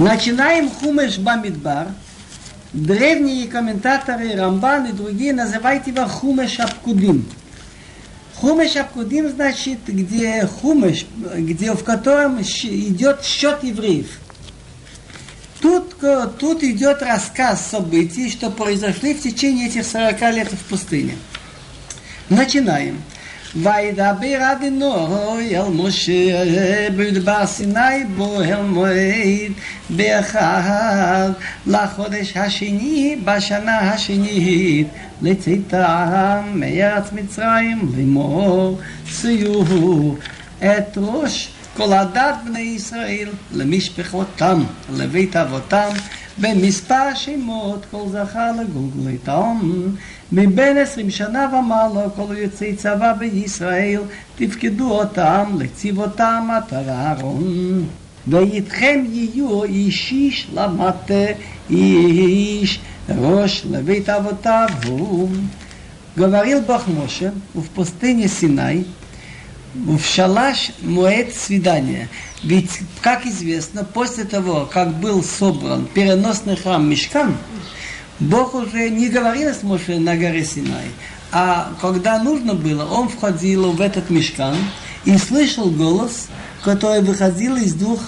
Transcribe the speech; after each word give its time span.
Начинаем 0.00 0.70
Хумеш 0.70 1.18
Бамидбар. 1.18 1.88
Древние 2.72 3.46
комментаторы, 3.48 4.34
Рамбан 4.34 4.86
и 4.86 4.92
другие 4.92 5.34
называют 5.34 5.86
его 5.86 6.06
Хумеш 6.06 6.58
Абкудим. 6.58 7.28
Хумеш 8.36 8.76
Абкудим 8.76 9.28
значит, 9.28 9.80
где 9.86 10.46
Хумеш, 10.46 11.04
где, 11.36 11.74
в 11.74 11.84
котором 11.84 12.40
идет 12.40 13.22
счет 13.22 13.62
евреев. 13.62 14.20
Тут, 15.60 15.94
тут 16.38 16.62
идет 16.62 17.02
рассказ 17.02 17.66
событий, 17.70 18.30
что 18.30 18.48
произошли 18.48 19.12
в 19.12 19.20
течение 19.20 19.68
этих 19.68 19.84
40 19.84 20.18
лет 20.32 20.50
в 20.50 20.64
пустыне. 20.64 21.14
Начинаем. 22.30 23.02
וידבר 23.56 24.52
אדינוי 24.52 25.56
אל 25.58 25.68
משה 25.68 26.44
בדבר 26.96 27.46
סיני 27.46 28.04
בו 28.16 28.42
אל 28.42 28.62
מועד 28.62 29.52
באחד 29.90 31.30
לחודש 31.66 32.36
השני 32.36 33.16
בשנה 33.24 33.78
השנית 33.78 34.86
לצאתם 35.22 36.42
מארץ 36.54 37.12
מצרים 37.12 37.92
לאמור 37.96 38.78
ציור 39.10 40.16
את 40.58 40.96
ראש 40.96 41.48
כל 41.76 41.92
הדת 41.92 42.34
בני 42.44 42.60
ישראל 42.60 43.28
למשפחותם 43.52 44.62
לבית 44.96 45.36
אבותם 45.36 45.88
ben 46.40 46.56
mispar 46.60 47.14
shimot 47.16 47.82
kol 47.90 48.06
zacha 48.12 48.46
le 48.56 48.64
gugle 48.64 49.18
tom 49.24 49.58
me 50.32 50.46
ben 50.46 50.76
20 50.76 51.10
shana 51.10 51.46
va 51.52 51.60
mal 51.60 51.94
kol 52.16 52.30
yitzay 52.36 52.72
tzava 52.76 53.10
be 53.18 53.26
yisrael 53.26 54.04
tifkedu 54.36 54.86
otam 55.02 55.58
le 55.58 55.66
tzivotam 55.68 56.50
atarun 56.58 57.88
ve 58.30 58.40
yitchem 58.54 59.00
yiyu 59.16 59.48
yishish 59.76 60.40
la 60.54 60.66
mate 60.68 61.36
yish 61.68 62.74
rosh 63.22 63.58
le 63.70 63.82
bet 63.82 64.08
avotavu 64.16 65.28
gavaril 66.16 66.60
bach 66.70 66.86
moshe 66.96 67.28
u 67.54 67.60
v 67.60 67.68
Ведь, 72.42 72.80
как 73.02 73.26
известно, 73.26 73.84
после 73.84 74.24
того, 74.24 74.66
как 74.70 74.94
был 74.94 75.22
собран 75.22 75.86
переносный 75.86 76.56
храм 76.56 76.88
Мешкан, 76.88 77.36
Бог 78.18 78.54
уже 78.54 78.88
не 78.88 79.08
говорил 79.08 79.52
с 79.52 79.62
Моше 79.62 79.98
на 79.98 80.16
горе 80.16 80.44
Синай, 80.44 80.86
а 81.32 81.72
когда 81.80 82.22
нужно 82.22 82.54
было, 82.54 82.84
он 82.84 83.08
входил 83.08 83.72
в 83.72 83.80
этот 83.80 84.10
мешкан 84.10 84.56
и 85.04 85.16
слышал 85.16 85.70
голос, 85.70 86.28
который 86.62 87.02
выходил 87.02 87.56
из 87.56 87.74
двух 87.74 88.00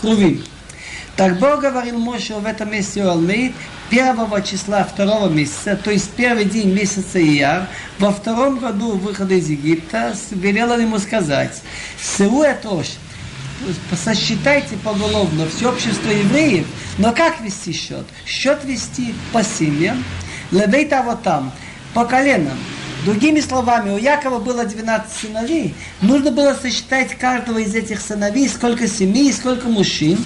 кровей. 0.00 0.44
Так 1.16 1.38
Бог 1.38 1.60
говорил 1.60 1.98
Моше 1.98 2.34
в 2.34 2.46
этом 2.46 2.70
месте 2.72 3.02
Алмейд 3.02 3.52
первого 3.90 4.40
числа 4.40 4.84
второго 4.84 5.28
месяца, 5.28 5.76
то 5.76 5.90
есть 5.90 6.10
первый 6.10 6.44
день 6.44 6.72
месяца 6.72 7.20
Ияр, 7.20 7.68
во 7.98 8.12
втором 8.12 8.58
году 8.58 8.92
выхода 8.92 9.34
из 9.34 9.48
Египта, 9.50 10.14
велел 10.30 10.78
ему 10.78 10.98
сказать, 10.98 11.60
Сеуэтош, 12.00 12.86
сосчитайте 13.96 14.76
поголовно 14.82 15.46
все 15.48 15.70
общество 15.70 16.10
евреев, 16.10 16.66
но 16.98 17.12
как 17.12 17.40
вести 17.40 17.72
счет? 17.72 18.06
Счет 18.26 18.64
вести 18.64 19.14
по 19.32 19.42
семьям, 19.42 20.02
лебейта 20.50 21.02
вот 21.02 21.22
там, 21.22 21.52
по 21.94 22.04
коленам. 22.04 22.58
Другими 23.04 23.40
словами, 23.40 23.90
у 23.90 23.96
Якова 23.96 24.38
было 24.38 24.64
12 24.64 25.10
сыновей. 25.10 25.74
Нужно 26.02 26.30
было 26.30 26.54
сосчитать 26.54 27.16
каждого 27.16 27.58
из 27.58 27.74
этих 27.74 28.00
сыновей, 28.00 28.48
сколько 28.48 28.86
семей, 28.86 29.32
сколько 29.32 29.68
мужчин. 29.68 30.18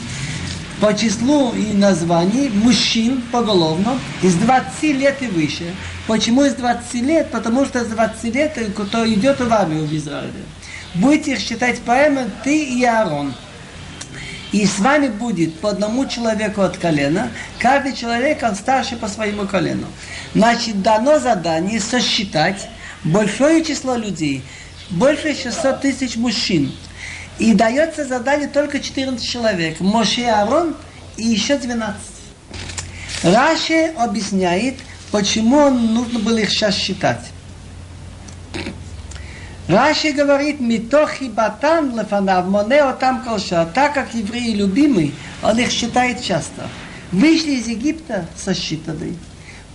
По 0.81 0.93
числу 0.93 1.53
и 1.53 1.73
названий 1.73 2.49
мужчин 2.49 3.23
поголовно 3.31 3.99
из 4.23 4.35
20 4.35 4.83
лет 4.83 5.23
и 5.23 5.29
выше. 5.29 5.73
Почему 6.09 6.45
из 6.45 6.55
20 6.55 6.95
лет? 6.95 7.31
Потому 7.31 7.65
что 7.65 7.79
из 7.79 7.87
20 7.87 8.35
лет, 8.35 8.59
кто 8.77 9.09
идет 9.09 9.41
в 9.41 9.53
армию 9.53 9.87
в 9.87 9.95
Израиле 9.95 10.43
будете 10.95 11.33
их 11.33 11.41
считать 11.41 11.81
поэмы 11.81 12.31
ты 12.43 12.65
и 12.65 12.85
Аарон. 12.85 13.35
И 14.53 14.67
с 14.67 14.79
вами 14.79 15.09
будет 15.09 15.59
по 15.59 15.71
одному 15.71 16.07
человеку 16.07 16.63
от 16.63 16.77
колена. 16.79 17.31
Каждый 17.59 17.93
человек, 17.93 18.43
он 18.43 18.55
старше 18.55 18.95
по 18.97 19.09
своему 19.09 19.47
колену. 19.47 19.87
Значит, 20.33 20.81
дано 20.81 21.19
задание 21.19 21.81
сосчитать 21.81 22.69
большое 23.03 23.65
число 23.65 23.97
людей, 23.97 24.45
больше 24.91 25.35
600 25.35 25.81
тысяч 25.81 26.17
мужчин. 26.17 26.73
И 27.39 27.53
дается 27.53 28.05
задание 28.05 28.49
только 28.49 28.79
14 28.79 29.29
человек. 29.29 29.81
Моше 29.81 30.21
и 30.21 30.25
Аарон 30.25 30.77
и 31.17 31.25
еще 31.25 31.59
12. 31.59 31.97
Раши 33.25 33.93
объясняет, 33.97 34.77
почему 35.11 35.69
нужно 35.71 36.21
было 36.21 36.39
их 36.39 36.51
сейчас 36.51 36.77
считать. 36.77 37.34
Раши 39.69 40.13
говорит, 40.13 40.61
митохи 40.61 41.25
батан 41.25 41.99
лефанав, 41.99 42.47
монео 42.47 42.93
там 42.93 43.23
колша. 43.25 43.67
Так 43.75 43.95
как 43.95 44.15
евреи 44.15 44.55
любимый, 44.55 45.15
он 45.43 45.59
их 45.59 45.71
считает 45.71 46.23
часто. 46.23 46.69
Вышли 47.13 47.53
из 47.53 47.67
Египта 47.67 48.27
сосчитаны. 48.37 49.17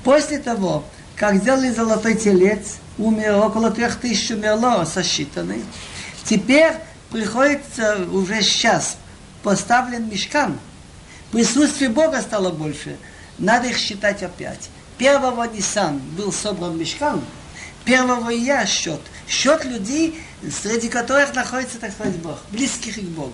После 0.04 0.38
того, 0.38 0.84
как 1.16 1.36
сделали 1.38 1.70
золотой 1.72 2.16
телец, 2.16 2.78
умер 3.00 3.38
около 3.38 3.72
трех 3.72 3.96
тысяч 3.96 4.30
умерло, 4.30 4.86
сосчитаны. 4.86 5.62
Теперь 6.24 6.74
приходится 7.12 8.06
уже 8.12 8.44
сейчас 8.44 8.98
поставлен 9.42 10.08
мешкан. 10.08 10.60
Присутствие 11.32 11.90
Бога 11.90 12.22
стало 12.22 12.52
больше. 12.52 12.98
Надо 13.40 13.68
их 13.68 13.78
считать 13.78 14.22
опять. 14.22 14.70
Первого 15.00 15.46
Нисан 15.46 16.00
был 16.18 16.32
собран 16.32 16.78
мешкан, 16.78 17.22
первого 17.85 18.31
я 18.31 18.67
счет – 18.67 19.11
счет 19.29 19.65
людей, 19.65 20.23
среди 20.51 20.89
которых 20.89 21.35
находится, 21.35 21.79
так 21.79 21.93
сказать, 21.93 22.17
Бог, 22.17 22.39
близких 22.51 22.97
к 22.97 23.03
Богу. 23.03 23.33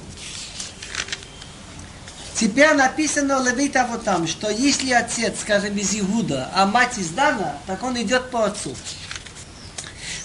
Теперь 2.34 2.72
написано 2.72 3.42
Левита 3.42 3.86
вот 3.90 4.04
там, 4.04 4.26
что 4.26 4.48
если 4.50 4.92
отец, 4.92 5.40
скажем, 5.40 5.76
из 5.76 5.94
Иуда, 5.94 6.50
а 6.54 6.64
мать 6.64 6.96
из 6.96 7.10
Дана, 7.10 7.56
так 7.66 7.82
он 7.82 8.00
идет 8.00 8.30
по 8.30 8.46
отцу. 8.46 8.74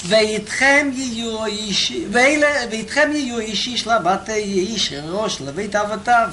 ואיתכם 0.08 0.90
יהיו 0.94 1.46
איש, 1.46 1.94
ואיתכם 2.12 3.12
יהיו 3.14 3.40
איש 3.40 3.68
איש 3.68 3.88
לבת 3.88 4.30
איש 4.30 4.94
ראש 4.94 5.42
לבית 5.42 5.76
אבותיו 5.76 6.30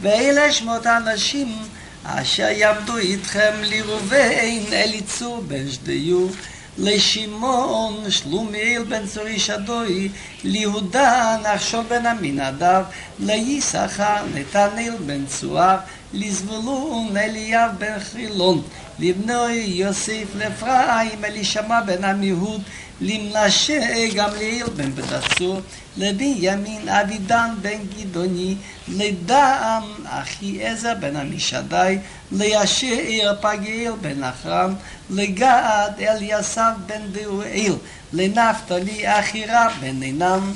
ואלה 0.00 0.52
שמות 0.52 0.86
האנשים 0.86 1.58
אשר 2.04 2.48
יעבדו 2.48 2.96
איתכם 2.96 3.52
לראובן 3.62 4.30
אליצור 4.72 5.40
בן 5.40 5.70
שדיו 5.70 6.28
לשמעון 6.77 8.11
שלומיאל 8.11 8.83
בן 8.83 9.07
צורי 9.07 9.39
שדוי, 9.39 10.09
ליהודה 10.43 11.37
נחשוב 11.43 11.87
בן 11.87 12.05
עמינדב, 12.05 12.83
ליששכר 13.19 14.23
נתנאל 14.33 14.93
בן 15.05 15.25
צוהר, 15.25 15.77
לזבולון 16.13 17.17
אליאב 17.17 17.71
בן 17.77 17.99
חילון, 17.99 18.61
לבנוי 18.99 19.53
יוסף 19.53 20.25
לאפרים 20.35 21.25
אלישמע 21.25 21.81
בן 21.81 22.03
עמיהוד, 22.03 22.61
למנשה 23.01 24.07
גמליאל 24.15 24.67
בן 24.75 24.91
בדצור, 24.95 25.61
לבימין 25.96 26.88
אבידן 26.88 27.50
בן 27.62 27.78
גדעוני, 27.96 28.54
לדעם 28.88 29.82
אחי 30.04 30.64
עזר 30.64 30.94
בן 31.00 31.16
עמישדי, 31.16 31.98
לישיר 32.32 33.34
פגיאל 33.40 33.92
בן 34.00 34.24
אחרם, 34.24 34.74
לגד 35.10 35.90
אליסב 36.00 36.72
בן 36.86 37.02
דאואל, 37.12 37.74
לנפתלי 38.12 39.18
אחי 39.18 39.44
רב 39.48 39.72
בן 39.80 40.02
עינם. 40.02 40.52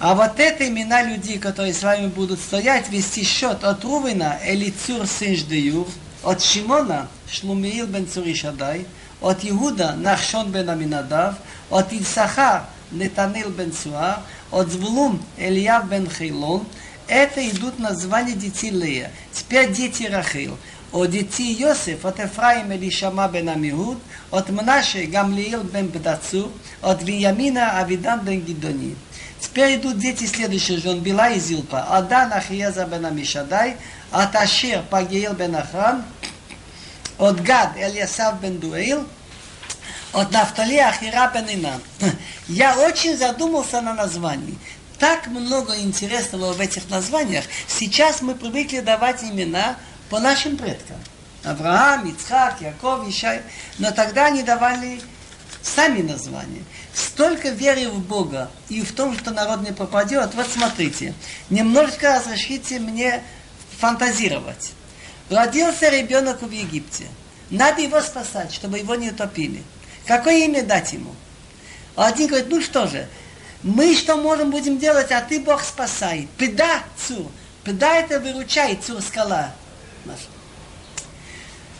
А 0.00 0.14
вот 0.14 0.38
это 0.38 0.68
имена 0.68 1.02
людей, 1.02 1.38
которые 1.38 1.74
с 1.74 1.82
вами 1.82 2.06
будут 2.06 2.38
стоять, 2.38 2.88
вести 2.88 3.24
счет 3.24 3.64
от 3.64 3.84
Рувена, 3.84 4.38
Элицур 4.44 5.08
сын 5.08 5.34
Ждеюр, 5.34 5.88
от 6.22 6.40
Шимона, 6.40 7.08
Шлумиил 7.28 7.88
бен 7.88 8.06
Цуришадай, 8.06 8.86
от 9.20 9.38
Иуда, 9.42 9.94
Нахшон 9.96 10.52
бен 10.52 10.70
Аминадав, 10.70 11.34
от 11.68 11.92
Исахар, 11.92 12.62
Нетанил 12.92 13.50
бен 13.50 13.72
Цуар, 13.72 14.20
от 14.53 14.71
Звулун, 14.71 15.19
Ильяв 15.37 15.89
бен 15.89 16.07
Хейлон, 16.09 16.65
это 17.07 17.47
идут 17.49 17.79
названия 17.79 18.33
детей 18.33 18.69
Лея. 18.69 19.11
Теперь 19.31 19.71
дети 19.71 20.03
Рахил. 20.03 20.57
От 20.91 21.09
детей 21.09 21.53
Йосиф, 21.55 22.05
от 22.05 22.19
Ефраим 22.19 22.71
Элишама 22.71 23.27
бен 23.27 23.49
Амихуд, 23.49 23.97
от 24.29 24.49
Мнаше 24.49 25.05
Гамлиил 25.05 25.63
бен 25.63 25.87
Бдацу, 25.87 26.51
от 26.81 27.01
Виньямина 27.01 27.79
Авидан 27.79 28.19
бен 28.19 28.41
Гидони. 28.41 28.95
Теперь 29.39 29.77
идут 29.77 29.97
дети 29.97 30.25
следующие 30.25 30.77
жен 30.77 30.99
Била 30.99 31.31
и 31.31 31.39
Зилпа. 31.39 31.87
Адан 31.89 32.31
Ахиеза 32.31 32.85
бен 32.85 33.05
Амишадай, 33.07 33.75
от 34.11 34.35
Ашир 34.35 34.83
Пагиил 34.89 35.33
бен 35.33 35.55
Ахран, 35.55 36.03
от 37.17 37.41
Гад 37.41 37.75
Эльясав 37.75 38.39
бен 38.39 38.59
Дуэйл, 38.59 39.03
от 40.13 40.31
Нафтали 40.31 40.77
Ахира 40.77 41.31
бен 41.33 41.49
Инан. 41.49 41.81
Я 42.47 42.77
очень 42.77 43.17
задумался 43.17 43.81
на 43.81 43.93
названии. 43.93 44.57
так 44.99 45.27
много 45.27 45.77
интересного 45.79 46.53
в 46.53 46.61
этих 46.61 46.89
названиях. 46.89 47.43
Сейчас 47.67 48.21
мы 48.21 48.35
привыкли 48.35 48.79
давать 48.79 49.21
имена 49.23 49.75
по 50.09 50.19
нашим 50.19 50.55
предкам. 50.55 50.95
Авраам, 51.43 52.09
Ицхак, 52.09 52.61
Яков, 52.61 53.05
Ишай. 53.09 53.41
Но 53.79 53.91
тогда 53.91 54.27
они 54.27 54.43
давали 54.43 55.01
сами 55.61 56.01
названия. 56.01 56.63
Столько 56.93 57.49
веры 57.49 57.89
в 57.89 57.99
Бога 57.99 58.49
и 58.69 58.81
в 58.81 58.93
том, 58.93 59.17
что 59.17 59.31
народ 59.31 59.61
не 59.61 59.73
пропадет. 59.73 60.35
Вот 60.35 60.47
смотрите, 60.47 61.13
немножко 61.49 62.15
разрешите 62.15 62.79
мне 62.79 63.23
фантазировать. 63.79 64.71
Родился 65.29 65.89
ребенок 65.89 66.41
в 66.41 66.51
Египте. 66.51 67.07
Надо 67.49 67.81
его 67.81 67.99
спасать, 67.99 68.53
чтобы 68.53 68.77
его 68.77 68.95
не 68.95 69.09
утопили. 69.09 69.63
Какое 70.05 70.45
имя 70.45 70.63
дать 70.63 70.93
ему? 70.93 71.13
Один 71.95 72.27
говорит, 72.27 72.49
ну 72.49 72.61
что 72.61 72.87
же, 72.87 73.07
мы 73.61 73.95
что 73.95 74.17
можем 74.17 74.51
будем 74.51 74.77
делать, 74.77 75.11
а 75.11 75.21
ты 75.21 75.39
Бог 75.39 75.63
спасай. 75.63 76.27
Педа, 76.37 76.83
цур. 76.97 77.27
Педа 77.63 77.95
это 77.95 78.19
выручай, 78.19 78.75
цур 78.75 79.01
скала. 79.01 79.53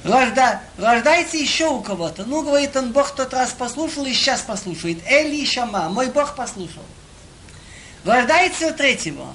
Рожда, 0.03 0.61
рождается 0.77 1.37
еще 1.37 1.69
у 1.69 1.81
кого-то. 1.81 2.25
Ну, 2.25 2.41
говорит 2.41 2.75
он, 2.75 2.91
Бог 2.91 3.15
тот 3.15 3.33
раз 3.33 3.51
послушал 3.51 4.05
и 4.05 4.13
сейчас 4.13 4.41
послушает. 4.41 4.99
Эли 5.05 5.45
Шама, 5.45 5.89
мой 5.89 6.07
Бог 6.07 6.35
послушал. 6.35 6.83
Рождается 8.03 8.67
у 8.67 8.73
третьего. 8.73 9.33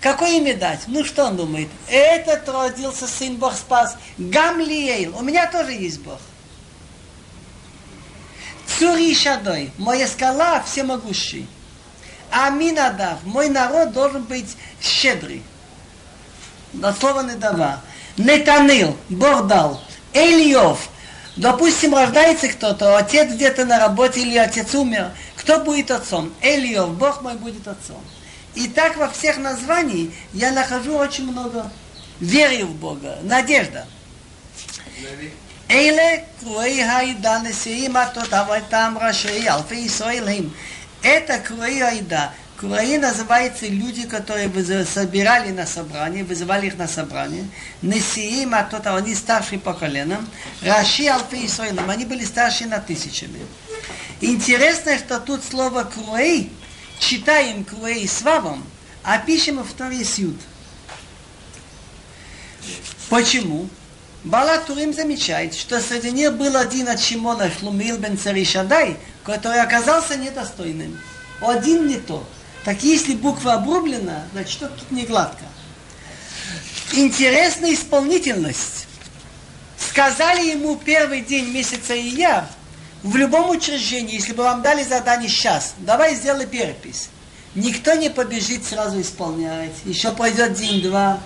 Какое 0.00 0.36
имя 0.38 0.56
дать? 0.56 0.82
Ну, 0.86 1.04
что 1.04 1.24
он 1.24 1.36
думает? 1.36 1.68
Этот 1.88 2.48
родился 2.48 3.08
сын, 3.08 3.36
Бог 3.36 3.54
спас. 3.54 3.96
Гамлиэль. 4.18 5.08
У 5.08 5.22
меня 5.22 5.50
тоже 5.50 5.72
есть 5.72 6.00
Бог. 6.00 6.20
Цури 8.78 9.14
Шадой. 9.14 9.72
Моя 9.78 10.06
скала 10.06 10.62
всемогущий. 10.62 11.46
Аминадав. 12.30 13.24
Мой 13.24 13.48
народ 13.48 13.92
должен 13.92 14.22
быть 14.24 14.56
щедрый. 14.80 15.42
Не 16.72 17.34
дава. 17.36 17.80
Нетанил. 18.16 18.96
Бог 19.08 19.46
дал. 19.46 19.80
Эльев. 20.12 20.88
Допустим, 21.36 21.94
рождается 21.94 22.48
кто-то, 22.48 22.96
отец 22.96 23.30
где-то 23.30 23.66
на 23.66 23.78
работе 23.78 24.22
или 24.22 24.38
отец 24.38 24.74
умер. 24.74 25.10
Кто 25.36 25.58
будет 25.58 25.90
отцом? 25.90 26.32
Эльев, 26.40 26.88
Бог 26.92 27.20
мой 27.20 27.34
будет 27.34 27.68
отцом. 27.68 28.02
И 28.54 28.68
так 28.68 28.96
во 28.96 29.10
всех 29.10 29.36
названиях 29.36 30.14
я 30.32 30.50
нахожу 30.52 30.96
очень 30.96 31.30
много 31.30 31.70
веры 32.20 32.64
в 32.64 32.74
Бога, 32.74 33.18
надежда. 33.22 33.86
אלה 35.71 36.17
קרואי 36.39 36.83
העדה 36.83 37.37
נשיאים 37.43 37.95
התותבתם 37.95 38.95
ראשי 39.01 39.49
אלפי 39.49 39.75
ישראל 39.75 40.27
הם. 40.27 40.49
Это 41.03 41.39
круи 41.39 41.81
айда. 41.81 42.31
Круи 42.57 42.97
называются 42.97 43.65
люди, 43.65 44.05
которые 44.05 44.51
собирали 44.85 45.49
на 45.51 45.65
собрание, 45.65 46.23
вызывали 46.23 46.67
их 46.67 46.77
на 46.77 46.87
собрание. 46.87 47.47
Несиим, 47.81 48.53
а 48.53 48.63
тот, 48.63 48.85
они 48.85 49.15
старшие 49.15 49.57
по 49.57 49.73
коленам. 49.73 50.29
Раши 50.61 51.07
Алфи 51.07 51.47
Исраилам, 51.47 51.89
они 51.89 52.05
были 52.05 52.23
старше 52.23 52.67
на 52.67 52.79
тысячами. 52.79 53.39
Интересно, 54.21 54.95
что 54.99 55.19
тут 55.19 55.43
слово 55.43 55.85
круи, 55.85 56.51
читаем 56.99 57.63
круи 57.63 58.05
с 58.05 58.21
вавом, 58.21 58.63
а 59.01 59.17
пишем 59.17 59.63
второй 59.63 60.05
сюд. 60.05 60.35
Почему? 63.09 63.67
Бала 64.26 64.58
Турим 64.58 64.92
замечает, 64.92 65.54
что 65.54 65.80
среди 65.80 66.10
них 66.10 66.32
был 66.32 66.56
один 66.56 66.88
от 66.88 67.00
Шимона 67.00 67.48
Шлумил 67.48 67.96
бен 67.96 68.18
Царишадай, 68.18 68.96
который 69.22 69.60
оказался 69.60 70.16
недостойным. 70.16 70.98
Один 71.40 71.86
не 71.86 71.98
то. 71.98 72.26
Так 72.64 72.82
если 72.82 73.14
буква 73.14 73.52
обрублена, 73.52 74.24
значит 74.32 74.50
что 74.50 74.66
тут 74.66 74.90
не 74.90 75.04
гладко. 75.04 75.44
Интересная 76.92 77.72
исполнительность. 77.72 78.88
Сказали 79.78 80.50
ему 80.50 80.74
первый 80.74 81.20
день 81.20 81.52
месяца 81.52 81.94
Ияр, 81.94 82.46
в 83.04 83.14
любом 83.14 83.50
учреждении, 83.50 84.14
если 84.14 84.32
бы 84.32 84.42
вам 84.42 84.60
дали 84.60 84.82
задание 84.82 85.28
сейчас, 85.28 85.74
давай 85.78 86.16
сделай 86.16 86.46
перепись. 86.46 87.10
Никто 87.54 87.94
не 87.94 88.10
побежит 88.10 88.64
сразу 88.64 89.00
исполнять. 89.00 89.74
Еще 89.84 90.10
пройдет 90.10 90.54
день-два. 90.54 91.20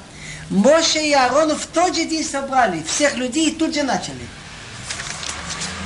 Моше 0.50 1.00
и 1.00 1.13
Аарону 1.13 1.56
в 1.56 1.65
тот 1.67 1.95
же 1.95 2.06
день 2.06 2.23
собрали 2.23 2.83
всех 2.83 3.15
людей 3.15 3.50
и 3.50 3.51
тут 3.51 3.73
же 3.73 3.83
начали. 3.83 4.27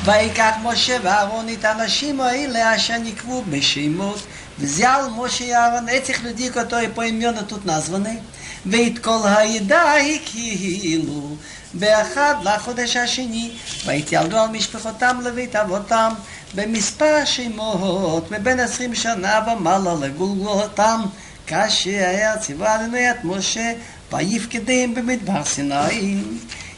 ויקח 0.06 0.54
משה 0.64 0.98
ואהרון 1.04 1.50
את 1.50 1.66
האנשים 1.66 2.22
האלה 2.22 2.76
אשר 2.76 2.98
נקבו 2.98 3.44
בשמות 3.50 4.20
взял 4.60 5.10
Моше 5.10 5.46
и 5.46 5.52
Аарон 5.52 5.88
этих 5.88 6.22
людей, 6.22 6.50
которые 6.50 6.90
поименно 6.90 7.44
тут 7.44 7.66
названы, 7.66 8.20
ואת 8.66 9.00
כל 9.00 9.20
העדה 9.24 9.94
הקהילו 9.96 11.36
באחד 11.74 12.36
לחודש 12.44 12.96
השני, 12.96 13.52
והתיילדו 13.86 14.38
על 14.38 14.50
משפחותם 14.50 15.20
לבית 15.24 15.56
אבותם 15.56 16.14
במספר 16.56 17.26
שמות 17.26 18.32
מבין 18.32 18.60
עשרים 18.60 18.96
שנה 18.96 19.40
ומעלה 19.48 19.94
לגולגולתם, 20.02 21.02
כאשר 21.48 21.90
היה 21.90 22.38
ציווה 22.38 22.76
עלינו 22.76 22.98
את 22.98 23.24
משה 23.24 23.72
Баивкедеем 24.15 24.95
Бемидбар 24.95 25.45
Синай. 25.45 26.23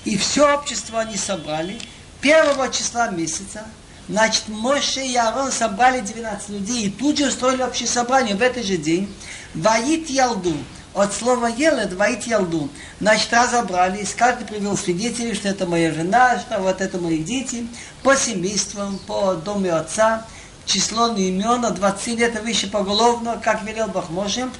И 0.06 0.16
все 0.16 0.54
общество 0.54 1.00
они 1.00 1.18
собрали 1.18 1.78
первого 2.22 2.70
числа 2.72 3.10
месяца. 3.10 3.66
Значит, 4.08 4.48
Моше 4.48 5.04
и 5.04 5.14
Аарон 5.16 5.52
собрали 5.52 6.00
12 6.00 6.48
людей 6.48 6.86
и 6.86 6.90
тут 6.90 7.18
же 7.18 7.26
устроили 7.26 7.60
общее 7.60 7.88
собрание 7.88 8.36
в 8.36 8.40
этот 8.40 8.64
же 8.64 8.78
день. 8.78 9.14
Ваит 9.54 10.08
Ялду. 10.08 10.56
От 10.94 11.12
слова 11.12 11.48
Елед 11.48 11.92
Ваит 11.92 12.22
Ялду. 12.22 12.70
Значит, 13.00 13.30
разобрались, 13.30 14.14
каждый 14.14 14.46
привел 14.46 14.74
свидетелей, 14.74 15.34
что 15.34 15.48
это 15.48 15.66
моя 15.66 15.92
жена, 15.92 16.38
что 16.38 16.58
вот 16.60 16.80
это 16.80 16.96
мои 16.96 17.18
дети, 17.18 17.66
по 18.02 18.16
семействам, 18.16 18.98
по 19.06 19.34
дому 19.34 19.76
отца, 19.76 20.24
число 20.64 21.08
на 21.08 21.18
имена 21.18 21.68
20 21.68 22.18
лет 22.18 22.34
и 22.34 22.38
выше 22.38 22.70
поголовно, 22.70 23.38
как 23.44 23.62
велел 23.62 23.88
Бахмошем. 23.88 24.50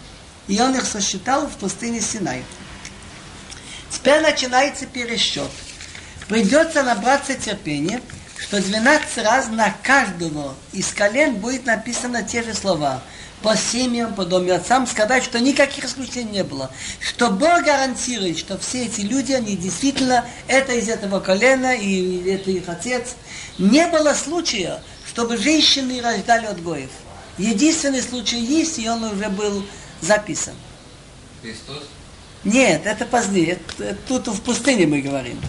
И 0.46 0.61
он 0.61 0.76
их 0.76 0.84
сосчитал 0.84 1.47
в 1.47 1.52
пустыне 1.52 2.02
Синай. 2.02 2.45
Теперь 3.96 4.20
начинается 4.20 4.84
пересчет. 4.84 5.50
Придется 6.28 6.82
набраться 6.82 7.34
терпения, 7.34 8.02
что 8.36 8.60
12 8.60 9.24
раз 9.24 9.48
на 9.48 9.74
каждого 9.82 10.54
из 10.74 10.92
колен 10.92 11.36
будет 11.36 11.64
написано 11.64 12.22
те 12.22 12.42
же 12.42 12.52
слова. 12.52 13.02
По 13.42 13.56
семьям, 13.56 14.14
по 14.14 14.26
доме 14.26 14.52
отцам, 14.52 14.86
сказать, 14.86 15.24
что 15.24 15.40
никаких 15.40 15.86
исключений 15.86 16.30
не 16.30 16.44
было. 16.44 16.70
Что 17.00 17.30
Бог 17.30 17.64
гарантирует, 17.64 18.38
что 18.38 18.58
все 18.58 18.84
эти 18.84 19.00
люди, 19.00 19.32
они 19.32 19.56
действительно, 19.56 20.26
это 20.46 20.72
из 20.72 20.90
этого 20.90 21.20
колена, 21.20 21.74
и 21.74 22.28
это 22.28 22.50
их 22.50 22.68
отец. 22.68 23.14
Не 23.58 23.86
было 23.86 24.12
случая, 24.12 24.82
чтобы 25.08 25.38
женщины 25.38 26.02
рождали 26.02 26.44
от 26.44 26.62
гоев. 26.62 26.90
Единственный 27.38 28.02
случай 28.02 28.38
есть, 28.38 28.78
и 28.78 28.88
он 28.90 29.04
уже 29.04 29.30
был 29.30 29.64
записан. 30.02 30.54
Христос? 31.40 31.84
Нет, 32.45 32.86
это 32.86 33.05
позднее. 33.05 33.60
Тут 34.07 34.27
в 34.27 34.41
пустыне 34.41 34.88
мы 34.88 35.01
говорим. 35.01 35.39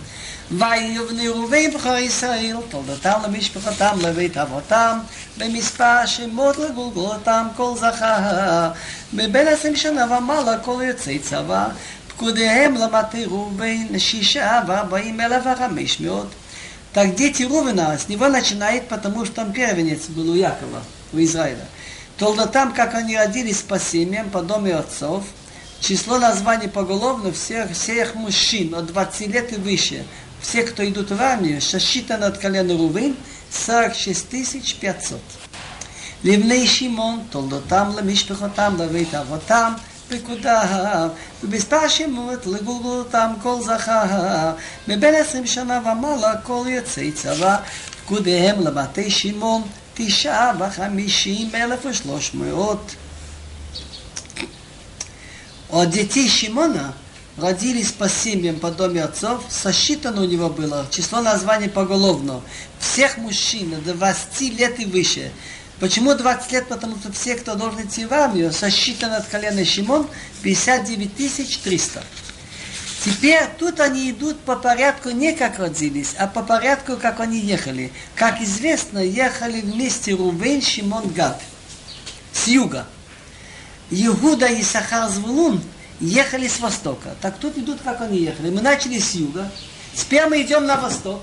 ויבני 0.58 1.28
רובי 1.28 1.68
בכור 1.68 1.96
ישראל, 1.96 2.56
תולדותם 2.68 3.20
למשפחתם 3.24 3.98
לבית 4.02 4.36
אבותם, 4.36 4.98
במספר 5.38 6.06
שמות 6.06 6.58
לגולגולתם 6.58 7.46
כל 7.56 7.72
זכר, 7.76 8.70
מבין 9.12 9.48
עשרים 9.48 9.76
שנה 9.76 10.18
ומעלה 10.18 10.58
כל 10.58 10.82
יוצאי 10.88 11.18
צבא, 11.18 11.68
פקודיהם 12.08 12.74
למטה 12.74 13.18
ראובן 13.26 13.98
שישה 13.98 14.60
וארבעים 14.66 15.20
אלף 15.20 15.44
וחמש 15.46 16.00
מאות. 16.00 16.28
Так 16.94 17.14
дети 17.14 17.44
Рувена, 17.44 17.96
с 17.96 18.10
него 18.10 18.28
начинает, 18.28 18.86
потому 18.88 19.24
что 19.24 19.40
он 19.40 19.52
первенец 19.54 20.08
был 20.08 20.32
у 20.32 20.34
Якова, 20.34 20.82
у 21.14 21.18
Израиля. 21.20 21.64
Толдотам, 22.18 22.74
как 22.74 22.94
они 22.94 23.16
родились 23.16 23.62
по 23.62 23.78
семьям, 23.78 24.28
по 24.28 24.42
доме 24.42 24.74
отцов, 24.76 25.24
число 25.80 26.18
названий 26.18 26.68
поголовно 26.68 27.32
всех, 27.32 27.70
всех 27.72 28.14
мужчин 28.14 28.74
от 28.74 28.86
20 28.86 29.28
лет 29.28 29.52
и 29.52 29.56
выше, 29.56 30.04
все, 30.40 30.62
кто 30.62 30.86
идут 30.86 31.10
в 31.10 31.20
армию, 31.20 31.60
сосчитано 31.60 32.26
от 32.26 32.38
колена 32.38 32.76
Рувин 32.76 33.16
46 33.50 34.76
500. 34.80 35.20
לבני 36.24 36.66
שמעון, 36.66 37.22
תולדותם 37.30 37.90
למשפחותם, 37.96 38.74
לבית 38.78 39.14
אבותם, 39.14 39.72
פקודיו, 40.08 41.08
ובמספר 41.44 41.88
שמות 41.88 42.46
לגולגולתם 42.46 43.30
כל 43.42 43.56
זכר, 43.62 44.52
מבין 44.88 45.14
עשרים 45.14 45.46
שנה 45.46 45.80
ומעלה 45.80 46.36
כל 46.42 46.64
יוצאי 46.68 47.12
צבא, 47.12 47.56
פקודיהם 48.04 48.66
לבתי 48.66 49.10
שמעון, 49.10 49.62
תשעה 49.94 50.52
וחמישים 50.58 51.50
אלף 51.54 51.86
ושלוש 51.86 52.34
מאות. 52.34 52.94
От 55.69 55.89
детей 55.89 56.29
Шимона 56.29 56.93
родились 57.35 57.91
по 57.91 58.07
семьям 58.07 58.57
по 58.57 58.71
доме 58.71 59.03
отцов, 59.03 59.43
сосчитано 59.49 60.21
у 60.21 60.25
него 60.25 60.49
было 60.49 60.87
число 60.91 61.21
названий 61.21 61.67
поголовно. 61.67 62.41
Всех 62.79 63.17
мужчин 63.17 63.75
до 63.83 63.93
20 63.93 64.57
лет 64.57 64.79
и 64.79 64.85
выше. 64.85 65.31
Почему 65.81 66.15
20 66.15 66.51
лет? 66.53 66.67
Потому 66.69 66.95
что 66.95 67.11
все, 67.11 67.35
кто 67.35 67.55
должен 67.55 67.85
идти 67.85 68.05
в 68.05 68.13
армию, 68.13 68.53
сосчитаны 68.53 69.15
от 69.15 69.27
колена 69.27 69.65
Шимон 69.65 70.07
59 70.41 71.61
300. 71.63 72.03
Теперь 73.03 73.43
тут 73.59 73.79
они 73.81 74.09
идут 74.09 74.39
по 74.39 74.55
порядку 74.55 75.09
не 75.11 75.33
как 75.33 75.59
родились, 75.59 76.15
а 76.17 76.27
по 76.27 76.43
порядку, 76.43 76.95
как 76.95 77.19
они 77.19 77.39
ехали. 77.39 77.91
Как 78.15 78.41
известно, 78.41 78.99
ехали 78.99 79.61
вместе 79.61 80.13
Рувен, 80.13 80.61
Шимон, 80.61 81.09
Гад. 81.09 81.41
С 82.33 82.47
юга. 82.47 82.87
Иуда 83.90 84.46
и 84.46 84.62
Сахар 84.62 85.08
Звулун 85.08 85.60
ехали 86.00 86.48
с 86.48 86.60
востока. 86.60 87.10
Так 87.20 87.38
тут 87.38 87.58
идут, 87.58 87.80
как 87.82 88.00
они 88.00 88.18
ехали. 88.18 88.50
Мы 88.50 88.60
начали 88.60 88.98
с 88.98 89.14
юга. 89.14 89.50
Теперь 89.94 90.26
мы 90.26 90.42
идем 90.42 90.66
на 90.66 90.76
восток. 90.76 91.22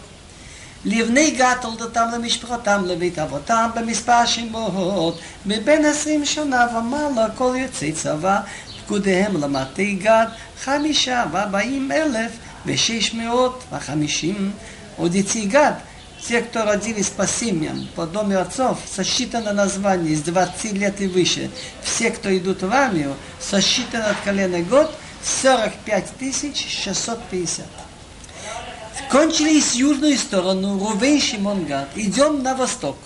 לבני 0.85 1.31
גת 1.31 1.63
הולדתם 1.63 2.05
למשפחותם 2.13 2.83
לבית 2.85 3.19
אבותם 3.19 3.69
במספר 3.75 4.25
שמות 4.25 5.19
מבין 5.45 5.85
עשרים 5.85 6.25
שנה 6.25 6.67
ומעלה 6.77 7.27
כל 7.35 7.55
יוצאי 7.57 7.91
צבא 7.91 8.39
פקודיהם 8.85 9.41
למטי 9.41 9.95
גד 9.95 10.25
חמישה 10.63 11.25
וארבעים 11.31 11.91
אלף 11.91 12.31
ושש 12.65 13.13
מאות 13.13 13.63
וחמישים 13.71 14.51
עוד 14.97 15.15
יציא 15.15 15.45
גד 15.45 15.71
Те, 16.26 16.40
кто 16.40 16.64
родились 16.64 17.08
по 17.08 17.26
семьям, 17.26 17.86
по 17.94 18.06
доме 18.06 18.38
отцов, 18.38 18.78
сосчитано 18.90 19.52
название 19.52 20.14
из 20.14 20.22
20 20.22 20.72
лет 20.72 21.00
и 21.02 21.06
выше. 21.06 21.50
Все, 21.82 22.10
кто 22.10 22.34
идут 22.34 22.62
в 22.62 22.72
армию, 22.72 23.14
сосчитано 23.38 24.08
от 24.08 24.16
колена 24.24 24.62
год 24.62 24.90
45 25.22 26.12
650. 26.56 27.66
Кончились 29.10 29.74
южную 29.74 30.16
сторону, 30.16 30.78
Рувей, 30.78 31.20
Шимон, 31.20 31.66
Гад. 31.66 31.88
Идем 31.94 32.42
на 32.42 32.54
восток. 32.54 32.96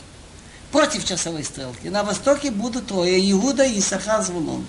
Против 0.70 1.04
часовой 1.04 1.42
стрелки. 1.42 1.88
На 1.88 2.04
востоке 2.04 2.52
будут 2.52 2.86
трое, 2.86 3.18
Иуда, 3.32 3.66
Исаха, 3.78 4.22
Звулон. 4.22 4.64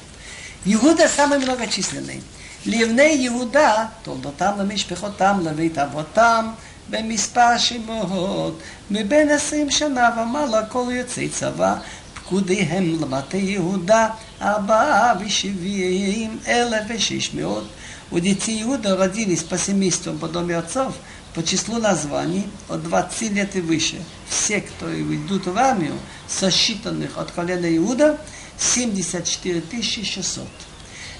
Иуда 0.65 1.07
самый 1.07 1.37
многочисленный. 1.37 2.23
Ливней 2.65 3.27
Иуда, 3.27 3.91
то 4.03 4.17
там, 4.37 4.57
на 4.57 4.63
мишпехот 4.63 5.17
там, 5.17 5.43
на 5.43 5.69
там, 5.69 5.91
вот 5.91 6.11
там, 6.13 6.57
במספר 6.90 7.58
שמות, 7.58 8.58
מבין 8.90 9.30
עשרים 9.30 9.70
שנה 9.70 10.10
ומעלה 10.16 10.66
כל 10.66 10.84
יוצאי 10.90 11.28
צבא, 11.28 11.74
פקודיהם 12.14 13.00
למטה 13.00 13.36
יהודה, 13.36 14.08
ארבעה 14.42 15.12
ושבעים 15.20 16.38
אלף 16.48 16.82
ושש 16.88 17.34
מאות. 17.34 17.64
У 18.10 18.20
детей 18.20 18.62
Иуда 18.62 18.96
родились 18.96 19.42
по 19.42 19.58
семействам 19.58 20.18
по 20.18 20.28
доме 20.28 20.56
отцов, 20.56 20.94
по 21.34 21.42
числу 21.42 21.78
названий 21.78 22.46
от 22.68 22.84
20 22.84 23.32
лет 23.32 23.56
и 23.56 23.60
выше. 23.60 23.96
Все, 24.28 24.60
кто 24.60 24.86
идут 24.94 25.46
в 25.46 25.58
армию, 25.58 25.94
сосчитанных 26.28 27.18
от 27.18 27.32
колена 27.32 27.76
Иуда, 27.76 28.20
74 28.58 29.82
600. 29.82 30.46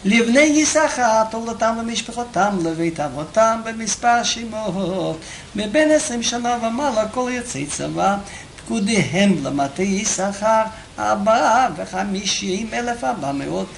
לבני 0.04 0.40
יששכר 0.40 1.24
תולדתם 1.30 1.76
ומשפחותם 1.80 2.58
לבית 2.64 3.00
אבותם 3.00 3.60
במספר 3.64 4.22
שמות 4.22 5.18
מבין 5.56 5.90
עשרים 5.90 6.22
שנה 6.22 6.58
ומעלה 6.62 7.08
כל 7.08 7.30
יוצאי 7.34 7.66
צבא 7.66 8.16
פקודיהם 8.56 9.44
למטה 9.44 9.82
יששכר 9.82 10.62
ארבעה 10.98 11.68
וחמישים 11.76 12.68
אלף 12.72 13.04
ארבע 13.04 13.32
מאות 13.32 13.68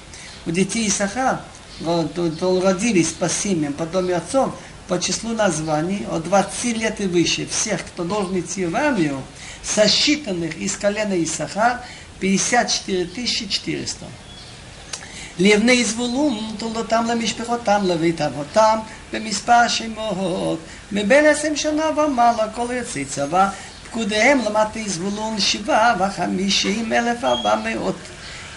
ודתי 0.47 0.79
יששכר 0.79 1.33
родились 1.81 3.11
по 3.11 3.29
семьям, 3.29 3.73
по 3.73 3.85
доме 3.85 4.15
отцов, 4.15 4.55
по 4.87 4.99
числу 4.99 5.33
названий 5.33 6.05
от 6.09 6.23
20 6.23 6.77
лет 6.77 7.01
и 7.01 7.07
выше, 7.07 7.45
всех, 7.47 7.85
кто 7.85 8.03
должен 8.03 8.39
идти 8.39 8.65
в 8.65 8.75
армию, 8.75 9.21
сосчитанных 9.63 10.57
из 10.57 10.75
колена 10.77 11.21
Исахар 11.23 11.81
54 12.19 13.27
400. 13.27 14.05
לבני 15.39 15.83
זבולון 15.83 16.55
תולדותם 16.57 17.05
למשפחותם 17.09 17.81
לבית 17.83 18.21
אבותם 18.21 18.77
במספר 19.13 19.67
שמות 19.67 20.59
מבין 20.91 21.25
עשרים 21.25 21.55
שנה 21.55 21.89
ומעלה 21.97 22.47
כל 22.55 22.67
יוצאי 22.71 23.05
צבא 23.05 23.49
פקודיהם 23.89 24.39
למטה 24.45 24.79
זבולון 24.85 25.39
שבעה 25.39 25.93
וחמישים 25.99 26.93
אלף 26.93 27.23
ארבע 27.23 27.55
מאות 27.55 27.95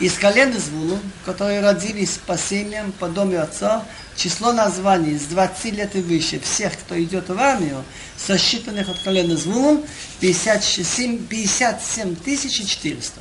из 0.01 0.15
колена 0.15 0.59
Звулу, 0.59 0.99
которые 1.27 1.61
родились 1.61 2.19
по 2.27 2.37
семьям, 2.37 2.91
по 2.93 3.07
доме 3.09 3.39
отца, 3.39 3.85
число 4.17 4.53
названий 4.53 5.19
с 5.19 5.27
20 5.27 5.73
лет 5.75 5.95
и 5.95 6.01
выше, 6.01 6.41
всех, 6.41 6.73
кто 6.73 7.01
идет 7.01 7.29
в 7.29 7.39
армию, 7.39 7.85
сосчитанных 8.17 8.89
от 8.89 8.99
колена 9.03 9.37
Звулу, 9.37 9.85
57, 10.21 11.27
57 11.27 12.17
400. 12.17 13.21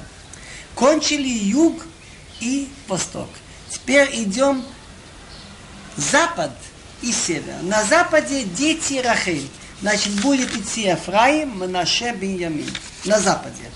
Кончили 0.73 1.27
юг 1.27 1.85
и 2.39 2.69
восток. 2.87 3.27
Теперь 3.73 4.09
идем 4.13 4.63
запад 5.97 6.51
и 7.01 7.11
север. 7.11 7.61
На 7.63 7.83
западе 7.83 8.43
дети 8.43 8.95
Рахель. 8.95 9.47
Значит, 9.81 10.13
будет 10.21 10.53
идти 10.55 10.81
Ефраим, 10.81 11.59
Манаше, 11.59 12.11
Беньямин. 12.13 12.69
На 13.05 13.19
западе. 13.19 13.69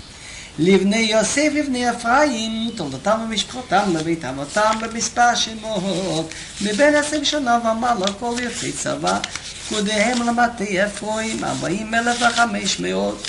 לבני 0.60 0.98
יוסף 0.98 1.50
לבני 1.54 1.90
אפרים, 1.90 2.70
תולדותם 2.76 3.20
ומשפחותם 3.24 3.96
לבית 3.96 4.26
אבותם 4.26 4.78
במספר 4.82 5.36
שמות, 5.36 6.30
מבין 6.62 6.96
עשרים 6.96 7.26
שנה 7.26 7.60
ומעלה 7.60 8.14
כל 8.20 8.36
יוצאי 8.44 8.72
צבא, 8.72 9.20
פקודיהם 9.66 10.22
למטה 10.28 10.64
אפרים, 10.86 11.44
ארבעים 11.44 11.94
אלף 11.94 12.18
וחמש 12.22 12.80
מאות. 12.80 13.28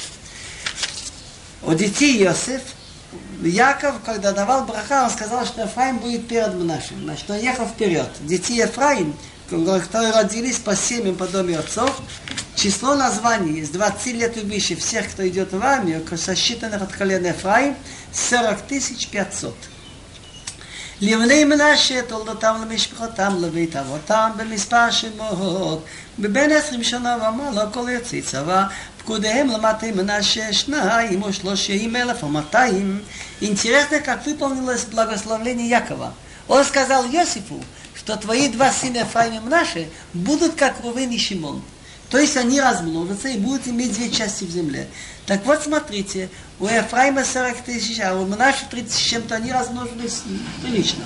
Одети 1.66 2.22
Иосиф, 2.22 2.60
Яков, 3.42 3.96
когда 4.04 4.32
давал 4.32 4.64
браха, 4.64 5.04
он 5.04 5.10
сказал, 5.10 5.44
что 5.44 5.62
Ефраим 5.62 5.98
будет 5.98 6.26
перед 6.26 6.54
Мнашем. 6.54 7.02
Значит, 7.02 7.30
он 7.30 7.38
ехал 7.38 7.66
вперед. 7.66 8.08
Дети 8.20 8.52
Ефраим, 8.52 9.14
которые 9.48 10.12
родились 10.12 10.56
по 10.56 10.74
семьям 10.74 11.14
по 11.16 11.26
доме 11.26 11.58
отцов, 11.58 12.00
число 12.56 12.94
названий 12.94 13.60
из 13.60 13.70
20 13.70 14.06
лет 14.14 14.36
и 14.36 14.40
выше 14.40 14.76
всех, 14.76 15.10
кто 15.10 15.26
идет 15.28 15.52
в 15.52 15.62
армию, 15.62 16.04
сосчитанных 16.16 16.82
от 16.82 16.92
колена 16.92 17.28
Ефраим, 17.28 17.76
40 18.12 18.62
500. 19.10 19.54
לבני 21.00 21.44
מנשה 21.44 22.02
תולדותם 22.02 22.54
למשפחותם 22.62 23.36
לבית 23.40 23.76
אבותם 23.76 24.30
במספר 24.36 24.90
שמות 24.90 25.84
בבין 26.18 26.52
עשרים 26.52 26.84
שנה 26.84 27.16
ומעלה 27.16 27.70
כל 27.72 27.88
יוצאי 27.88 28.22
צבא 28.22 28.66
Кудеем 29.05 29.51
ломаты 29.51 29.91
Менаше 29.91 30.51
Шнаим, 30.53 31.23
ушло 31.23 31.55
Шеимелов, 31.55 32.21
Матаим. 32.23 33.01
Интересно, 33.41 33.99
как 33.99 34.25
выполнилось 34.25 34.85
благословление 34.85 35.69
Якова. 35.69 36.13
Он 36.47 36.63
сказал 36.63 37.05
Иосифу, 37.05 37.63
что 37.95 38.15
твои 38.15 38.49
два 38.49 38.71
сына 38.71 38.99
Ефраим 38.99 39.35
и 39.35 39.39
Мнаше 39.39 39.89
будут 40.13 40.55
как 40.55 40.81
Рувен 40.83 41.11
и 41.11 41.17
Шимон. 41.17 41.61
То 42.09 42.17
есть 42.17 42.37
они 42.37 42.59
размножатся 42.59 43.29
и 43.29 43.37
будут 43.37 43.67
иметь 43.67 43.93
две 43.93 44.09
части 44.09 44.43
в 44.43 44.49
земле. 44.49 44.87
Так 45.25 45.45
вот, 45.45 45.61
смотрите, 45.61 46.29
у 46.59 46.65
Ефраима 46.65 47.23
40 47.23 47.57
тысяч, 47.61 47.99
а 47.99 48.15
у 48.15 48.25
Мнаше 48.25 48.65
30 48.69 48.91
с 48.91 48.97
чем-то, 48.97 49.35
они 49.35 49.51
размножились 49.51 50.23
прилично. 50.61 51.05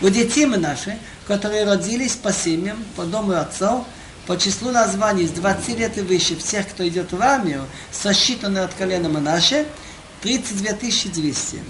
У 0.00 0.08
детей 0.08 0.46
Мнаше, 0.46 0.98
которые 1.26 1.64
родились 1.64 2.14
по 2.16 2.32
семьям, 2.32 2.84
по 2.96 3.04
дому 3.04 3.32
отцов, 3.32 3.84
по 4.29 4.37
числу 4.37 4.71
названий 4.71 5.27
с 5.27 5.31
20 5.31 5.77
лет 5.77 5.97
и 5.97 6.01
выше 6.01 6.35
всех, 6.35 6.69
кто 6.69 6.87
идет 6.87 7.11
в 7.11 7.21
армию, 7.21 7.65
сосчитаны 7.91 8.59
от 8.59 8.73
колена 8.73 9.09
Мнаше, 9.09 9.65
32 10.21 10.89
200. 11.05 11.61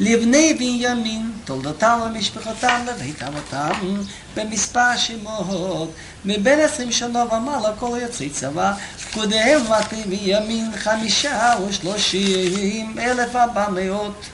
לבני 0.00 0.54
בנימין, 0.54 1.32
תולדותם 1.44 2.00
ומשפחותם 2.06 2.84
לבית 2.88 3.22
אבותם, 3.22 4.02
במספר 4.36 4.96
שמות, 4.96 5.92
מבין 6.24 6.60
עשרים 6.60 6.92
שנה 6.92 7.24
ומעלה 7.24 7.72
כל 7.78 7.98
יוצאי 8.02 8.30
צבא, 8.30 8.72
פקודיהם 9.10 9.60
מטי 9.70 10.02
בנימין 10.06 10.70
חמישה 10.76 11.54
ושלושים 11.68 12.98
אלף 12.98 13.36
ארבע 13.36 13.68
מאות. 13.68 14.24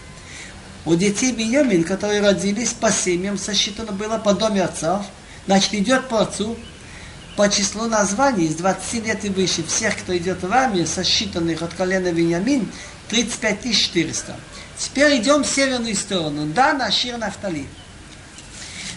У 0.88 0.94
детей 0.94 1.32
Беньямин, 1.32 1.82
которые 1.82 2.20
родились 2.20 2.72
по 2.72 2.92
семьям, 2.92 3.36
сосчитано 3.36 3.90
было 3.90 4.18
по 4.18 4.34
доме 4.34 4.62
отцов, 4.62 5.04
значит, 5.44 5.74
идет 5.74 6.08
по 6.08 6.20
отцу, 6.20 6.56
по 7.36 7.48
числу 7.48 7.86
названий, 7.86 8.46
из 8.46 8.54
20 8.54 9.06
лет 9.06 9.24
и 9.24 9.28
выше, 9.28 9.62
всех, 9.64 9.96
кто 9.98 10.16
идет 10.16 10.42
в 10.42 10.52
армию, 10.52 10.86
сосчитанных 10.86 11.62
от 11.62 11.74
колена 11.74 12.12
Беньямин, 12.12 12.70
35 13.08 13.76
400. 13.76 14.36
Теперь 14.78 15.20
идем 15.20 15.42
в 15.42 15.46
северную 15.46 15.94
сторону. 15.94 16.46
Дан, 16.46 16.80
Ашир, 16.82 17.18
Нафтали. 17.18 17.66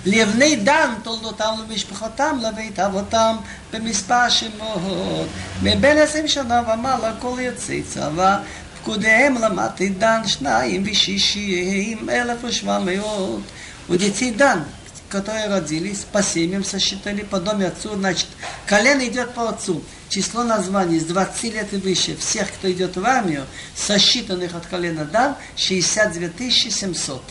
לבני 0.06 0.56
דן 0.56 0.94
תולדותם 1.04 1.54
למשפחותם 1.60 2.40
לבית 2.42 2.80
אבותם 2.80 3.36
במספר 3.74 4.30
שמות 4.30 5.28
מבין 5.62 5.98
עשרים 5.98 6.28
שנה 6.28 6.62
ומעלה 6.74 7.14
כל 7.20 7.38
יוצאי 7.40 7.84
צבא 7.84 8.40
פקודיהם 8.82 9.36
למדתי 9.36 9.90
דן 9.90 10.22
שניים 10.28 10.84
ושישים 10.86 12.10
אלף 12.10 12.44
ושבע 12.44 12.80
מאות 12.80 13.42
ודצי 13.90 14.32
דן 14.32 14.60
которые 15.09 15.47
родились, 15.47 16.05
по 16.11 16.23
семьям 16.23 16.65
сосчитали, 16.65 17.23
по 17.23 17.41
доме 17.41 17.67
отцу, 17.67 17.95
значит, 17.95 18.27
колено 18.67 19.07
идет 19.07 19.33
по 19.35 19.49
отцу. 19.49 19.83
Число 20.09 20.45
названий 20.45 21.01
с 21.01 21.05
20 21.05 21.55
лет 21.55 21.73
и 21.73 21.77
выше 21.77 22.17
всех, 22.17 22.53
кто 22.53 22.71
идет 22.71 22.97
в 22.97 23.05
армию, 23.05 23.47
сосчитанных 23.77 24.55
от 24.55 24.67
колена 24.67 25.05
Дан, 25.05 25.37
62 25.57 26.51
700. 26.51 27.23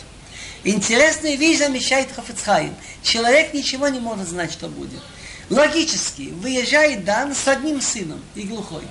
Интересная 0.63 1.36
вещь 1.36 1.60
замечает 1.60 2.12
Хафицхайм. 2.13 2.75
Человек 3.01 3.53
ничего 3.53 3.89
не 3.89 4.00
может 4.00 4.27
знать, 4.27 4.51
что 4.51 4.70
будет. 4.70 5.01
Логически, 5.50 6.34
выезжает 6.42 7.03
Дан 7.03 7.36
с 7.36 7.48
одним 7.48 7.82
сыном 7.82 8.22
и 8.36 8.44
глухой. 8.44 8.84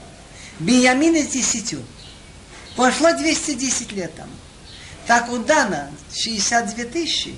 Беньямин 0.58 1.16
с 1.16 1.28
десятью. 1.28 1.82
Прошло 2.76 3.12
210 3.12 3.92
лет 3.92 4.14
там. 4.14 4.28
Так 5.06 5.30
у 5.30 5.38
Дана 5.38 5.90
62 6.14 6.84
тысячи 6.84 7.34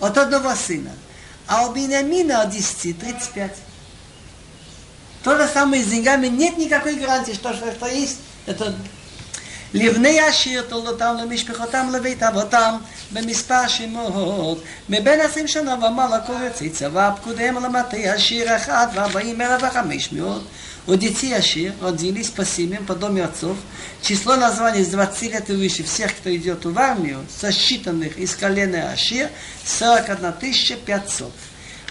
от 0.00 0.18
одного 0.18 0.54
сына. 0.54 0.90
А 1.46 1.66
у 1.66 1.72
Беньямина 1.72 2.42
от 2.42 2.50
10 2.50 2.98
35. 2.98 3.52
То 5.22 5.36
же 5.36 5.48
самое 5.48 5.82
с 5.82 5.86
деньгами. 5.86 6.28
Нет 6.28 6.58
никакой 6.58 6.96
гарантии, 6.96 7.32
что 7.32 7.52
что 7.54 7.86
есть. 7.86 8.18
Это 8.46 8.74
לבני 9.74 10.20
השיר 10.20 10.62
תולדותם 10.62 11.16
למשפחותם 11.22 11.88
לבית 11.92 12.22
אבותם 12.22 12.74
במספר 13.12 13.68
שמות 13.68 14.62
מבין 14.88 15.20
עשרים 15.20 15.48
שנה 15.48 15.74
ומעלה 15.74 16.20
כל 16.20 16.32
יוצאי 16.44 16.70
צבא 16.70 17.10
פקודיהם 17.16 17.64
למטה 17.64 17.96
השיר 17.96 18.56
אחד 18.56 18.86
וארבעים 18.94 19.40
אלף 19.40 19.62
וחמש 19.62 20.12
מאות 20.12 20.42
У 20.88 20.94
детей 20.96 21.34
Ашир 21.34 21.72
родились 21.80 22.28
по 22.28 22.44
семьям, 22.44 22.84
по 22.84 22.94
доме 22.94 23.24
отцов. 23.24 23.56
Число 24.02 24.36
названий 24.36 24.84
с 24.84 24.88
20 24.88 25.22
лет 25.32 25.50
и 25.50 25.54
выше 25.54 25.82
всех, 25.82 26.14
кто 26.14 26.34
идет 26.34 26.64
в 26.64 26.78
армию, 26.78 27.24
сосчитанных 27.40 28.18
из 28.18 28.34
колена 28.34 28.92
Ашир, 28.92 29.30
41 29.64 30.78
500. 30.84 31.32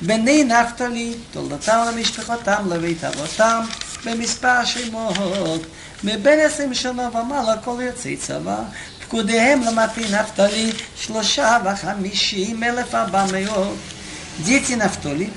בני 0.01 0.44
נפתלי, 0.44 1.13
תולדתם 1.32 1.86
למשפחותם 1.88 2.70
לבית 2.70 3.03
אבותם, 3.03 3.62
במספר 4.06 4.65
שמות 4.65 5.62
מבין 6.03 6.39
עשרים 6.39 6.74
שנה 6.74 7.10
ומעלה 7.10 7.58
כל 7.58 7.82
יוצאי 7.82 8.18
צבא, 8.18 8.58
פקודיהם 9.01 9.62
למטי 9.62 10.01
נפתלי 10.12 10.72
שלושה 10.98 11.58
וחמישים 11.65 12.63
אלף 12.63 12.96
ארבע 12.96 13.25
מאות. 13.32 13.77
Дети 14.39 14.74
Нафтоли, 14.74 15.32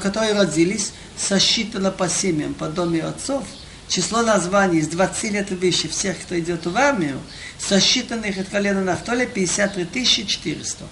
которые 0.00 0.32
родились, 0.32 0.92
сосчитано 1.16 1.90
по 1.90 2.08
семьям, 2.08 2.54
по 2.54 2.68
доме 2.68 3.02
отцов, 3.02 3.44
число 3.88 4.22
названий 4.22 4.78
из 4.78 4.88
20 4.88 5.30
лет 5.32 5.52
и 5.52 5.54
выше 5.54 5.88
всех, 5.88 6.20
кто 6.20 6.38
идет 6.38 6.66
в 6.66 6.76
армию, 6.76 7.20
сосчитанных 7.58 8.38
от 8.38 8.48
колена 8.48 8.82
Нафтоли 8.82 9.26
53 9.26 10.04
400. 10.26 10.84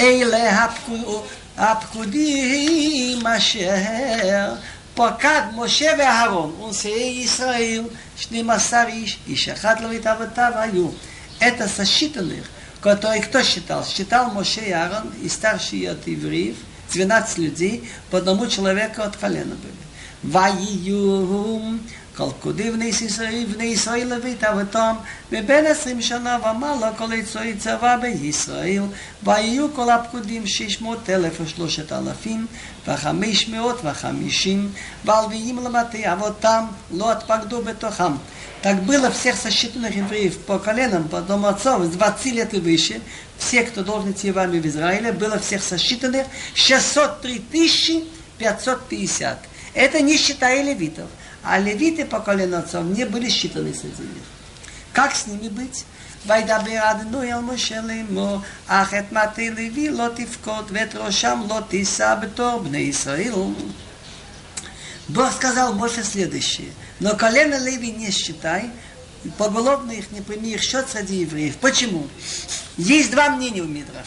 אלה 0.00 0.66
הפקודים 1.56 3.26
אשר 3.26 4.54
פקד 4.94 5.42
משה 5.56 5.92
ואהרון, 5.98 6.60
ונשיאי 6.60 7.22
ישראל, 7.24 7.84
12 8.18 8.86
איש, 8.86 9.18
איש 9.28 9.48
אחד 9.48 9.80
למיטבותיו 9.80 10.52
היו. 10.54 10.88
Это 11.40 11.66
сосчитанных, 11.66 12.44
которые 12.80 13.20
кто 13.22 13.42
считал? 13.42 13.84
Считал 13.84 14.30
Моше 14.30 14.60
и 14.60 14.70
Аарон 14.70 15.12
и 15.20 15.28
старшие 15.28 15.90
от 15.90 16.06
евреев, 16.06 16.56
12 16.90 17.38
людей, 17.38 17.84
по 18.10 18.16
одному 18.18 18.46
человеку 18.46 19.02
от 19.02 19.16
колена 19.16 19.54
были. 19.54 19.82
ויהיו 20.24 21.26
כל 22.16 22.28
קודי 22.40 22.70
בני 22.70 22.84
ישראל, 22.84 23.44
בני 23.54 23.64
ישראל 23.64 24.14
לבית 24.14 24.44
אבותם, 24.44 24.94
מבין 25.32 25.66
עשרים 25.66 26.02
שנה 26.02 26.38
ומעלה 26.42 26.90
כל 26.96 27.12
יצואי 27.12 27.54
צבא 27.56 27.96
בישראל, 27.96 28.82
ויהיו 29.24 29.74
כל 29.74 29.90
הפקודים 29.90 30.46
שש 30.46 30.80
מאות 30.80 31.10
אלף 31.10 31.40
ושלושת 31.40 31.92
אלפים, 31.92 32.46
וחמש 32.86 33.48
מאות 33.48 33.80
וחמישים, 33.84 34.70
והלוויים 35.04 35.58
למטה 35.58 36.12
אבותם 36.12 36.64
לא 36.90 37.12
התפקדו 37.12 37.62
בתוכם. 37.62 38.12
Так 38.62 38.84
было 38.84 39.10
всех 39.10 39.36
сосчитанных 39.36 39.96
евреев 39.96 40.38
по 40.38 40.56
коленам, 40.60 41.08
по 41.08 41.20
дому 41.20 41.48
отцов, 41.48 41.82
с 41.82 41.88
20 41.88 42.26
лет 42.26 42.54
и 42.54 42.60
выше, 42.60 43.00
все, 43.36 43.64
кто 43.64 43.82
должен 43.82 44.12
идти 44.12 44.30
в 44.30 44.38
армию 44.38 44.62
в 44.62 44.66
Израиле, 44.66 45.10
было 45.10 45.40
всех 45.40 45.64
сосчитанных 45.64 46.28
603 46.54 47.40
550. 48.38 49.38
Это 49.74 50.00
не 50.00 50.16
считая 50.16 50.62
левитов. 50.62 51.08
А 51.42 51.58
левиты 51.58 52.04
по 52.04 52.20
колену 52.20 52.58
отцов 52.58 52.84
не 52.84 53.04
были 53.04 53.28
считаны 53.28 53.74
среди 53.74 54.02
них. 54.02 54.22
Как 54.92 55.14
с 55.14 55.26
ними 55.26 55.48
быть? 55.48 55.84
וידבר 56.26 56.90
אדוני 56.90 57.32
אל 57.32 57.40
משה 57.40 57.80
לאמור, 57.80 58.38
אך 58.66 58.94
את 58.94 59.12
מטה 59.12 59.42
לוי 59.56 59.88
לא 59.88 60.06
תפקוד 60.14 60.70
ואת 60.74 60.94
ראשם 60.94 61.40
לא 61.48 61.60
תישא 61.68 62.14
בתור 62.14 62.58
בני 62.58 62.78
ישראל. 62.78 63.32
Бог 65.08 65.32
сказал 65.32 65.74
Моше 65.74 66.04
следующее. 66.04 66.72
Но 67.00 67.16
колено 67.16 67.58
Леви 67.58 67.90
не 67.90 68.10
считай, 68.10 68.70
поголовно 69.36 69.90
их 69.92 70.10
не 70.12 70.20
прими 70.20 70.54
их 70.54 70.62
счет 70.62 70.88
среди 70.88 71.16
евреев. 71.16 71.56
Почему? 71.56 72.08
Есть 72.78 73.10
два 73.10 73.30
мнения 73.30 73.62
у 73.62 73.66
Мидраш. 73.66 74.06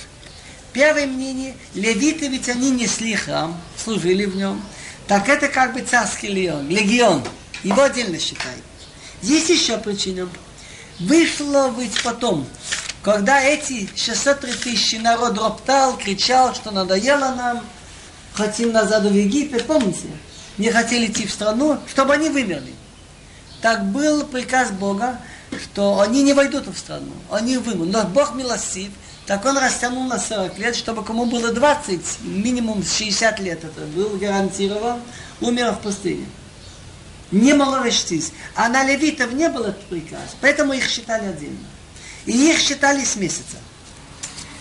Первое 0.74 1.06
мнение, 1.06 1.56
левиты 1.74 2.28
ведь 2.28 2.50
они 2.50 2.72
несли 2.72 3.16
храм, 3.16 3.60
служили 3.82 4.26
в 4.26 4.36
нем. 4.36 4.62
Так 5.08 5.30
это 5.30 5.48
как 5.48 5.74
бы 5.74 5.82
царский 5.82 6.28
легион, 6.28 6.68
легион. 6.68 7.24
Его 7.64 7.84
отдельно 7.84 8.20
считают. 8.20 8.64
Есть 9.22 9.50
еще 9.50 9.78
причина. 9.78 10.28
Вышло 11.01 11.73
ведь 11.79 12.03
потом, 12.03 12.47
когда 13.03 13.43
эти 13.43 13.89
603 13.97 14.53
тысячи 14.53 14.97
народ 14.97 15.39
роптал, 15.39 15.97
кричал, 15.97 16.55
что 16.55 16.71
надоело 16.71 17.35
нам, 17.35 17.65
хотим 18.35 18.73
назад 18.73 19.05
в 19.05 19.15
Египет, 19.15 19.67
помните? 19.67 20.09
Не 20.59 20.71
хотели 20.71 21.07
идти 21.07 21.27
в 21.27 21.33
страну, 21.33 21.79
чтобы 21.89 22.13
они 22.13 22.29
вымерли. 22.29 22.75
Так 23.63 23.87
был 23.87 24.25
приказ 24.25 24.73
Бога, 24.73 25.19
что 25.63 26.01
они 26.01 26.23
не 26.23 26.35
войдут 26.35 26.67
в 26.67 26.77
страну, 26.77 27.13
они 27.31 27.57
вымрут. 27.57 27.91
Но 27.91 28.05
Бог 28.05 28.35
милостив, 28.35 28.91
так 29.27 29.43
он 29.47 29.57
растянул 29.57 30.05
на 30.05 30.19
40 30.19 30.59
лет, 30.59 30.77
чтобы 30.77 31.03
кому 31.03 31.25
было 31.25 31.51
20, 31.51 32.01
минимум 32.25 32.83
60 32.83 33.41
лет 33.41 33.65
это 33.65 33.87
был 33.87 34.19
гарантирован, 34.19 35.01
умер 35.41 35.73
в 35.73 35.81
пустыне 35.81 36.27
Не 37.32 37.54
малорочтись. 37.54 38.32
А 38.56 38.70
на 38.70 38.84
левитов 38.84 39.34
не 39.34 39.50
был 39.50 39.64
этот 39.64 39.86
приказ, 39.88 40.36
поэтому 40.42 40.74
их 40.74 40.88
считали 40.88 41.28
отдельно. 41.28 41.66
И 42.26 42.52
их 42.52 42.60
считали 42.60 43.04
с 43.04 43.16
месяца. 43.16 43.58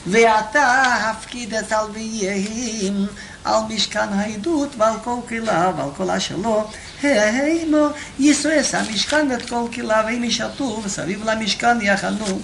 ואתה 0.07 0.95
הפקיד 1.11 1.55
את 1.55 1.73
הלוויים 1.73 3.07
על 3.45 3.61
משכן 3.69 4.13
העדות 4.13 4.69
ועל 4.79 4.95
כל 5.05 5.17
קהילה 5.29 5.73
ועל 5.77 5.89
כל 5.97 6.11
אשר 6.11 6.37
לא, 6.37 6.69
הימו 7.03 7.87
יסועס 8.19 8.75
המשכן 8.75 9.29
ואת 9.31 9.49
כל 9.49 9.65
קהילה 9.71 10.03
והם 10.07 10.25
ישרתו 10.25 10.81
וסביב 10.85 11.25
למשכן 11.31 11.81
יחנו. 11.81 12.41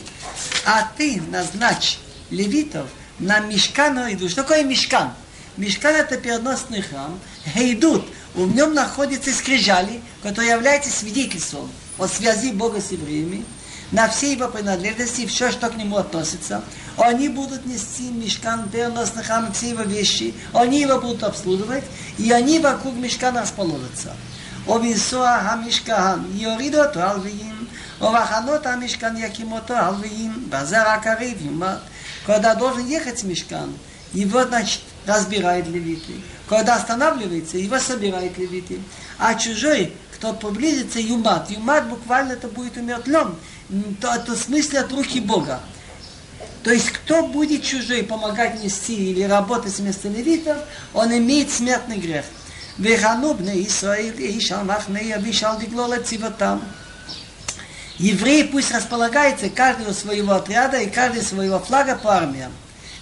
А 0.64 0.84
ты 0.96 1.20
назначь 1.30 1.98
левитов 2.30 2.88
на 3.18 3.40
мешкан 3.40 4.12
идут. 4.12 4.30
Что 4.30 4.42
такое 4.42 4.62
мешкан? 4.64 5.12
Мешкан 5.56 5.94
это 5.94 6.16
переносный 6.16 6.82
храм. 6.82 7.18
Идут. 7.54 8.06
В 8.34 8.54
нем 8.54 8.74
находятся 8.74 9.32
скрижали, 9.32 10.00
которые 10.22 10.52
являются 10.52 10.90
свидетельством 10.90 11.70
о 11.98 12.06
связи 12.06 12.52
Бога 12.52 12.80
с 12.80 12.92
евреями, 12.92 13.44
на 13.92 14.08
все 14.08 14.32
его 14.32 14.48
принадлежности, 14.48 15.26
все, 15.26 15.50
что 15.50 15.68
к 15.68 15.76
нему 15.76 15.96
относится. 15.96 16.62
Они 16.96 17.28
будут 17.28 17.66
нести 17.66 18.10
мешкан, 18.10 18.68
переносный 18.68 19.24
храм, 19.24 19.52
все 19.52 19.70
его 19.70 19.82
вещи, 19.82 20.34
они 20.52 20.80
его 20.80 21.00
будут 21.00 21.24
обслуживать, 21.24 21.84
и 22.18 22.30
они 22.30 22.58
вокруг 22.58 22.94
мешкана 22.94 23.42
расположатся. 23.42 24.14
ובנסוע 24.66 25.30
המשכן 25.30 26.20
יורידו 26.34 26.84
אותו 26.84 27.00
הלוויים, 27.00 27.66
ובחנות 28.00 28.66
המשכן 28.66 29.16
יקים 29.16 29.52
אותו 29.52 29.74
הלוויים, 29.74 30.46
בזר 30.50 30.88
הקריב 30.88 31.46
יומת. 31.46 31.78
Когда 32.26 32.54
должен 32.54 32.86
ехать 32.86 33.22
мешкан, 33.24 33.72
его, 34.12 34.44
значит, 34.44 34.82
разбирает 35.06 35.66
левиты. 35.66 36.20
Когда 36.48 36.76
останавливается, 36.76 37.58
его 37.58 37.78
собирает 37.78 38.36
левиты. 38.38 38.80
А 39.18 39.34
чужой, 39.34 39.92
кто 40.14 40.32
приблизится, 40.32 41.00
юмат. 41.00 41.50
Юмат 41.50 41.88
буквально 41.88 42.32
это 42.32 42.48
будет 42.48 42.76
умертвлен. 42.76 43.36
То, 44.00 44.14
это 44.14 44.32
в 44.32 44.38
смысле 44.38 44.80
от 44.80 44.92
руки 44.92 45.20
Бога. 45.20 45.60
То 46.62 46.72
есть, 46.72 46.90
кто 46.90 47.26
будет 47.26 47.62
чужой 47.62 48.02
помогать 48.02 48.62
нести 48.62 49.10
или 49.10 49.22
работать 49.22 49.78
вместо 49.78 50.08
левитов, 50.08 50.58
он 50.92 51.16
имеет 51.16 51.50
смертный 51.50 51.96
грех. 51.96 52.24
וחנו 52.80 53.34
בני 53.34 53.52
ישראל 53.52 54.12
איש 54.18 54.52
על 54.52 54.64
מחנה 54.64 55.00
יביש 55.02 55.44
על 55.44 55.56
דגלו 55.58 55.88
לצבאתם. 55.88 56.58
Евреи 57.98 58.44
пусть 58.44 58.72
располагаются 58.72 59.50
каждый 59.50 59.86
у 59.90 59.92
своего 59.92 60.32
отряда 60.32 60.78
и 60.78 60.88
каждый 60.88 61.20
своего 61.20 61.58
флага 61.58 61.96
по 61.96 62.16
армиям. 62.16 62.50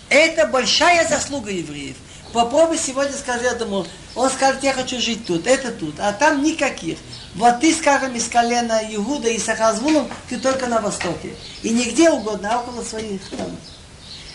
Это 0.09 0.49
большая 0.49 1.07
заслуга 1.07 1.53
евреев. 1.53 1.95
Попробуй 2.33 2.79
сегодня 2.79 3.17
скажи 3.17 3.47
этому, 3.47 3.87
он 4.15 4.31
скажет, 4.31 4.63
я 4.63 4.75
хочу 4.75 5.01
жить 5.01 5.27
тут, 5.27 5.47
это 5.47 5.71
тут, 5.71 5.99
а 5.99 6.13
там 6.13 6.43
никаких. 6.43 6.99
Вот 7.35 7.61
ты, 7.61 7.75
скажем, 7.75 8.15
из 8.15 8.29
колена 8.29 8.81
Иуда 8.91 9.29
и 9.29 9.39
Сахазвулом, 9.39 10.09
ты 10.29 10.39
только 10.39 10.67
на 10.67 10.81
востоке. 10.81 11.35
И 11.63 11.71
нигде 11.71 12.11
угодно, 12.11 12.51
а 12.53 12.61
около 12.61 12.83
своих 12.83 13.23
там. 13.31 13.57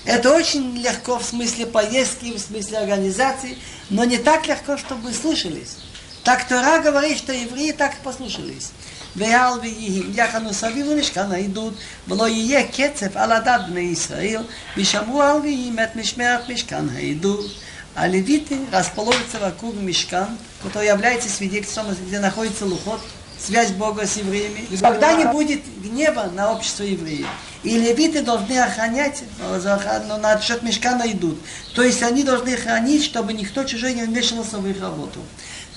Это 0.06 0.34
очень 0.34 0.76
легко 0.78 1.20
в 1.20 1.24
смысле 1.24 1.68
поездки, 1.68 2.34
в 2.34 2.40
смысле 2.40 2.80
организации, 2.80 3.58
но 3.90 4.04
не 4.04 4.18
так 4.18 4.48
легко, 4.48 4.78
чтобы 4.78 5.14
слушались. 5.14 5.78
Так 6.24 6.48
Тора 6.48 6.80
говорит, 6.80 7.18
что 7.18 7.32
евреи 7.32 7.72
так 7.72 7.98
послушались. 7.98 8.72
ויעל 9.16 9.60
ויהים 9.60 10.12
יחנו 10.16 10.54
סביב 10.54 10.86
למשכן 10.86 11.32
העדות 11.32 11.74
ולא 12.08 12.28
יהיה 12.28 12.68
קצף 12.68 13.18
על 13.18 13.32
הדת 13.32 13.62
בני 13.70 13.80
ישראל 13.80 14.42
ושמרו 14.78 15.22
על 15.22 15.38
ויהים 15.38 15.80
את 15.80 15.96
משמרת 15.96 16.50
משכן 16.50 16.90
העדות 16.96 17.46
А 18.01 18.07
левиты 18.07 18.57
расположатся 18.71 19.41
вокруг 19.41 19.75
мешкан, 19.75 20.29
который 20.63 20.87
является 20.87 21.29
свидетельством, 21.29 21.87
где 22.07 22.21
находится 22.21 22.65
лухот, 22.65 23.01
связь 23.45 23.73
Бога 23.73 24.07
с 24.07 24.17
евреями. 24.17 24.69
Когда 24.81 25.15
не 25.15 25.25
будет 25.25 25.63
гнева 25.83 26.31
на 26.33 26.53
общество 26.53 26.85
евреев. 26.85 27.27
И 27.65 27.77
левиты 27.77 28.23
должны 28.23 28.57
охранять, 28.57 29.25
но 29.41 30.17
на 30.17 30.41
счет 30.41 30.63
мешкана 30.63 31.11
идут. 31.11 31.41
То 31.75 31.83
есть 31.83 32.01
они 32.05 32.23
должны 32.23 32.57
хранить, 32.57 33.03
чтобы 33.05 33.33
никто 33.33 33.65
чужой 33.65 33.95
не 33.95 34.05
вмешивался 34.05 34.59
в 34.59 34.69
их 34.69 34.81
работу. 34.81 35.19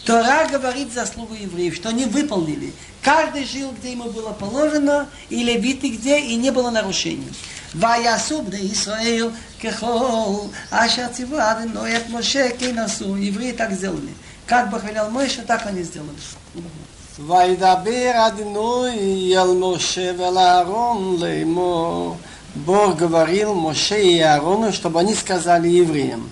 Тора 0.05 0.47
говорит 0.47 0.93
заслугу 0.93 1.33
евреев, 1.33 1.73
что 1.75 1.89
они 1.89 2.05
выполнили. 2.05 2.71
Каждый 3.01 3.45
жил, 3.45 3.71
где 3.71 3.93
ему 3.93 4.11
было 4.11 4.31
положено, 4.31 5.09
и 5.29 5.43
левиты 5.43 5.89
где, 5.89 6.19
и 6.19 6.35
не 6.35 6.51
было 6.51 6.69
нарушений. 6.69 7.33
ויעשו 7.74 8.42
בני 8.42 8.58
ישראל 8.58 9.28
ככל 9.64 10.34
אשר 10.70 11.08
ציוו 11.08 11.38
אדוני 11.38 11.96
את 11.96 12.10
משה 12.10 12.48
כן 12.58 12.78
עשו, 12.78 13.16
עברי 13.16 13.52
так 13.52 13.72
сделали. 13.72 14.12
Как 14.46 14.70
бы 14.70 14.78
хвалял 14.78 15.10
Мойша, 15.10 15.42
так 15.42 15.66
они 15.66 15.82
сделали. 15.82 16.20
וידבר 17.18 18.26
אדוני 18.26 19.34
אל 19.36 19.54
משה 19.60 20.12
ואל 20.18 20.38
אהרון 20.38 21.16
לאמור. 21.18 22.16
Бог 22.64 22.96
говорил 22.96 23.52
Моше 23.52 24.00
и 24.00 24.20
Аарону, 24.20 24.72
чтобы 24.72 25.00
они 25.00 25.14
сказали 25.14 25.68
евреям, 25.68 26.28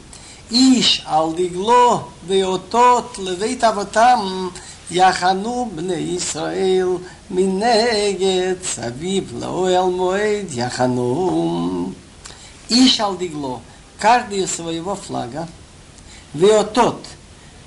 איש 0.50 1.02
על 1.06 1.26
דגלו 1.36 2.00
ואותות 2.26 3.18
לבית 3.18 3.64
אבותם 3.64 4.48
יחנו 4.90 5.70
בני 5.74 5.94
ישראל 5.94 6.88
מנגד 7.30 8.54
סביב 8.62 9.32
לאוהל 9.40 9.90
מועד 9.90 10.46
יחנו. 10.52 11.92
איש 12.70 13.00
על 13.00 13.16
דגלו, 13.16 13.60
каждый 14.00 14.46
своего 14.46 14.96
флага, 14.96 15.48
веотот, 16.34 17.00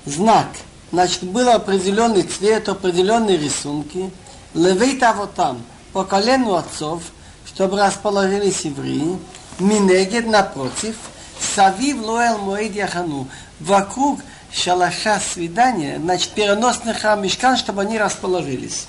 знак, 0.04 0.48
значит, 0.92 1.24
был 1.24 1.48
определенный 1.48 2.22
цвет, 2.22 2.68
определенные 2.68 3.36
рисунки, 3.36 4.10
левейт 4.54 5.02
авотам, 5.02 5.62
по 5.92 6.04
колену 6.04 6.54
отцов, 6.54 7.02
чтобы 7.46 7.80
расположились 7.80 8.60
евреи, 8.60 9.18
минегед 9.58 10.26
напротив, 10.26 10.96
савив 11.40 12.02
лоэл 12.02 12.38
моэд 12.38 12.74
яхану, 12.74 13.26
вокруг 13.60 14.20
шалаша 14.52 15.20
свидания, 15.20 15.98
значит, 15.98 16.30
переносный 16.30 16.94
храм 16.94 17.22
мешкан, 17.22 17.56
чтобы 17.56 17.82
они 17.82 17.98
расположились. 17.98 18.86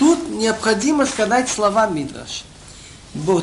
Тут 0.00 0.28
необходимо 0.28 1.06
сказать 1.06 1.48
слова 1.48 1.86
Мидраш. 1.86 2.44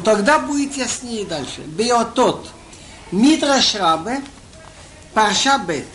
Тогда 0.04 0.40
будет 0.40 0.78
яснее 0.78 1.26
дальше. 1.26 1.62
Беотот. 1.62 2.50
Мидраш 3.12 3.76
Рабе, 3.76 4.22
Парша 5.14 5.58
Бет. 5.58 5.86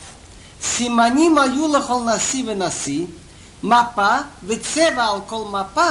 סימנים 0.62 1.38
היו 1.38 1.68
לכל 1.68 2.00
נשיא 2.14 2.44
ונשיא, 2.46 3.06
מפה 3.62 4.16
וצבע 4.46 5.04
על 5.04 5.20
כל 5.26 5.44
מפה, 5.50 5.90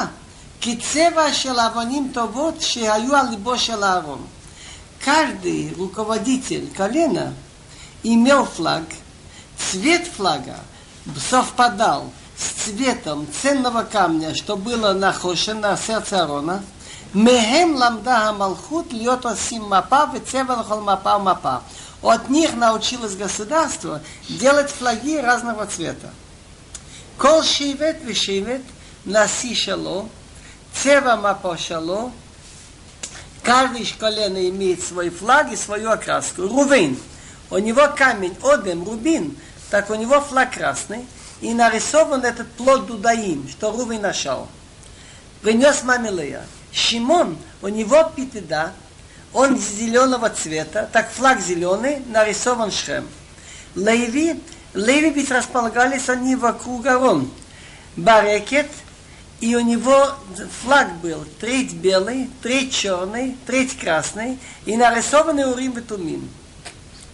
כצבע 0.61 1.33
של 1.33 1.59
אבנים 1.59 2.11
טובות 2.13 2.61
שהיו 2.61 3.15
על 3.15 3.29
ליבו 3.29 3.59
של 3.59 3.83
אהרון. 3.83 4.27
Каждый 5.05 5.73
руководитель 5.77 6.67
колена 6.75 7.33
имел 8.03 8.45
флаг, 8.45 8.83
цвет 9.57 10.05
флага 10.07 10.59
совпадал 11.29 12.11
с 12.42 12.64
цветом 12.64 13.26
ценного 13.40 13.84
камня, 13.84 14.34
что 14.34 14.56
было 14.56 14.92
на 14.92 15.12
хоше, 15.12 15.54
на 15.54 15.76
сердце 15.76 16.24
Арона, 16.24 16.62
Мехем 17.14 17.76
ламда 17.76 18.20
хамалхут 18.20 18.90
льет 18.90 19.26
осим 19.26 19.64
мапа, 19.64 20.10
вецева 20.14 20.52
лхол 20.52 20.80
мапа. 20.80 21.62
От 22.00 22.30
них 22.30 22.54
научилось 22.54 23.16
государство 23.16 24.00
делать 24.30 24.70
флаги 24.70 25.18
разного 25.18 25.66
цвета. 25.66 26.10
Кол 27.18 27.42
шивет 27.42 28.02
вишивет 28.02 28.62
наси 29.04 29.54
шало, 29.54 30.08
цева 30.72 31.16
мапа 31.16 31.58
шало, 31.58 32.12
каждый 33.42 33.84
колено 33.98 34.48
имеет 34.48 34.82
свой 34.82 35.10
флаг 35.10 35.52
и 35.52 35.56
свою 35.56 35.90
окраску. 35.90 36.42
Рувин, 36.42 36.98
у 37.50 37.58
него 37.58 37.88
камень, 37.94 38.36
одем, 38.42 38.84
рубин, 38.84 39.36
так 39.70 39.90
у 39.90 39.94
него 39.96 40.18
флаг 40.20 40.54
красный, 40.54 41.06
и 41.42 41.52
нарисован 41.52 42.24
этот 42.24 42.50
плод 42.52 42.86
Дудаим, 42.86 43.46
что 43.48 43.72
Рувин 43.72 44.00
нашел. 44.00 44.48
Принес 45.42 45.82
маме 45.82 46.10
Лея. 46.10 46.46
Шимон, 46.72 47.36
у 47.60 47.68
него 47.68 48.10
питеда, 48.16 48.72
он 49.34 49.58
зеленого 49.58 50.30
цвета, 50.30 50.88
так 50.90 51.10
флаг 51.10 51.40
зеленый, 51.40 52.02
нарисован 52.06 52.70
Шхем. 52.70 53.08
Леви, 53.74 54.40
Леви 54.72 55.10
ведь 55.10 55.30
располагались 55.30 56.08
они 56.08 56.36
вокруг 56.36 56.86
Арон. 56.86 57.28
Барекет, 57.96 58.70
и 59.40 59.56
у 59.56 59.60
него 59.60 60.10
флаг 60.62 60.94
был 60.98 61.26
треть 61.40 61.74
белый, 61.74 62.30
треть 62.40 62.72
черный, 62.72 63.36
треть 63.46 63.76
красный, 63.78 64.38
и 64.64 64.76
нарисованный 64.76 65.50
Урим 65.50 65.72
и 65.72 65.80
Тумим. 65.80 66.30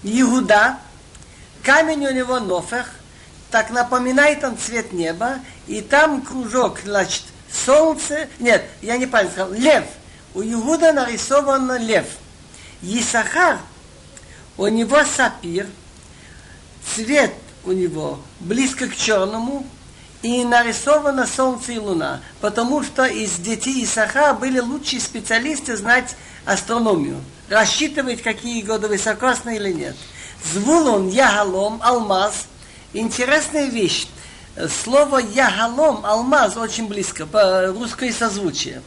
Иуда, 0.02 0.78
камень 1.62 2.06
у 2.06 2.12
него 2.12 2.38
Нофех, 2.38 2.92
так 3.50 3.70
напоминает 3.70 4.44
он 4.44 4.58
цвет 4.58 4.92
неба, 4.92 5.38
и 5.66 5.80
там 5.80 6.22
кружок, 6.22 6.80
значит, 6.84 7.22
солнце, 7.50 8.28
нет, 8.38 8.64
я 8.82 8.98
не 8.98 9.06
правильно 9.06 9.32
сказал, 9.32 9.52
лев. 9.52 9.84
У 10.34 10.42
Иуда 10.42 10.92
нарисован 10.92 11.78
лев. 11.78 12.06
Исахар, 12.82 13.58
у 14.56 14.66
него 14.66 14.98
сапир, 15.04 15.66
цвет 16.94 17.32
у 17.64 17.72
него 17.72 18.20
близко 18.40 18.86
к 18.86 18.96
черному, 18.96 19.66
и 20.20 20.44
нарисовано 20.44 21.26
солнце 21.26 21.72
и 21.72 21.78
луна, 21.78 22.20
потому 22.40 22.82
что 22.82 23.04
из 23.04 23.36
детей 23.36 23.84
Исаха 23.84 24.34
были 24.34 24.58
лучшие 24.58 25.00
специалисты 25.00 25.76
знать 25.76 26.16
астрономию, 26.44 27.22
рассчитывать, 27.48 28.22
какие 28.22 28.62
годы 28.62 28.88
высокосные 28.88 29.58
или 29.58 29.72
нет. 29.72 29.96
Звулон, 30.52 31.08
Ягалом, 31.08 31.80
Алмаз– 31.82 32.46
Интересная 32.94 33.66
вещь. 33.66 34.06
Слово 34.82 35.18
ягалом, 35.18 36.04
алмаз, 36.06 36.56
очень 36.56 36.88
близко, 36.88 37.26
по 37.26 37.66
русской 37.66 38.12
созвучие. 38.12 38.82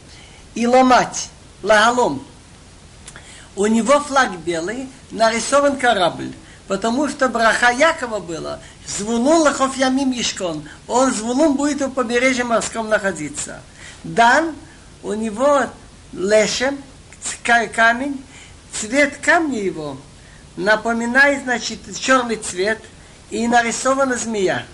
И 0.55 0.65
ломать, 0.65 1.29
лагалом. 1.61 2.25
У 3.55 3.65
него 3.67 3.99
флаг 3.99 4.37
белый, 4.39 4.89
нарисован 5.11 5.77
корабль. 5.77 6.33
Потому 6.67 7.07
что 7.09 7.29
браха 7.29 7.69
Якова 7.71 8.19
было, 8.19 8.59
звулун 8.87 9.41
лахов 9.41 9.77
ямим 9.77 10.11
ешкон. 10.11 10.67
Он 10.87 11.13
звулун 11.13 11.55
будет 11.55 11.81
у 11.81 11.89
побережья 11.89 12.43
морском 12.43 12.89
находиться. 12.89 13.61
Дан, 14.03 14.55
у 15.03 15.13
него 15.13 15.65
лешем, 16.11 16.81
камень, 17.43 18.23
цвет 18.73 19.17
камня 19.17 19.61
его 19.61 19.97
напоминает, 20.55 21.43
значит, 21.43 21.79
черный 21.99 22.37
цвет– 22.37 22.81
и 23.31 23.47
нарисована 23.47 24.17
змея. 24.17 24.65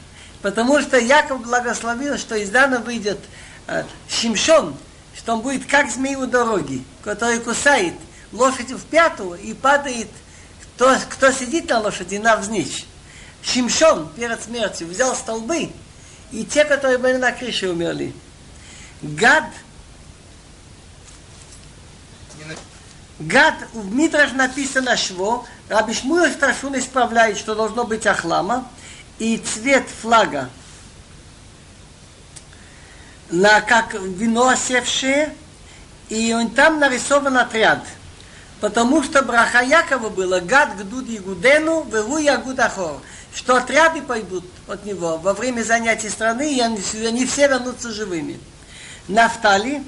Потому 0.42 0.82
что 0.82 0.98
Яков 0.98 1.42
благословил, 1.42 2.18
что 2.18 2.36
из 2.36 2.50
Дана 2.50 2.80
выйдет 2.80 3.20
э, 3.68 3.84
Шимшон, 4.10 4.76
что 5.16 5.34
он 5.34 5.42
будет 5.42 5.66
как 5.66 5.90
змея 5.90 6.20
у 6.20 6.26
дороги, 6.28 6.84
который 7.04 7.40
кусает 7.40 7.94
лошадь 8.32 8.72
в 8.72 8.86
пяту 8.86 9.34
и 9.34 9.54
падает, 9.54 10.10
кто, 10.76 10.96
кто 11.10 11.32
сидит 11.32 11.70
на 11.70 11.80
лошади, 11.80 12.18
навзничь. 12.18 12.86
Шимшон 13.42 14.10
перед 14.16 14.44
смертью 14.44 14.88
взял 14.88 15.16
столбы, 15.16 15.70
и 16.32 16.44
те, 16.44 16.66
которые 16.66 16.98
были 16.98 17.18
на 17.18 17.32
крыше, 17.32 17.70
умерли. 17.70 18.14
Гад 19.02 19.46
Гад, 23.20 23.56
в 23.74 23.94
Митраш 23.94 24.32
написано 24.34 24.96
шво, 24.96 25.46
Раби 25.70 25.94
Шмуэл 25.94 26.32
Страшун 26.32 26.78
исправляет, 26.78 27.38
что 27.38 27.56
должно 27.56 27.84
быть 27.84 28.06
ахлама, 28.06 28.68
и 29.18 29.38
цвет 29.38 29.86
флага 30.02 30.50
на 33.30 33.62
как 33.62 33.94
вино 33.94 34.50
осевшее, 34.50 35.34
и 36.10 36.34
он 36.34 36.52
там 36.52 36.80
нарисован 36.80 37.38
отряд. 37.38 37.84
Потому 38.62 39.04
что 39.04 39.22
браха 39.22 39.62
Якова 39.62 40.10
было 40.10 40.40
гад 40.40 40.78
гдуд 40.78 41.08
Ягудену, 41.10 41.84
вегу 41.84 42.18
Ягуд 42.18 42.60
Ахор. 42.60 43.02
Что 43.36 43.58
отряды 43.58 44.02
пойдут 44.02 44.46
от 44.68 44.86
него 44.86 45.18
во 45.18 45.34
время 45.34 45.62
занятий 45.62 46.10
страны, 46.10 46.56
и 46.56 46.60
они, 46.60 46.80
они 47.06 47.26
все 47.26 47.48
вернутся 47.48 47.92
живыми. 47.92 48.40
Нафтали, 49.08 49.84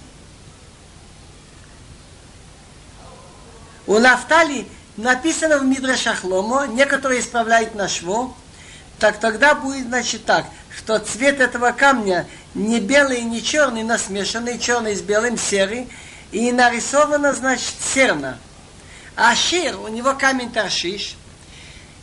У 3.90 3.98
Нафтали 3.98 4.68
написано 4.98 5.58
в 5.58 5.66
Мидрашах 5.66 6.24
Ломо, 6.24 6.68
некоторые 6.68 7.22
исправляют 7.22 7.74
на 7.74 7.88
шво, 7.88 8.36
так 9.00 9.20
тогда 9.20 9.56
будет, 9.56 9.88
значит, 9.88 10.26
так, 10.26 10.46
что 10.78 11.00
цвет 11.00 11.40
этого 11.40 11.72
камня 11.72 12.28
не 12.54 12.80
белый, 12.80 13.24
не 13.24 13.42
черный, 13.42 13.82
насмешанный, 13.82 14.60
черный 14.60 14.96
с 14.96 15.02
белым, 15.02 15.40
серый, 15.40 15.90
и 16.32 16.52
нарисовано, 16.52 17.34
значит, 17.34 17.74
серна. 17.84 18.38
А 19.16 19.34
шир, 19.36 19.76
у 19.80 19.88
него 19.88 20.14
камень 20.14 20.52
торшиш, 20.52 21.16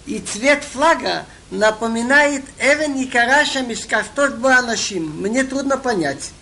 и 0.07 0.19
цвет 0.19 0.65
флага 0.65 1.25
напоминает 1.53 2.43
Эвен 2.59 2.97
и 2.97 3.07
Караша 3.07 3.61
Мишкафтот 3.63 4.39
Буанашим. 4.39 5.23
Мне 5.23 5.45
трудно 5.45 5.79
понять, 5.79 6.33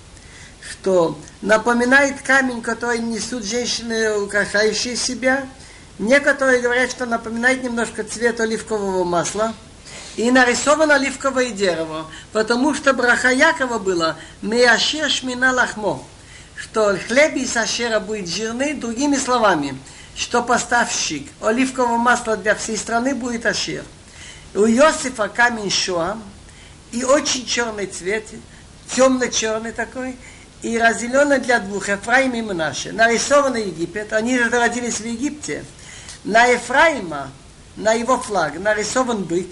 что 0.84 1.18
напоминает 1.40 2.20
камень, 2.20 2.60
который 2.60 2.98
несут 2.98 3.42
женщины, 3.42 4.18
украшающие 4.18 4.96
себя. 4.96 5.46
Некоторые 5.98 6.60
говорят, 6.60 6.90
что 6.90 7.06
напоминает 7.06 7.62
немножко 7.62 8.04
цвет 8.04 8.38
оливкового 8.38 9.02
масла. 9.02 9.54
И 10.16 10.30
нарисовано 10.30 10.96
оливковое 10.96 11.52
дерево, 11.52 12.04
потому 12.32 12.74
что 12.74 12.92
браха 12.92 13.30
Якова 13.30 13.78
было 13.78 14.16
«Меашир 14.42 15.08
шмина 15.08 15.52
лахмо», 15.52 16.04
что 16.54 16.98
хлеб 17.08 17.34
из 17.34 17.56
ашера 17.56 17.98
будет 17.98 18.28
жирный, 18.28 18.74
другими 18.74 19.16
словами, 19.16 19.78
что 20.14 20.42
поставщик 20.42 21.26
оливкового 21.40 21.96
масла 21.96 22.36
для 22.36 22.54
всей 22.54 22.76
страны 22.76 23.14
будет 23.14 23.46
ашер. 23.46 23.84
У 24.54 24.66
Иосифа 24.66 25.28
камень 25.28 25.70
шуа, 25.70 26.18
и 26.92 27.04
очень 27.04 27.46
черный 27.46 27.86
цвет, 27.86 28.24
темно-черный 28.94 29.72
такой, 29.72 30.16
и 30.64 30.79
разделенный 30.79 31.40
для 31.40 31.61
двух, 31.61 31.88
Ефраим 31.88 32.33
и 32.33 32.40
Мнаше. 32.40 32.92
Нарисован 32.92 33.57
Египет, 33.57 34.14
они 34.14 34.40
родились 34.40 34.98
в 34.98 35.05
Египте. 35.05 35.62
На 36.24 36.46
Ефраима, 36.46 37.31
на 37.77 37.92
его 37.92 38.18
флаг, 38.18 38.59
нарисован 38.59 39.24
бык. 39.24 39.46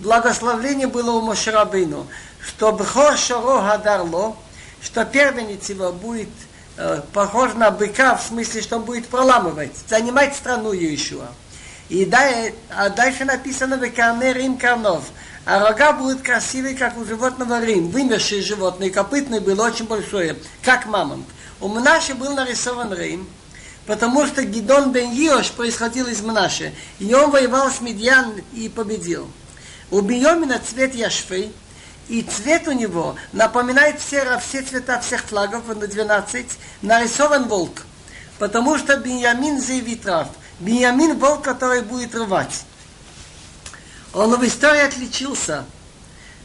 Благословление 0.00 0.88
было 0.88 1.12
у 1.12 1.22
Мошерабину, 1.22 2.06
что 2.46 2.70
Бхор 2.72 3.16
Шоро 3.16 3.62
Гадарло, 3.62 4.36
что 4.82 5.06
первенец 5.06 5.70
его 5.70 5.90
будет 5.90 6.28
э, 6.76 7.00
похож 7.14 7.54
на 7.54 7.70
быка, 7.70 8.16
в 8.16 8.22
смысле, 8.22 8.60
что 8.60 8.76
он 8.76 8.82
будет 8.82 9.08
проламывать, 9.08 9.72
занимать 9.88 10.36
страну 10.36 10.72
Иешуа. 10.72 11.28
И 11.88 12.04
дай, 12.04 12.54
а 12.68 12.90
дальше 12.90 13.24
написано 13.24 13.74
«Векарне 13.74 14.34
Рим 14.34 14.58
Карнов». 14.58 15.04
А 15.44 15.58
рога 15.58 15.92
будут 15.92 16.22
красивые, 16.22 16.76
как 16.76 16.96
у 16.96 17.04
животного 17.04 17.64
Рим. 17.64 17.88
Вымершие 17.88 18.42
животные, 18.42 18.90
копытный 18.90 19.40
был 19.40 19.60
очень 19.60 19.86
большое, 19.86 20.36
как 20.62 20.86
мамонт. 20.86 21.26
У 21.60 21.68
Мнаши 21.68 22.14
был 22.14 22.32
нарисован 22.34 22.94
Рим, 22.94 23.28
потому 23.86 24.24
что 24.26 24.44
Гидон 24.44 24.92
бен 24.92 25.10
Йош 25.10 25.50
происходил 25.50 26.06
из 26.06 26.20
Мнаши. 26.20 26.72
И 27.00 27.12
он 27.12 27.32
воевал 27.32 27.70
с 27.70 27.80
Медьян 27.80 28.34
и 28.52 28.68
победил. 28.68 29.28
У 29.90 30.00
Биомина 30.00 30.60
цвет 30.60 30.94
яшфы, 30.94 31.50
и 32.08 32.22
цвет 32.22 32.68
у 32.68 32.72
него 32.72 33.16
напоминает 33.32 34.00
все, 34.00 34.38
все 34.38 34.62
цвета 34.62 35.00
всех 35.00 35.22
флагов, 35.22 35.66
на 35.66 35.74
12, 35.74 36.46
нарисован 36.82 37.48
волк. 37.48 37.82
Потому 38.38 38.78
что 38.78 38.96
Беньямин 38.96 39.60
заявит 39.60 40.06
Беньямин 40.60 41.18
волк, 41.18 41.42
который 41.42 41.82
будет 41.82 42.14
рвать. 42.14 42.64
Он 44.14 44.36
в 44.36 44.46
истории 44.46 44.82
отличился, 44.82 45.64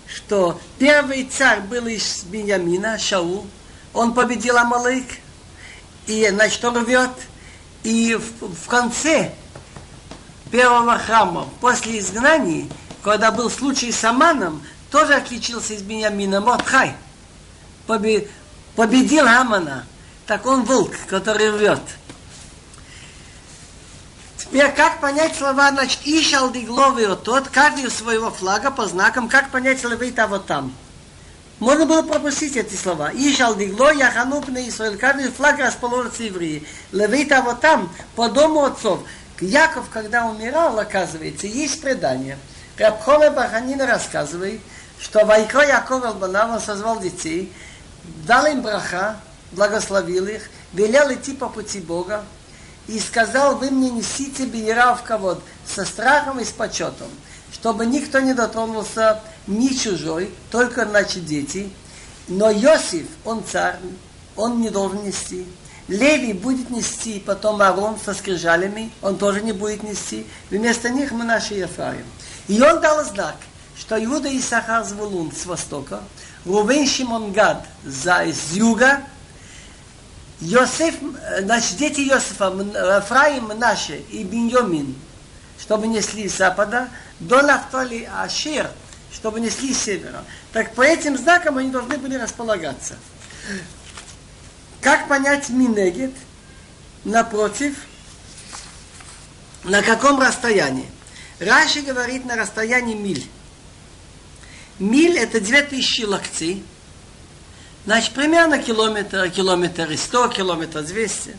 что 0.07 0.59
первый 0.79 1.25
царь 1.25 1.61
был 1.61 1.85
из 1.87 2.23
Беньямина, 2.23 2.97
Шаул, 2.97 3.45
он 3.93 4.13
победил 4.13 4.57
Амалык, 4.57 5.05
и 6.05 6.29
значит 6.29 6.63
он 6.63 6.77
рвет, 6.77 7.11
и 7.83 8.15
в, 8.15 8.53
в 8.53 8.67
конце 8.67 9.33
первого 10.49 10.97
храма, 10.97 11.49
после 11.59 11.99
изгнания, 11.99 12.67
когда 13.03 13.31
был 13.31 13.49
случай 13.49 13.91
с 13.91 14.03
Аманом, 14.05 14.63
тоже 14.89 15.15
отличился 15.15 15.73
из 15.73 15.81
Беньямина, 15.81 16.39
Мордхай, 16.39 16.95
победил 17.85 19.27
Амана, 19.27 19.85
так 20.25 20.45
он 20.45 20.63
волк, 20.63 20.93
который 21.07 21.51
рвет. 21.51 21.81
Теперь 24.49 24.71
как 24.71 25.01
понять 25.01 25.35
слова, 25.35 25.71
значит, 25.71 25.99
Ишал 26.05 26.51
Дигловый 26.51 27.13
тот, 27.17 27.49
каждый 27.49 27.87
у 27.87 27.89
своего 27.89 28.31
флага 28.31 28.71
по 28.71 28.85
знакам, 28.85 29.27
как 29.27 29.49
понять 29.49 29.83
Левита 29.83 30.25
вот 30.25 30.45
там. 30.45 30.73
Можно 31.59 31.85
было 31.85 32.01
пропустить 32.01 32.55
эти 32.55 32.75
слова. 32.75 33.11
Ишал 33.13 33.55
Дигло, 33.55 33.91
Яхануп 33.91 34.47
на 34.47 34.67
Исраиль, 34.69 34.97
каждый 34.97 35.31
флаг 35.31 35.59
расположится 35.59 36.23
евреи. 36.23 36.65
Левита 36.93 37.41
вот 37.41 37.59
там, 37.59 37.91
по 38.15 38.29
дому 38.29 38.63
отцов. 38.63 39.01
Яков, 39.41 39.89
когда 39.89 40.25
умирал, 40.25 40.79
оказывается, 40.79 41.45
есть 41.45 41.81
предание. 41.81 42.37
Рабхоме 42.77 43.31
Баханина 43.31 43.85
рассказывает, 43.85 44.61
что 44.99 45.25
Вайко 45.25 45.59
Яков 45.59 46.05
Албанав, 46.05 46.51
он 46.51 46.61
созвал 46.61 47.01
детей, 47.01 47.51
дал 48.25 48.45
им 48.45 48.61
браха, 48.61 49.17
благословил 49.51 50.25
их, 50.27 50.49
велел 50.71 51.11
идти 51.11 51.33
по 51.33 51.49
пути 51.49 51.79
Бога, 51.79 52.23
и 52.87 52.99
сказал, 52.99 53.57
вы 53.57 53.69
мне 53.69 53.89
несите 53.89 54.45
Бейра 54.45 54.95
в 54.95 55.03
ковод 55.03 55.41
со 55.65 55.85
страхом 55.85 56.39
и 56.39 56.45
с 56.45 56.51
почетом, 56.51 57.09
чтобы 57.51 57.85
никто 57.85 58.19
не 58.19 58.33
дотронулся 58.33 59.21
ни 59.45 59.69
чужой, 59.69 60.31
только, 60.51 60.85
значит, 60.85 61.25
дети. 61.25 61.69
Но 62.27 62.51
Иосиф, 62.51 63.07
он 63.25 63.43
царь, 63.49 63.77
он 64.35 64.61
не 64.61 64.69
должен 64.69 65.03
нести. 65.03 65.45
Леви 65.87 66.33
будет 66.33 66.69
нести, 66.69 67.19
потом 67.19 67.61
Арон 67.61 67.97
со 68.03 68.13
скрижалями, 68.13 68.91
он 69.01 69.17
тоже 69.17 69.41
не 69.41 69.53
будет 69.53 69.83
нести. 69.83 70.25
Вместо 70.49 70.89
них 70.89 71.11
мы 71.11 71.23
наши 71.23 71.53
Ефраим. 71.53 72.05
И 72.49 72.61
он 72.61 72.81
дал 72.81 73.03
знак, 73.05 73.35
что 73.77 74.03
Иуда 74.03 74.27
и 74.27 74.41
Сахар 74.41 74.83
Звулун 74.83 75.31
с 75.31 75.45
востока, 75.45 76.01
Рувен 76.45 76.85
Шимон 76.85 77.31
Гад 77.31 77.65
за, 77.85 78.25
с 78.25 78.51
юга, 78.51 79.01
Йосеф, 80.39 80.95
значит, 81.41 81.77
дети 81.77 82.01
Йосифа, 82.01 82.45
Ефраим 82.97 83.47
наши 83.57 83.97
и 84.11 84.23
Беньомин, 84.23 84.95
чтобы 85.59 85.87
несли 85.87 86.29
с 86.29 86.37
запада, 86.37 86.89
до 87.19 87.41
Нафтали 87.41 88.07
Ашир, 88.15 88.69
чтобы 89.11 89.39
несли 89.39 89.73
с 89.73 89.83
севера. 89.83 90.23
Так 90.53 90.75
по 90.75 90.83
этим 90.83 91.17
знакам 91.17 91.57
они 91.57 91.71
должны 91.71 91.97
были 91.97 92.15
располагаться. 92.15 92.97
Как 94.81 95.07
понять 95.07 95.49
Минегет? 95.49 96.13
Напротив, 97.03 97.75
на 99.63 99.81
каком 99.81 100.19
расстоянии? 100.21 100.89
Раши 101.39 101.81
говорит 101.81 102.25
на 102.25 102.35
расстоянии 102.35 102.95
миль. 102.95 103.27
Миль 104.79 105.17
это 105.17 105.41
2000 105.41 106.03
локтей, 106.03 106.63
Значит, 107.86 108.12
примерно 108.12 108.58
километр, 108.58 109.28
километр 109.30 109.90
и 109.90 109.96
сто, 109.96 110.28
километр 110.28 110.82
двести. 110.82 111.36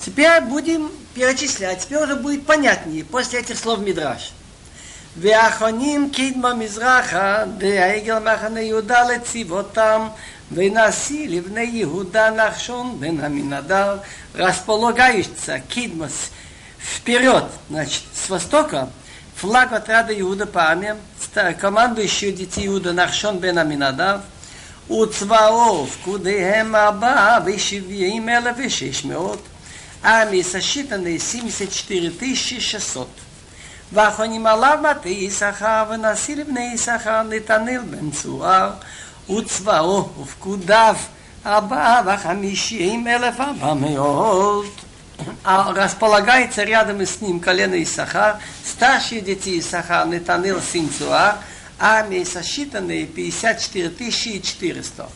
Теперь 0.00 0.40
будем 0.42 0.90
перечислять. 1.14 1.80
Теперь 1.80 1.98
уже 1.98 2.16
будет 2.16 2.46
понятнее 2.46 3.04
после 3.04 3.40
этих 3.40 3.58
слов 3.58 3.80
Мидраш. 3.80 4.32
ואחרונים 5.20 6.10
קדמה 6.12 6.54
מזרחה, 6.54 7.44
דעגל 7.58 8.18
מחנה 8.18 8.60
יהודה 8.60 9.04
לצבאותם, 9.04 10.08
ונשיא 10.52 11.28
לבני 11.28 11.70
יהודה 11.72 12.30
נחשון 12.30 12.96
בן 13.00 13.20
המנהדר, 13.20 13.98
располагается 14.34 15.58
кидмас 15.68 16.30
вперед, 16.80 17.44
значит, 17.68 18.02
с 18.14 18.30
востока, 18.30 18.88
флаг 19.36 19.72
отряда 19.72 20.18
Иуда 20.20 20.46
по 20.46 20.70
армиям, 20.70 20.98
командующий 21.60 22.32
детей 22.32 22.66
Иуда 22.66 22.92
Нахшон 22.92 23.38
бен 23.38 23.58
Аминадав, 23.58 24.22
וצבאו 24.90 25.86
פקודיהם 25.86 26.74
ארבעה 26.74 27.38
ושבעים 27.44 28.28
אלף 28.28 28.56
ושש 28.58 29.04
מאות. 29.04 29.42
армии 30.04 30.42
сосчитаны 30.42 31.18
74 31.18 32.34
600. 32.34 33.06
ואחרונים 33.92 34.46
עליו 34.46 34.78
מטה 34.90 35.08
יששכר 35.08 35.84
ונשיא 35.90 36.36
לבני 36.36 36.70
יששכר 36.74 37.22
נתנאל 37.22 37.80
בן 37.90 38.10
צוער 38.10 38.70
וצבאו 39.30 40.08
ופקודיו 40.22 40.96
ארבעה 41.46 42.02
וחמישים 42.06 43.06
אלף 43.06 43.40
ארבע 43.40 43.74
מאות. 43.74 44.80
располагается 45.44 46.62
рядом 46.62 47.04
с 47.04 47.20
ним 47.20 47.40
колено 47.40 47.82
Исахар, 47.82 48.38
старшие 48.64 49.20
дети 49.20 49.58
Исахар, 49.58 50.06
Нетанил, 50.06 50.60
сын 50.60 50.88
Цуар, 50.96 51.38
армии 51.82 52.24
сосчитанные 52.24 53.06
54 53.06 54.80
400. 54.80 55.10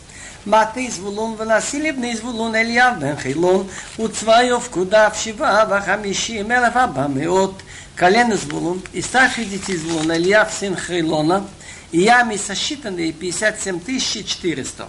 מטה 0.46 0.80
זבולון 0.90 1.34
ונשיא 1.38 1.82
לבני 1.82 2.16
זבולון 2.16 2.54
אליאב 2.54 3.00
בן 3.00 3.16
חילון 3.16 3.66
וצבאיו 4.00 4.60
פקודיו 4.60 5.10
שבעה 5.14 5.64
וחמישים 5.70 6.52
אלף 6.52 6.76
ארבע 6.76 7.06
מאות 7.06 7.62
колено 7.98 8.36
Звулун 8.36 8.82
и 8.92 9.02
старшие 9.02 9.44
дети 9.44 9.76
Звулун, 9.76 10.10
Ильяв, 10.10 10.52
сын 10.52 10.76
Хрилона, 10.76 11.44
и 11.92 12.00
ями 12.00 12.36
сосчитанные 12.36 13.12
57 13.12 14.58
400. 14.58 14.88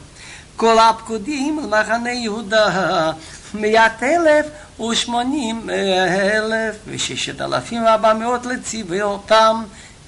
כל 0.56 0.80
הפקודים 0.80 1.60
למחנה 1.60 2.12
יהודה, 2.12 3.12
מאת 3.54 4.04
אלף 4.04 4.46
ושמונים 4.82 5.69
אלף 5.69 6.76
וששת 6.88 7.41
אלפים 7.41 7.84
וארבע 7.84 8.13
מאות 8.13 8.46
לציווי 8.46 9.02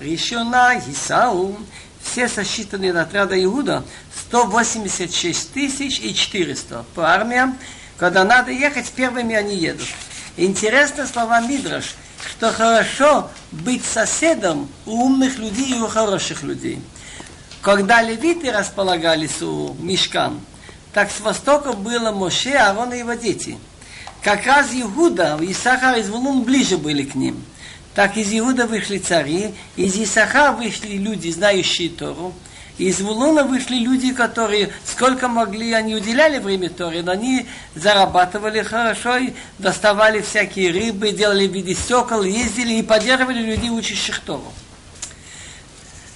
Решена 0.01 0.81
Исау, 0.89 1.59
все 2.03 2.27
сосчитанные 2.27 2.95
на 2.95 3.03
отряда 3.03 3.41
Иуда, 3.45 3.85
186 4.29 5.53
тысяч 5.53 6.01
и 6.01 6.15
400 6.15 6.87
по 6.95 7.13
армиям. 7.13 7.59
Когда 7.99 8.25
надо 8.25 8.51
ехать, 8.51 8.91
первыми 8.91 9.35
они 9.35 9.57
едут. 9.57 9.89
Интересно 10.39 11.07
слова 11.07 11.41
Мидраш, 11.41 11.97
что 12.31 12.51
хорошо 12.51 13.31
быть 13.53 13.85
соседом 13.85 14.71
у 14.87 15.05
умных 15.05 15.37
людей 15.37 15.77
и 15.77 15.81
у 15.81 15.87
хороших 15.87 16.43
людей. 16.45 16.81
Когда 17.61 18.01
левиты 18.01 18.51
располагались 18.51 19.43
у 19.43 19.75
мешкан, 19.81 20.41
так 20.95 21.11
с 21.11 21.21
востока 21.21 21.75
было 21.75 22.11
Моше, 22.11 22.53
Аарон 22.53 22.95
и 22.95 23.01
его 23.01 23.13
дети. 23.13 23.59
Как 24.23 24.47
раз 24.47 24.69
Иуда, 24.73 25.37
Исахар 25.43 25.99
и 25.99 26.03
Звулун 26.03 26.43
ближе 26.43 26.79
были 26.79 27.03
к 27.03 27.15
ним– 27.15 27.45
Так 27.94 28.18
из 28.18 28.34
Иуда 28.34 28.68
вышли 28.68 28.98
цари, 28.98 29.54
из 29.78 29.96
Исаха 29.96 30.52
вышли 30.52 30.98
люди, 30.98 31.30
знающие 31.30 31.90
Тору, 31.90 32.34
из 32.78 33.00
Вулуна 33.00 33.44
вышли 33.44 33.76
люди, 33.76 34.12
которые 34.14 34.70
сколько 34.86 35.30
могли, 35.30 35.72
они 35.72 35.96
уделяли 35.96 36.40
время 36.40 36.70
Торе, 36.70 37.04
но 37.04 37.14
они 37.14 37.46
зарабатывали 37.74 38.62
хорошо, 38.64 39.16
и 39.16 39.34
доставали 39.60 40.20
всякие 40.20 40.72
рыбы, 40.72 41.12
делали 41.12 41.48
в 41.48 41.54
виде 41.54 41.74
стекол, 41.74 42.24
ездили 42.24 42.74
и 42.74 42.84
поддерживали 42.84 43.40
людей, 43.40 43.70
учащих 43.70 44.20
Тору. 44.20 44.52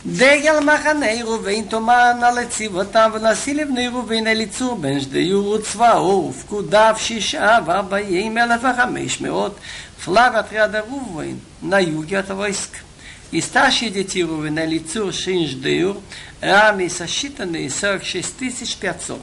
דגל 0.06 0.60
מחנה 0.60 1.06
ראובן 1.24 1.62
תאמן 1.62 2.20
על 2.24 2.38
יציבותם 2.38 3.12
ונשיא 3.14 3.54
לבני 3.54 3.88
ראובן 3.88 4.28
אליצור 4.28 4.76
בן 4.76 5.00
שדיור 5.00 5.50
וצבאו 5.50 6.30
ופקודיו 6.30 6.96
שישה 6.98 7.58
וארבעים 7.66 8.38
אלף 8.38 8.62
וחמש 8.64 9.22
מאות 9.22 9.56
флаг 10.05 10.35
отряда 10.35 10.85
Рувен 10.89 11.41
на 11.63 11.81
юге 11.81 12.19
от 12.19 12.29
войск. 12.29 12.83
И 13.31 13.41
старшие 13.41 13.91
датированы 13.91 14.51
на 14.51 14.65
лицу 14.65 15.11
Шинждеюр, 15.13 15.97
раны 16.41 16.91
сосчитанные 16.91 17.71
46 17.71 18.77
500. 18.77 19.21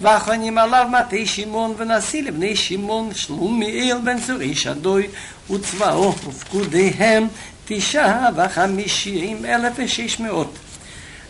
ואחרונים 0.00 0.58
עליו 0.58 0.86
מטי 0.90 1.26
שמעון 1.26 1.74
ונשיא 1.76 2.22
לבני 2.22 2.56
שמעון 2.56 3.14
שלומיאל 3.14 3.98
בן 4.04 4.20
צורי 4.20 4.54
שדוי 4.54 5.08
וצבאו 5.50 6.14
ופקודיהם 6.26 7.28
тиша 7.66 8.30
вахамишим 8.34 9.44
элефешишмеот. 9.44 10.52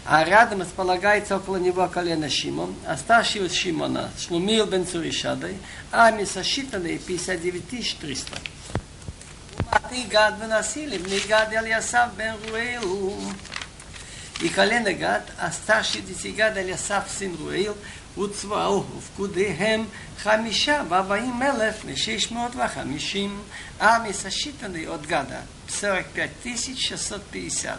А 0.07 0.25
рядом 0.25 0.63
располагается 0.63 1.37
около 1.37 1.59
него 1.59 1.87
колено 1.87 2.29
Шимон, 2.31 2.75
а 2.87 2.97
старший 2.97 3.45
от 3.45 3.53
Шимона, 3.53 4.11
Шлумил 4.19 4.67
бен 4.67 4.87
Цуришадой, 4.87 5.57
ами 5.93 6.25
сосчитанные 6.25 6.99
59 6.99 7.99
300. 8.01 8.39
בת 9.73 9.93
ניגד 9.93 10.33
ונשיא 10.39 10.87
לבניגד 10.87 11.47
אליסף 11.53 12.07
בן 12.17 12.35
רואל 12.49 12.81
יקלה 14.43 14.79
נגד, 14.79 15.21
עשתה 15.39 15.85
שתציגד 15.85 16.53
אליסף 16.57 17.03
סין 17.09 17.37
רואל 17.41 17.73
וצבאו 18.19 18.85
ופקודיהם 18.99 19.85
חמישה 20.19 20.83
וארבעים 20.89 21.43
אלף 21.43 21.75
ושש 21.85 22.33
מאות 22.33 22.53
וחמישים. 22.57 23.43
עמיס 23.81 24.27
השיטני 24.27 24.85
עוד 24.85 25.07
גדה, 25.07 25.41
פסרק 25.67 26.07
פרטיסית 26.15 26.79
שסות 26.79 27.21
פייסד. 27.31 27.77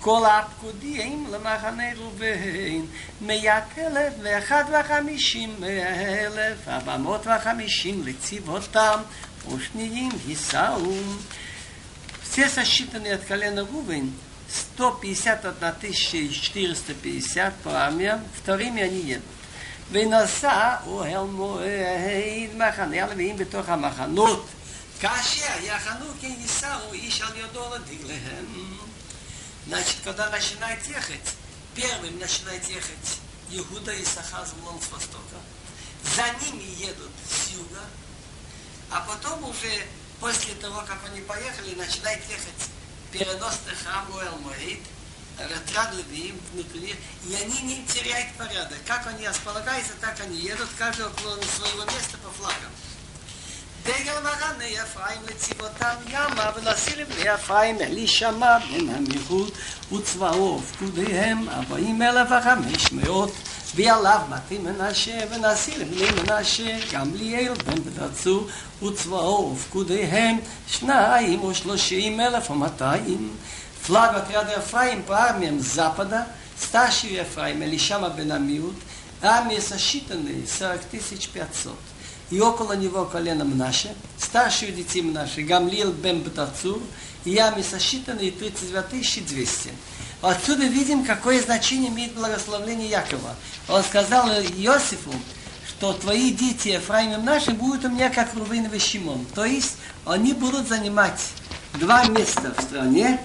כל 0.00 0.24
הפקודים 0.26 1.26
למחנה 1.30 1.84
ראובן, 1.96 2.86
מיית 3.20 3.64
אלף 3.78 4.12
ואחת 4.22 4.66
וחמישים 4.72 5.64
אלף, 5.64 6.68
ארבע 6.68 6.96
מאות 6.96 7.26
וחמישים 7.26 8.02
לצבאותם 8.04 9.00
ушним 9.45 10.11
Исаум. 10.27 11.19
Все 12.23 12.49
сосчитанные 12.49 13.15
от 13.15 13.25
колена 13.25 13.65
Рувен, 13.65 14.13
151 14.75 16.31
450 16.31 17.55
по 17.63 17.85
армиям, 17.85 18.23
вторыми 18.35 18.81
они 18.81 18.99
едут. 18.99 19.23
ונסע 19.91 20.75
אוהל 20.85 21.25
מועד 21.25 22.55
מחנה 22.55 23.03
הלוויים 23.03 23.37
בתוך 23.37 23.69
המחנות. 23.69 24.45
כאשר 24.99 25.63
יחנו 25.63 26.05
כן 26.21 26.33
יישאו 26.41 26.93
איש 26.93 27.21
על 27.21 27.37
ידו 27.37 27.75
לדגליהם. 27.75 28.77
Значит, 29.67 29.97
когда 30.01 30.29
начинает 30.29 30.81
ехать, 30.87 31.35
первым 31.75 32.19
начинает 32.19 32.63
ехать 32.69 33.19
Иуда 33.51 33.91
и 33.91 34.05
Сахар 34.05 34.45
с 34.45 34.53
востока. 34.91 35.37
За 36.15 36.23
ними 36.41 36.63
едут 36.79 37.11
с 37.29 37.51
юга, 37.51 37.83
а 38.91 39.01
потом 39.01 39.43
уже 39.43 39.85
после 40.19 40.53
того, 40.55 40.81
как 40.87 40.99
они 41.09 41.21
поехали, 41.21 41.75
начинает 41.75 42.19
ехать 42.29 42.69
переносный 43.11 43.75
храм 43.83 44.05
Уэлмоид, 44.11 44.79
отряд 45.37 45.93
левиим 45.93 46.39
внутри, 46.51 46.95
и 47.27 47.35
они 47.35 47.61
не 47.61 47.85
теряют 47.85 48.33
порядок. 48.37 48.77
Как 48.85 49.05
они 49.07 49.27
располагаются, 49.27 49.93
так 50.01 50.19
они 50.21 50.37
едут, 50.37 50.69
каждый 50.77 51.05
около 51.05 51.35
своего 51.43 51.83
места 51.85 52.17
по 52.23 52.29
флагам. 52.31 52.71
דגל 53.87 54.19
מחנה 54.19 54.83
אפרים 54.83 55.21
לצבאותם 55.27 55.95
ימה 56.09 56.51
ונשיא 56.55 56.95
לבני 56.95 57.33
אפרים 57.33 57.81
אלישמע 57.81 58.57
בן 58.59 58.89
עמיהוד 58.89 59.51
וצבאו 59.91 60.61
ופקודיהם 60.61 61.49
ארבעים 61.49 62.01
אלף 62.01 62.27
וחמש 62.31 62.91
מאות 62.91 63.31
ועליו 63.75 64.21
מתי 64.29 64.57
מנשה 64.57 65.19
ונשיא 65.31 65.77
לבני 65.77 66.07
מנשה 66.21 66.77
גמליאל 66.91 67.53
בן 67.53 67.83
בדצור 67.83 68.47
וצבאו 68.83 69.51
ופקודיהם 69.53 70.37
שניים 70.67 71.43
ושלושים 71.43 72.19
אלף 72.19 72.51
ומאתיים 72.51 73.31
флаг 73.87 74.17
отряда 74.17 74.51
Ефраим 74.51 75.03
по 75.03 75.17
армиям 75.17 75.61
с 75.61 75.67
запада, 75.67 76.27
старший 76.59 77.11
Ефраим 77.11 77.63
Элишама 77.63 78.09
бен 78.09 78.33
Амиуд, 78.33 78.75
армии 79.21 79.59
сосчитанные 79.59 80.45
40 80.45 80.81
500. 80.89 81.73
И 82.29 82.41
около 82.41 82.73
него 82.73 83.05
колено 83.05 83.45
Мнаше, 83.45 83.95
старшие 84.19 84.73
дети 84.73 84.99
Мнаше, 84.99 85.41
Гамлил 85.43 85.93
бен 85.93 86.21
Бтацур, 86.21 86.81
и 87.23 87.37
армии 87.37 87.61
сосчитанные 87.61 88.31
32 88.31 88.81
200. 89.21 89.71
Отсюда 90.22 90.64
видим, 90.64 91.04
какое 91.04 91.42
значение 91.42 91.90
имеет 91.90 92.14
благословление 92.14 92.88
Якова. 92.88 93.34
Он 93.68 93.82
сказал 93.82 94.28
Иосифу, 94.28 95.12
что 95.68 95.92
твои 95.94 96.30
дети 96.30 96.68
Ефраим 96.68 97.12
и 97.12 97.16
Мнаше 97.16 97.50
будут 97.50 97.84
у 97.84 97.88
меня 97.88 98.08
как 98.08 98.32
Рувин 98.34 98.66
и 98.66 98.78
Шимон. 98.78 99.26
То 99.34 99.44
есть 99.44 99.76
они 100.06 100.32
будут 100.32 100.68
занимать 100.68 101.20
два 101.74 102.04
места 102.04 102.54
в 102.56 102.62
стране, 102.62 103.20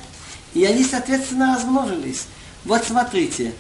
и 0.56 0.66
они, 0.66 0.84
соответственно, 0.84 1.56
размножились. 1.56 2.26
Вот 2.66 2.84
смотрите, 2.84 3.54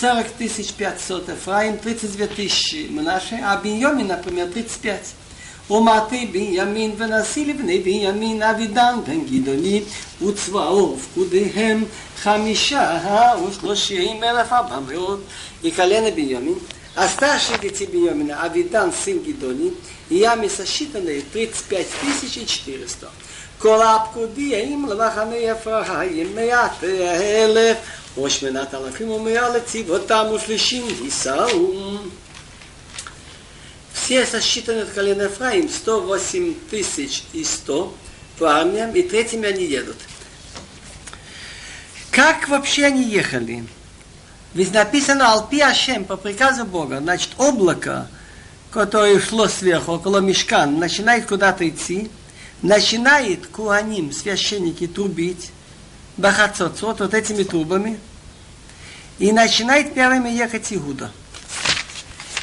40 0.00 0.28
тысяч 0.32 0.72
500 0.74 1.30
Эфраим, 1.30 1.78
32 1.78 2.26
тысячи 2.26 2.88
Мнаше, 2.90 3.40
а 3.42 3.56
Беньямин, 3.56 4.08
например, 4.08 4.52
35. 4.52 5.14
ומעטי 5.69 6.25
בנימין 6.25 6.91
ונשיא 6.97 7.45
לבני 7.45 7.79
בנימין 7.79 8.43
אבידן 8.43 8.95
בן 9.07 9.25
גדעוני 9.25 9.81
וצבאו 10.25 10.95
ופקודיהם 10.97 11.85
חמישה 12.17 12.99
ושלושים 13.49 14.23
אלף 14.23 14.53
ארבע 14.53 14.79
מאות 14.79 15.19
יקלנה 15.63 16.11
בנימין 16.11 16.55
а 16.95 17.07
старший 17.07 17.57
дети 17.57 17.85
Беньямина, 17.85 18.43
Авидан, 18.43 18.91
сын 18.91 19.19
Гидони, 19.19 19.73
и 20.09 20.15
ями 20.17 20.47
сосчитанные 20.49 21.23
35 21.31 22.59
400. 22.67 23.11
כל 23.57 23.81
הפקודים 23.81 24.85
למחנה 24.89 25.51
אפרים 25.51 26.35
מאת 26.35 26.83
אלף 26.83 27.77
ושמונת 28.17 28.73
אלפים 28.73 29.09
ומאה 29.09 29.49
לצבאותם 29.49 30.25
ושלישים 30.35 30.87
יישאו. 31.03 31.73
Все 34.06 34.24
сосчитаны 34.24 34.82
от 34.82 34.90
колена 34.90 35.22
Ефраим 35.22 35.68
108 35.68 36.54
тысяч 36.70 37.24
и 37.32 37.42
100 37.42 37.92
по 38.38 38.60
армиям, 38.60 38.92
и 38.92 39.02
третьими 39.02 39.48
они 39.48 39.64
едут. 39.64 39.96
Как 42.12 42.48
вообще 42.48 42.84
они 42.84 43.02
ехали? 43.02 43.64
Ведь 44.54 44.72
написано 44.72 45.32
Алпи 45.32 45.58
Ашем 45.58 46.04
по 46.04 46.16
приказу 46.16 46.64
Бога. 46.64 47.00
Значит, 47.00 47.30
облако, 47.36 48.06
которое 48.70 49.18
шло 49.18 49.48
сверху, 49.48 49.94
около 49.94 50.18
мешкан, 50.18 50.78
начинает 50.78 51.26
куда-то 51.26 51.68
идти, 51.68 52.08
начинает 52.62 53.48
куаним, 53.48 54.12
священники, 54.12 54.86
трубить, 54.86 55.50
бахацоцот, 56.16 57.00
вот 57.00 57.12
этими 57.12 57.42
трубами, 57.42 57.98
и 59.18 59.32
начинает 59.32 59.94
первыми 59.94 60.28
ехать 60.28 60.72
Иуда. 60.72 61.10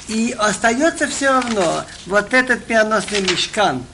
И 0.08 0.34
остается 0.38 1.06
все 1.06 1.28
равно 1.28 1.84
вот 2.06 2.32
этот 2.32 2.64
пианосный 2.64 3.20
мешкан 3.20 3.84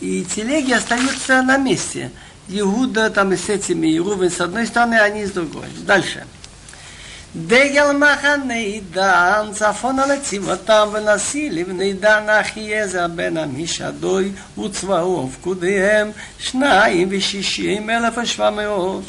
и 0.00 0.24
телеги 0.24 0.72
остаются 0.72 1.42
на 1.42 1.56
месте. 1.58 2.10
Иуда 2.48 3.10
там 3.10 3.32
и 3.32 3.36
с 3.36 3.48
этими, 3.48 3.88
и 3.88 4.00
Рувен 4.00 4.30
с 4.30 4.40
одной 4.40 4.66
стороны, 4.66 4.94
а 4.94 5.04
они 5.04 5.26
с 5.26 5.32
другой. 5.32 5.66
Дальше. 5.80 6.24
דגל 7.34 7.92
מחנה 7.92 8.80
דן, 8.90 9.52
צפון 9.52 9.98
על 9.98 10.18
צבאותם 10.20 10.88
ונשיא 10.92 11.50
לבני 11.50 11.92
דן 11.92 12.26
אחיעזר 12.40 13.06
בן 13.08 13.36
עמישדוי 13.36 14.32
וצבאו 14.58 15.28
ופקודיהם 15.28 16.10
שניים 16.38 17.08
ושישים 17.10 17.90
אלף 17.90 18.18
ושבע 18.18 18.50
מאות. 18.50 19.04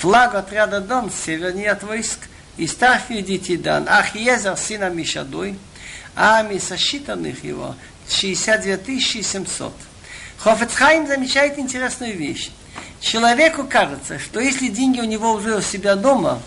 Флаг 0.00 0.34
отряда 0.34 0.80
Дон, 0.80 1.10
севернее 1.10 1.72
от 1.72 1.82
войск, 1.82 2.20
и 2.56 2.66
старших 2.66 3.10
видите 3.10 3.58
дан, 3.58 3.86
Ахиезер, 3.86 4.56
сын 4.56 4.82
Амишадуй, 4.82 5.58
а 6.15 6.39
армии 6.39 6.59
сосчитанных 6.59 7.43
его 7.43 7.75
62 8.09 8.99
700. 8.99 9.73
Хофецхайм 10.37 11.07
замечает 11.07 11.57
интересную 11.59 12.15
вещь. 12.15 12.51
Человеку 12.99 13.65
кажется, 13.65 14.19
что 14.19 14.39
если 14.39 14.67
деньги 14.67 14.99
у 14.99 15.05
него 15.05 15.31
уже 15.33 15.55
у 15.55 15.61
себя 15.61 15.95
дома, 15.95 16.41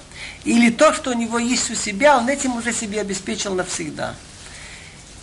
или 0.45 0.71
то, 0.71 0.93
что 0.93 1.11
у 1.11 1.15
него 1.15 1.39
есть 1.39 1.71
у 1.71 1.75
себя, 1.75 2.17
он 2.17 2.29
этим 2.29 2.57
уже 2.57 2.73
себе 2.73 3.01
обеспечил 3.01 3.55
навсегда. 3.55 4.15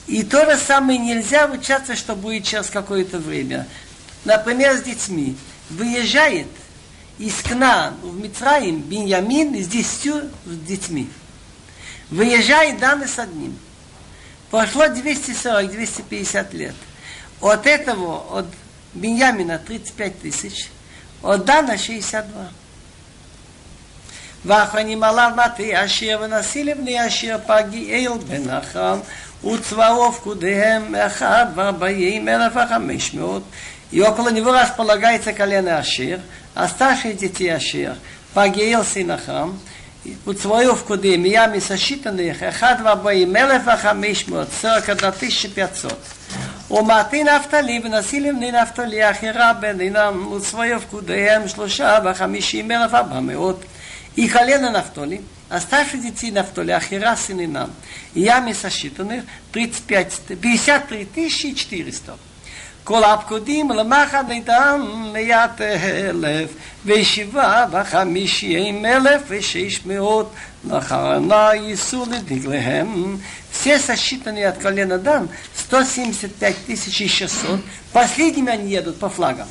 И 0.07 0.23
то 0.23 0.45
же 0.45 0.57
самое 0.57 0.99
нельзя 0.99 1.47
ручаться, 1.47 1.95
что 1.95 2.15
будет 2.15 2.43
через 2.43 2.69
какое-то 2.69 3.17
время. 3.17 3.67
Например, 4.23 4.77
с 4.77 4.83
детьми. 4.83 5.35
Выезжает 5.69 6.47
из 7.17 7.41
Кнаан 7.41 7.95
в 8.03 8.19
Мицраим 8.19 8.81
Биньямин 8.81 9.63
с 9.63 9.67
десятью 9.67 10.29
детьми. 10.45 11.09
Выезжает 12.11 12.79
Даны 12.79 13.07
с 13.07 13.17
одним. 13.17 13.57
Прошло 14.54 14.86
240-250 14.86 16.56
лет. 16.56 16.74
От 17.40 17.66
этого, 17.66 18.38
от 18.38 18.46
Беньямина 18.94 19.58
35 19.58 20.20
тысяч, 20.20 20.70
от 21.22 21.44
Дана 21.44 21.78
62. 21.78 22.48
ואחרונים 24.44 25.02
עליו 25.02 25.30
מטה 25.36 25.84
אשר 25.84 26.18
ונשיא 26.22 26.64
לבני 26.64 27.06
אשר 27.06 27.36
פגיעל 27.46 28.18
בנחם 28.18 28.98
וצבאו 29.44 30.12
פקודיהם 30.12 30.94
אחד 30.94 31.46
וארבעים 31.54 32.28
אלף 32.28 32.52
וחמש 32.56 33.14
מאות 33.14 33.42
и 33.92 34.00
около 34.00 34.28
него 34.28 34.52
располагается 34.52 35.32
колено 35.32 35.78
Ашир, 35.78 36.20
а 36.54 36.68
старшие 36.68 37.14
дети 37.14 37.48
Ашир, 37.48 37.96
Пагиил 38.34 38.84
Синахам, 38.84 39.58
וצבאו 40.26 40.76
פקודים, 40.76 41.22
מימי 41.22 41.60
сосчитанных, 41.60 42.42
אחד 42.48 42.74
וארבעים 42.84 43.36
אלף 43.36 43.62
וחמש 43.66 44.28
מאות, 44.28 44.48
сорок 44.62 44.88
одна 44.88 45.12
тысяча 45.12 45.48
пятьсот. 45.48 45.98
ומעטי 46.70 47.24
נפתלי 47.24 47.80
ונשיא 47.84 48.20
לבני 48.20 48.52
נפתלי 48.52 49.10
אחרה 49.10 49.52
בינם 49.52 50.32
וצבאו 50.32 50.80
פקודיהם 50.80 51.48
שלושה 51.48 51.98
וחמישים 52.04 52.70
אלף 52.70 52.94
ארבע 52.94 53.20
מאות. 53.20 53.64
И 54.16 54.28
колено 54.28 54.70
Нафтоли, 54.70 55.22
оставшие 55.48 56.00
детей 56.02 56.30
Нафтоли, 56.30 56.72
Ахира, 56.72 57.16
сын 57.16 57.40
Инам, 57.40 57.70
и 58.14 58.22
ями 58.22 58.52
сосчитанных 58.52 59.24
35, 59.52 60.20
53 60.40 61.54
400. 61.54 62.18
כל 62.84 63.04
הפקודים 63.04 63.70
למחד 63.70 64.30
איתם 64.30 64.80
מאת 65.12 65.60
אלף 65.60 66.50
ושבעה 66.84 67.66
וחמישים 67.72 68.86
אלף 68.86 69.22
ושש 69.28 69.80
מאות 69.86 70.32
לאחרונה 70.64 71.50
ייסעו 71.54 72.04
לדגליהם. 72.10 73.16
Все 73.52 73.78
сосчитанные 73.78 74.46
от 74.48 74.58
колена 74.58 74.96
Дан 74.96 75.28
175 75.70 76.88
600. 76.92 77.60
Последними 77.92 78.50
они 78.50 78.70
едут 78.70 78.98
по 78.98 79.08
флагам. 79.10 79.48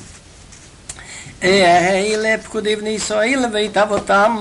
אלה 1.44 2.36
פקודי 2.44 2.76
בני 2.76 2.90
ישראל 2.90 3.46
ואת 3.54 3.78
אבותם, 3.78 4.38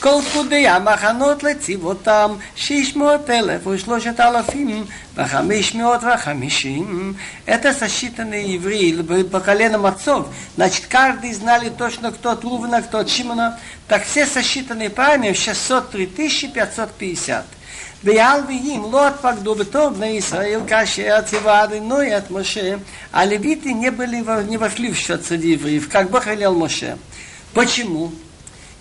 כל 0.00 0.22
פקודי 0.30 0.68
המחנות 0.68 1.42
לצבאותם, 1.42 2.34
שש 2.56 2.96
מאות 2.96 3.30
אלף 3.30 3.66
ושלושת 3.66 4.20
אלפים 4.20 4.84
וחמש 5.16 5.74
מאות 5.74 6.00
וחמישים. 6.14 7.14
Это 7.46 7.72
сосчитанные 7.72 8.54
евреи 8.54 9.22
по 9.22 9.40
коленам 9.40 9.86
отцов. 9.86 10.28
Значит, 10.56 10.86
каждый 10.86 11.32
знали 11.34 11.68
точно, 11.68 12.12
кто 12.12 12.34
Трувна, 12.34 12.82
кто 12.82 13.02
Чимона. 13.04 13.58
Так 13.88 14.04
все 14.04 14.26
сосчитанные 14.26 14.90
по 14.90 15.02
армии 15.02 15.32
603 15.32 16.06
550. 16.06 17.44
ויעלוויים 18.04 18.92
לא 18.92 19.06
התפקדו 19.06 19.54
בתור 19.54 19.88
בני 19.88 20.06
ישראל 20.06 20.60
כאשר 20.66 21.20
ציווה 21.26 21.64
אדינוי 21.64 22.16
את 22.18 22.30
משה, 22.30 22.74
а 23.12 23.24
левиты 23.26 23.72
не, 23.74 23.90
были, 23.90 24.16
не 24.48 24.56
вошли 24.56 24.90
в 24.92 24.96
счет 24.96 25.26
среди 25.26 25.52
евреев, 25.52 25.88
как 25.88 26.10
Бог 26.10 26.26
велел 26.26 26.54
Моше. 26.54 26.96
Почему? 27.52 28.12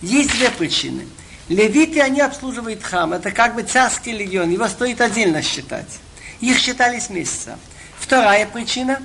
Есть 0.02 0.32
две 0.32 0.50
причины. 0.50 1.08
Левиты, 1.50 2.00
они 2.00 2.22
обслуживают 2.22 2.84
храм, 2.84 3.12
это 3.12 3.32
как 3.32 3.56
бы 3.56 3.64
царский 3.64 4.12
легион, 4.12 4.52
его 4.52 4.68
стоит 4.68 5.02
отдельно 5.02 5.42
считать. 5.42 6.00
Их 6.40 6.60
считали 6.60 7.00
с 7.00 7.10
месяца. 7.10 7.58
Вторая 8.00 8.46
причина, 8.46 9.02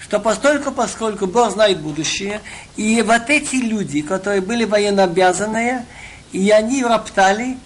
что 0.00 0.20
постольку, 0.20 0.70
поскольку 0.70 1.26
Бог 1.26 1.50
знает 1.50 1.80
будущее, 1.80 2.40
и 2.76 3.02
вот 3.02 3.28
эти 3.28 3.56
люди, 3.56 4.00
которые 4.00 4.40
были 4.40 4.64
военнообязанные, 4.64 5.84
и 6.32 6.50
они 6.50 6.84
роптали, 6.84 7.58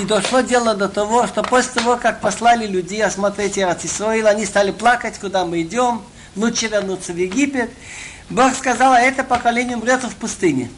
и 0.00 0.04
дошло 0.04 0.40
дело 0.40 0.74
до 0.74 0.88
того, 0.88 1.26
что 1.26 1.42
после 1.42 1.72
того, 1.72 1.96
как 1.96 2.20
послали 2.20 2.66
людей 2.66 3.02
осмотреть 3.04 3.58
Иерусалим, 3.58 4.26
они 4.26 4.44
стали 4.44 4.70
плакать, 4.72 5.18
куда 5.18 5.44
мы 5.44 5.62
идем, 5.62 6.02
лучше 6.36 6.66
вернуться 6.66 7.12
в 7.12 7.16
Египет. 7.16 7.70
Бог 8.28 8.54
сказал, 8.54 8.92
а 8.92 9.00
это 9.00 9.22
поколение 9.22 9.76
умрет 9.76 10.02
в 10.02 10.16
пустыне. 10.16 10.70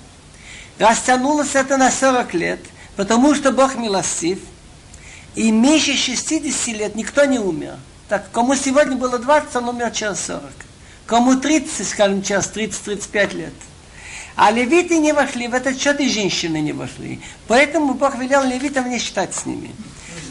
Растянулось 0.79 1.55
это 1.55 1.77
на 1.77 1.91
40 1.91 2.35
лет, 2.35 2.61
потому 2.97 3.35
что 3.35 3.53
Бог 3.53 3.77
милостив, 3.77 4.39
и 5.35 5.51
меньше 5.51 5.97
60 5.97 6.69
лет 6.77 6.95
никто 6.95 7.25
не 7.25 7.39
умер. 7.39 7.77
Так, 8.09 8.31
кому 8.33 8.55
сегодня 8.55 8.97
было 8.97 9.19
20, 9.19 9.57
он 9.57 9.69
умер 9.71 9.91
через 9.93 10.21
40. 10.21 10.43
Кому 11.07 11.37
30, 11.37 11.89
скажем, 11.89 12.23
через 12.23 12.47
30-35 12.47 13.35
лет. 13.35 13.53
А 14.36 14.52
левиты 14.52 14.98
не 14.98 15.14
вошли, 15.14 15.48
в 15.48 15.54
этот 15.54 15.80
счет 15.80 16.00
и 16.00 16.10
женщины 16.10 16.62
не 16.62 16.74
вошли. 16.74 17.20
Поэтому 17.48 17.94
Бог 17.94 18.18
велел 18.18 18.44
левитам 18.44 18.90
не 18.90 19.00
считать 19.00 19.36
с 19.36 19.46
ними. 19.46 19.74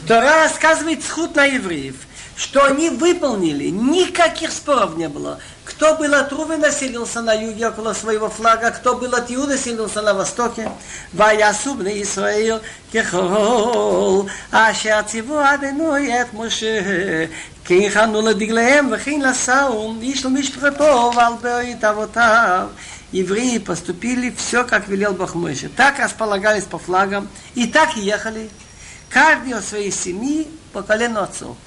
Тора 0.07 0.43
рассказывает 0.43 1.03
сход 1.03 1.35
на 1.35 1.45
евреев, 1.45 1.95
что 2.35 2.63
они 2.65 2.89
выполнили, 2.89 3.69
никаких 3.69 4.51
споров 4.51 4.97
не 4.97 5.07
было. 5.07 5.39
Кто 5.63 5.95
был 5.95 6.13
от 6.13 6.31
Рувы 6.31 6.57
населился 6.57 7.21
на 7.21 7.33
юге 7.33 7.67
около 7.67 7.93
своего 7.93 8.29
флага, 8.29 8.71
кто 8.71 8.95
был 8.95 9.13
от 9.13 9.31
Иуда 9.31 9.53
населился 9.53 10.01
на 10.01 10.13
востоке. 10.13 10.69
ויעשו 11.13 11.75
בני 11.75 11.91
ישראל 11.91 12.59
ככל 12.93 14.21
אשר 14.51 15.01
ציוו 15.01 15.39
עדנו 15.39 15.97
את 15.97 16.33
משה 16.33 16.79
כי 17.65 17.87
הכנו 17.87 18.21
לדגליהם 18.21 18.89
וכן 18.91 19.21
לשאום 19.21 19.99
איש 20.01 20.25
למשפחתו 20.25 21.11
ועל 21.15 21.33
בית 21.41 21.83
אבותיו 21.83 22.67
евреи 23.15 23.57
поступили 23.57 24.33
все, 24.35 24.63
как 24.63 24.87
велел 24.87 25.13
Бог 25.13 25.35
Мойше. 25.35 25.69
Так 25.69 25.99
располагались 25.99 26.63
по 26.63 26.79
флагам 26.79 27.27
и 27.55 27.67
так 27.67 27.95
ехали. 27.95 28.49
Каждый 29.09 29.53
от 29.53 29.65
своей 29.65 29.91
семьи 29.91 30.47
по 30.73 30.81
колену 30.81 31.21
отцов. 31.21 31.57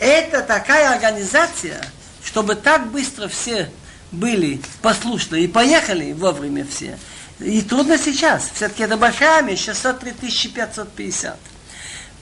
Это 0.00 0.42
такая 0.42 0.90
организация, 0.92 1.80
чтобы 2.24 2.54
так 2.54 2.88
быстро 2.90 3.28
все 3.28 3.70
были 4.10 4.60
послушны 4.80 5.42
и 5.42 5.48
поехали 5.48 6.12
вовремя 6.12 6.66
все. 6.66 6.98
И 7.40 7.62
трудно 7.62 7.98
сейчас. 7.98 8.50
Все-таки 8.54 8.84
это 8.84 8.96
большая 8.96 9.38
армия, 9.38 9.56
603 9.56 10.50
550. 10.54 11.36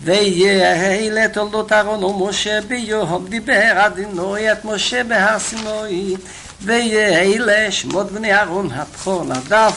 ויהי 0.04 1.10
לתולדות 1.10 1.72
אהרון 1.72 2.04
ומשה 2.04 2.60
ביום 2.60 3.26
דיבר 3.28 3.72
אדינוי 3.86 4.52
את 4.52 4.64
משה 4.64 5.04
בהר 5.04 5.38
סיני 5.38 6.14
ויהי 6.61 7.71
שמות 7.71 8.11
בני 8.11 8.33
אהרון 8.33 8.69
הבכור 8.71 9.23
נדב 9.23 9.71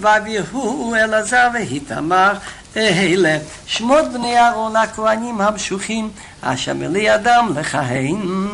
ואביהו 0.00 0.94
אלעזר 0.94 1.48
ואיתמר 1.54 2.32
אלה 2.76 3.38
שמות 3.66 4.12
בני 4.12 4.38
אהרון 4.38 4.76
הכהנים 4.76 5.40
המשוחים 5.40 6.10
אשר 6.40 6.74
מלידם 6.74 7.52
לכהן. 7.56 8.48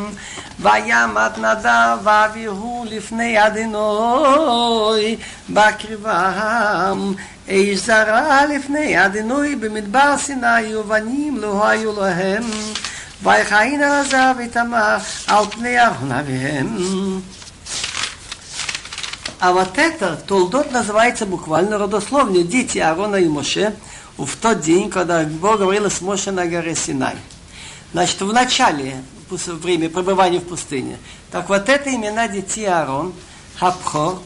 וימת 0.61 1.39
נדב 1.39 1.99
ואביהו 2.03 2.85
לפני 2.89 3.47
אדינוי 3.47 5.16
בקרבם. 5.51 7.12
איש 7.49 7.87
זרע 7.87 8.47
לפני 8.47 9.07
אדינוי 9.07 9.57
במדבר 9.57 10.14
סיני 10.18 10.76
ובנים 10.76 11.39
לא 11.39 11.68
היו 11.68 12.01
להם. 12.01 12.43
ויכהן 13.22 13.83
אלעזר 13.83 14.33
ותמר 14.39 14.97
על 15.26 15.45
פני 15.51 15.78
אהרון 15.78 16.12
אביהם 16.12 16.76
А 19.43 19.51
вот 19.53 19.76
это, 19.76 20.14
Толдот 20.28 20.70
называется 20.70 21.26
буквально 21.26 21.76
родословно 21.76 22.45
дети 22.45 22.78
Аарона 22.78 23.16
и 23.16 23.26
Моше 23.26 23.74
в 24.16 24.36
тот 24.36 24.61
день, 24.61 24.88
когда 24.88 25.24
Бог 25.24 25.59
говорил 25.59 25.90
с 25.90 26.01
Моше 26.01 26.30
на 26.30 26.47
горе 26.47 26.76
Синай. 26.76 27.16
Значит, 27.93 28.20
в 28.20 28.32
начале 28.32 29.03
времени 29.28 29.88
пребывания 29.88 30.38
в 30.38 30.47
пустыне. 30.47 30.97
Так 31.32 31.49
вот 31.49 31.68
это 31.68 31.93
имена 31.93 32.28
детей 32.28 32.66
Аарон, 32.66 33.12
Хабхор, 33.57 34.20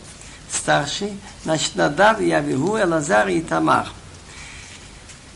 старший, 0.53 1.19
значит, 1.45 1.77
Надав, 1.77 2.21
Явигу, 2.21 2.79
Элазар 2.79 3.29
и 3.29 3.41
Тамар. 3.41 3.89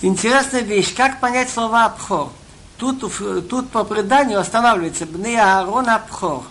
Интересная 0.02 0.60
вещь, 0.60 0.94
как 0.94 1.20
понять 1.20 1.48
слова 1.48 1.86
Абхор. 1.86 2.30
Тут, 2.76 3.00
тут 3.48 3.70
по 3.70 3.84
преданию 3.84 4.40
останавливается 4.40 5.06
Бны 5.06 5.38
Аарон 5.38 5.88
Абхор. 5.88 6.44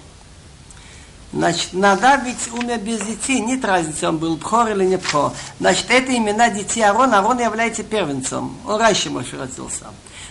Значит, 1.31 1.73
Надав 1.73 2.23
ведь 2.23 2.51
умер 2.51 2.79
без 2.79 3.01
детей, 3.01 3.39
нет 3.39 3.63
разницы, 3.63 4.07
он 4.07 4.17
был 4.17 4.35
Пхор 4.37 4.67
или 4.69 4.83
не 4.83 4.97
Пхор. 4.97 5.31
Значит, 5.59 5.85
это 5.89 6.15
имена 6.17 6.49
детей 6.49 6.81
Арона, 6.81 7.19
Арон 7.19 7.39
является 7.39 7.83
первенцем. 7.83 8.57
Он 8.65 8.79
раньше 8.79 9.11
Моше 9.11 9.37
родился. 9.37 9.85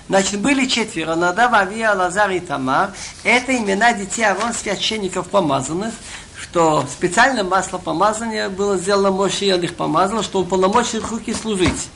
Значит, 0.08 0.40
были 0.40 0.66
четверо, 0.66 1.14
Надав, 1.14 1.52
Авия, 1.52 1.94
Лазар 1.94 2.30
и 2.30 2.40
Тамар. 2.40 2.92
Это 3.22 3.56
имена 3.56 3.92
детей 3.92 4.24
Арон, 4.24 4.52
священников 4.52 5.28
помазанных, 5.28 5.94
что 6.36 6.84
специально 6.90 7.44
масло 7.44 7.78
помазания 7.78 8.48
было 8.48 8.76
сделано 8.76 9.12
Моше, 9.12 9.44
и 9.44 9.52
он 9.52 9.60
их 9.60 9.76
помазал, 9.76 10.24
чтобы 10.24 10.46
уполномочить 10.46 11.04
руки 11.08 11.32
служить. 11.32 11.90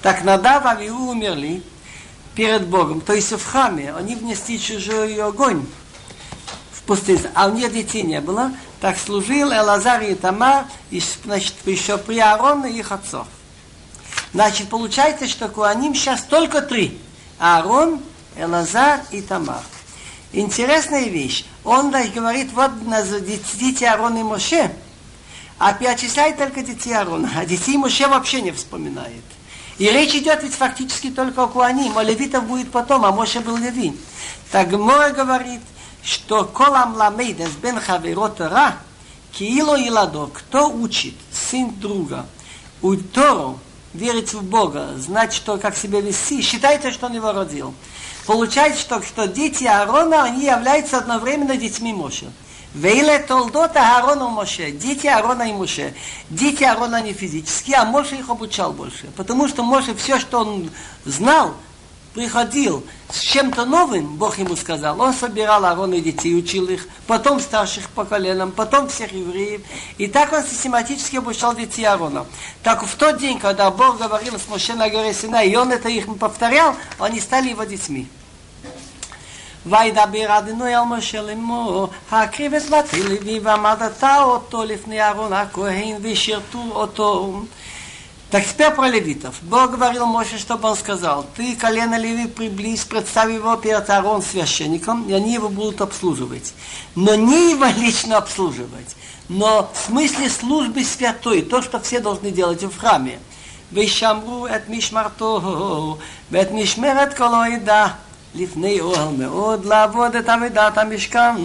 Так 0.00 0.22
Надав, 0.22 0.64
Авиу 0.64 0.94
умерли 0.94 1.60
перед 2.36 2.68
Богом, 2.68 3.00
то 3.00 3.14
есть 3.14 3.32
в 3.32 3.44
храме, 3.44 3.92
они 3.96 4.14
внесли 4.14 4.60
чужой 4.60 5.16
огонь 5.16 5.66
пустыне, 6.86 7.30
а 7.34 7.46
у 7.48 7.52
нее 7.52 7.68
детей 7.68 8.02
не 8.02 8.20
было, 8.20 8.52
так 8.80 8.98
служил 8.98 9.52
Элазар 9.52 10.02
и 10.02 10.14
Тамар, 10.14 10.66
и, 10.90 11.02
значит, 11.24 11.54
еще 11.64 11.98
при 11.98 12.18
Аароне 12.18 12.70
их 12.70 12.92
отцов. 12.92 13.26
Значит, 14.32 14.68
получается, 14.68 15.28
что 15.28 15.48
Куаним 15.48 15.94
сейчас 15.94 16.22
только 16.22 16.60
три. 16.60 16.98
Аарон, 17.38 18.00
Элазар 18.36 19.00
и 19.12 19.22
Тамар. 19.22 19.62
Интересная 20.32 21.04
вещь. 21.04 21.44
Он 21.62 21.92
даже 21.92 22.10
говорит, 22.10 22.52
вот 22.52 22.72
дети 23.54 23.84
Аарона 23.84 24.18
и 24.18 24.22
Моше, 24.24 24.74
а 25.58 25.72
перечисляет 25.72 26.36
только 26.36 26.62
детей 26.62 26.92
Аарона, 26.94 27.30
а 27.36 27.46
детей 27.46 27.76
Моше 27.76 28.08
вообще 28.08 28.42
не 28.42 28.50
вспоминает. 28.50 29.22
И 29.78 29.88
речь 29.88 30.14
идет 30.14 30.42
ведь 30.42 30.54
фактически 30.54 31.10
только 31.10 31.44
о 31.44 31.46
Куаним, 31.46 31.96
а 31.96 32.02
левитов 32.02 32.44
будет 32.44 32.72
потом, 32.72 33.04
а 33.04 33.12
Моше 33.12 33.40
был 33.40 33.56
левин. 33.56 33.96
Так 34.50 34.68
Гмора 34.68 35.10
говорит, 35.10 35.60
что 36.04 36.44
колам 36.44 36.96
ламейдес 36.96 37.50
бен 37.62 37.80
хаверот 37.80 38.40
ра, 38.40 38.76
киило 39.32 39.76
иладо, 39.76 40.26
кто 40.26 40.68
учит 40.68 41.14
сын 41.32 41.70
друга, 41.80 42.26
у 42.82 42.96
Тору 42.96 43.58
верить 43.94 44.34
в 44.34 44.42
Бога, 44.42 44.90
знать, 44.98 45.32
что 45.32 45.56
как 45.56 45.76
себя 45.76 46.00
вести, 46.00 46.42
считайте, 46.42 46.90
что 46.92 47.06
он 47.06 47.14
его 47.14 47.32
родил. 47.32 47.74
Получается, 48.26 48.80
что, 48.80 49.02
что 49.02 49.28
дети 49.28 49.64
Аарона, 49.64 50.24
они 50.24 50.44
являются 50.44 50.98
одновременно 50.98 51.56
детьми 51.56 51.92
Моше. 51.92 52.26
Вейле 52.74 53.20
толдота 53.20 53.96
Аарона 53.96 54.28
Моше. 54.28 54.72
Дети 54.72 55.06
Аарона 55.06 55.48
и 55.48 55.52
Моше. 55.52 55.94
Дети 56.28 56.64
Аарона 56.64 57.00
не 57.02 57.12
физические, 57.12 57.76
а 57.76 57.84
Моше 57.84 58.16
их 58.16 58.28
обучал 58.28 58.72
больше. 58.72 59.06
Потому 59.16 59.46
что 59.46 59.62
Моше 59.62 59.94
все, 59.94 60.18
что 60.18 60.40
он 60.40 60.70
знал, 61.04 61.54
приходил 62.13 62.83
с 63.11 63.19
чем-то 63.19 63.65
новым, 63.65 64.15
Бог 64.17 64.39
ему 64.39 64.55
сказал, 64.55 64.99
он 64.99 65.13
собирал 65.13 65.63
Аарона 65.65 65.95
и 65.95 66.01
детей, 66.01 66.37
учил 66.37 66.67
их, 66.67 66.87
потом 67.07 67.39
старших 67.39 67.89
по 67.89 68.03
коленам, 68.03 68.51
потом 68.51 68.87
всех 68.89 69.11
евреев. 69.11 69.61
И 69.97 70.07
так 70.07 70.33
он 70.33 70.43
систематически 70.43 71.17
обучал 71.17 71.55
детей 71.55 71.85
Аарона. 71.85 72.25
Так 72.63 72.83
в 72.83 72.95
тот 72.95 73.19
день, 73.19 73.39
когда 73.39 73.69
Бог 73.71 73.99
говорил 73.99 74.39
с 74.39 74.47
Моше 74.47 74.73
на 74.73 74.89
горе 74.89 75.13
Сина, 75.13 75.43
и 75.43 75.55
он 75.55 75.71
это 75.71 75.89
их 75.89 76.07
повторял, 76.17 76.75
они 76.99 77.19
стали 77.19 77.49
его 77.49 77.63
детьми. 77.63 78.07
וידבר 79.65 80.37
אדינוי 80.37 80.73
על 80.73 80.83
משה 80.83 81.21
לאמור, 81.21 81.87
הקריב 82.11 82.53
את 82.53 82.69
בתי 82.69 83.03
לוי 83.03 83.39
ועמדת 83.43 84.03
אותו 84.03 84.63
לפני 84.63 85.01
אהרון 85.01 85.33
הכהן 85.33 85.95
ושירתו 86.01 86.63
אותו. 86.71 87.41
Так 88.34 88.44
теперь 88.44 88.72
про 88.72 88.88
левитов. 88.88 89.36
Бог 89.42 89.70
говорил 89.70 90.06
Моше, 90.06 90.38
чтобы 90.38 90.68
он 90.68 90.76
сказал, 90.76 91.24
ты 91.36 91.54
колено 91.54 91.96
леви 91.96 92.26
приблизь, 92.26 92.84
представь 92.84 93.32
его 93.32 93.54
перед 93.54 93.88
Аарон 93.88 94.22
священником, 94.22 95.08
и 95.08 95.12
они 95.12 95.34
его 95.34 95.48
будут 95.48 95.80
обслуживать. 95.80 96.52
Но 96.96 97.14
не 97.14 97.52
его 97.52 97.66
лично 97.66 98.16
обслуживать, 98.16 98.96
но 99.28 99.70
в 99.72 99.86
смысле 99.86 100.28
службы 100.28 100.82
святой, 100.82 101.42
то, 101.42 101.62
что 101.62 101.78
все 101.78 102.00
должны 102.00 102.32
делать 102.32 102.64
в 102.64 102.76
храме. 102.76 103.20
Вишамру 103.70 104.46
эт 104.46 104.68
мишмарту, 104.68 106.00
вет 106.28 106.50
мишмерет 106.50 107.14
колоида. 107.14 107.94
לפני 108.35 108.79
אוהל 108.79 109.07
מאוד 109.17 109.65
לעבוד 109.65 110.15
את 110.15 110.29
עבודת 110.29 110.77
המשכן 110.77 111.35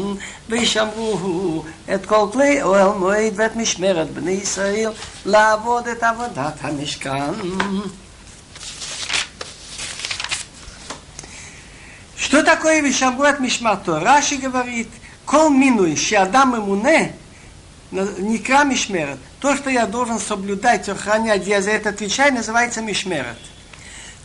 וישמרו 0.49 1.65
את 1.95 2.07
כל 2.07 2.27
כלי 2.33 2.63
אוהל 2.63 2.99
מועד 2.99 3.33
ואת 3.37 3.57
משמרת 3.57 4.11
בני 4.11 4.31
ישראל 4.31 4.93
לעבוד 5.27 5.89
את 5.89 6.03
עבודת 6.03 6.55
המשכן. 6.61 7.33
Что 12.17 12.43
такое 12.43 12.81
вишамру 12.81 13.25
от 13.25 13.39
мишмарто? 13.39 14.01
Раши 14.01 14.37
говорит, 14.37 14.89
кол 15.25 15.51
минуй, 15.51 15.97
адам 16.17 16.57
имуне, 16.57 17.15
некра 17.93 18.65
мишмерет. 18.65 19.19
То, 19.41 19.55
что 19.57 19.71
я 19.71 19.87
должен 19.87 20.19
соблюдать, 20.19 20.89
охранять, 20.89 21.47
я 21.47 21.61
за 21.61 21.73
это 21.73 21.91
отвечаю, 21.91 22.33
называется 22.35 22.81
мишмерет. 22.81 23.39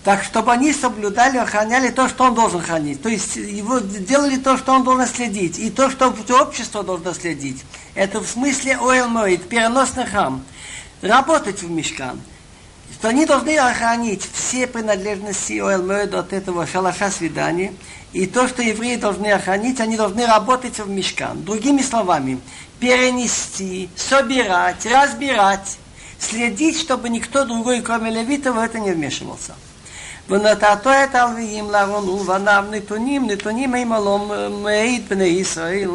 Так, 0.05 0.23
чтобы 0.23 0.53
они 0.53 0.75
соблюдали, 0.75 1.39
охраняли 1.39 1.89
то, 1.89 2.11
что 2.11 2.25
он 2.25 2.35
должен 2.35 2.61
хранить. 2.61 3.03
То 3.03 3.09
есть 3.09 3.37
его 3.37 3.79
делали 3.79 4.37
то, 4.37 4.59
что 4.59 4.73
он 4.73 4.85
должен 4.85 5.07
следить. 5.07 5.59
И 5.59 5.71
то, 5.71 5.89
что 5.91 6.15
общество 6.43 6.85
должно 6.85 7.15
следить. 7.15 7.65
Это 7.95 8.21
в 8.21 8.29
смысле 8.29 8.77
ойл 8.77 9.09
моид, 9.09 9.49
переносный 9.49 10.05
храм. 10.05 10.45
Работать 11.01 11.63
в 11.63 11.71
мешкан. 11.71 12.21
Что 12.93 13.09
они 13.09 13.25
должны 13.25 13.57
охранить 13.57 14.29
все 14.31 14.67
принадлежности 14.67 15.59
ойл 15.59 15.83
моид 15.83 16.13
от 16.13 16.35
этого 16.35 16.67
шалаша 16.67 17.11
свидания. 17.11 17.73
И 18.13 18.27
то, 18.27 18.47
что 18.47 18.63
евреи 18.63 18.97
должны 18.97 19.33
охранить, 19.33 19.81
они 19.81 19.97
должны 19.97 20.27
работать 20.27 20.79
в 20.81 20.89
мешкан. 20.89 21.43
Другими 21.43 21.81
словами, 21.81 22.39
перенести, 22.79 23.89
собирать, 23.97 24.85
разбирать, 24.85 25.79
следить, 26.19 26.79
чтобы 26.79 27.09
никто 27.09 27.47
другой, 27.47 27.81
кроме 27.81 28.11
левитов, 28.11 28.57
в 28.57 28.59
это 28.59 28.79
не 28.81 28.93
вмешивался. 28.93 29.55
ונתתו 30.30 30.89
את 30.89 31.16
הלוויים 31.16 31.72
לארון 31.72 32.10
ובניו 32.10 32.64
נתונים, 32.72 33.28
נתונים 33.28 33.76
הם 33.76 33.91
הלום 33.91 34.32
מעיד 34.64 35.10
בני 35.10 35.24
ישראל, 35.24 35.89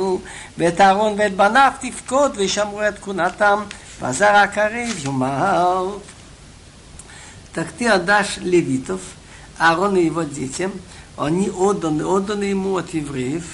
ואת 0.58 0.80
אהרון 0.80 1.14
ואת 1.18 1.36
בניו 1.36 1.72
תפקוד 1.80 2.32
וישמרו 2.36 2.82
את 2.88 2.98
כהונתם, 2.98 3.62
והזר 4.00 4.36
הקריב 4.36 5.04
יאמר. 5.04 5.98
Так 7.54 7.70
ты 7.78 7.86
отдашь 7.86 8.38
левитов, 8.38 9.00
Аарон 9.58 9.96
и 9.96 10.06
его 10.06 10.22
детям, 10.22 10.72
они 11.16 11.48
отданы, 11.50 12.04
отданы 12.04 12.42
ему 12.44 12.76
от 12.76 12.92
евреев. 12.92 13.44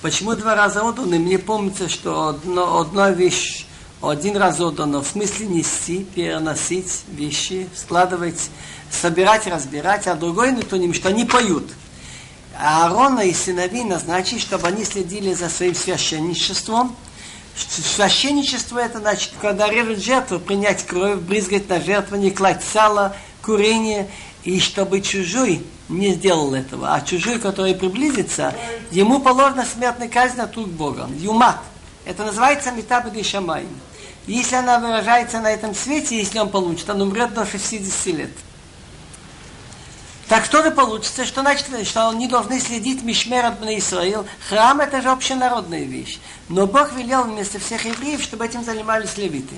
Почему 0.00 0.36
два 0.36 0.54
раза 0.54 0.84
отданы? 0.84 1.18
Мне 1.18 1.36
помнится, 1.36 1.88
что 1.88 2.28
одно, 2.28 2.78
одна 2.78 3.10
вещь 3.10 3.66
один 4.09 4.37
раз 4.37 4.59
отдано 4.59 5.01
в 5.01 5.07
смысле 5.07 5.47
нести, 5.47 6.03
переносить 6.03 7.01
вещи, 7.09 7.69
складывать 7.75 8.49
собирать, 8.91 9.47
разбирать, 9.47 10.07
а 10.07 10.15
другой 10.15 10.51
нетуним, 10.51 10.93
что 10.93 11.09
они 11.09 11.25
поют. 11.25 11.71
А 12.57 12.85
Аарона 12.85 13.21
и 13.21 13.33
сыновей 13.33 13.83
назначить, 13.83 14.41
чтобы 14.41 14.67
они 14.67 14.83
следили 14.83 15.33
за 15.33 15.49
своим 15.49 15.73
священничеством. 15.73 16.95
Священничество 17.55 18.79
это 18.79 18.99
значит, 18.99 19.31
когда 19.41 19.69
режут 19.69 19.99
жертву, 19.99 20.39
принять 20.39 20.85
кровь, 20.85 21.19
брызгать 21.19 21.69
на 21.69 21.81
жертву, 21.81 22.17
не 22.17 22.31
класть 22.31 22.67
сало, 22.71 23.15
курение, 23.41 24.09
и 24.43 24.59
чтобы 24.59 25.01
чужой 25.01 25.63
не 25.89 26.13
сделал 26.13 26.53
этого, 26.53 26.93
а 26.93 27.01
чужой, 27.01 27.39
который 27.39 27.75
приблизится, 27.75 28.55
ему 28.91 29.19
положена 29.19 29.65
смертная 29.65 30.07
казнь 30.07 30.39
от 30.39 30.55
рук 30.55 30.67
Бога. 30.69 31.09
Юмат. 31.19 31.57
Это 32.05 32.23
называется 32.23 32.71
метабеды 32.71 33.23
шамай. 33.23 33.65
Если 34.27 34.55
она 34.55 34.79
выражается 34.79 35.39
на 35.39 35.51
этом 35.51 35.73
свете, 35.73 36.17
если 36.17 36.39
он 36.39 36.49
получит, 36.49 36.89
он 36.89 37.01
умрет 37.01 37.33
до 37.33 37.45
60 37.45 38.05
лет. 38.07 38.31
Так 40.27 40.45
что 40.45 40.63
же 40.63 40.71
получится, 40.71 41.25
что 41.25 41.41
значит, 41.41 41.67
что 41.85 42.07
они 42.07 42.27
должны 42.27 42.59
следить 42.61 43.03
Мишмер 43.03 43.45
от 43.45 43.61
Израил. 43.63 44.25
Храм 44.47 44.79
это 44.79 45.01
же 45.01 45.09
общенародная 45.09 45.83
вещь. 45.83 46.19
Но 46.47 46.67
Бог 46.67 46.93
велел 46.93 47.23
вместо 47.23 47.59
всех 47.59 47.83
евреев, 47.83 48.21
чтобы 48.21 48.45
этим 48.45 48.63
занимались 48.63 49.17
левиты. 49.17 49.55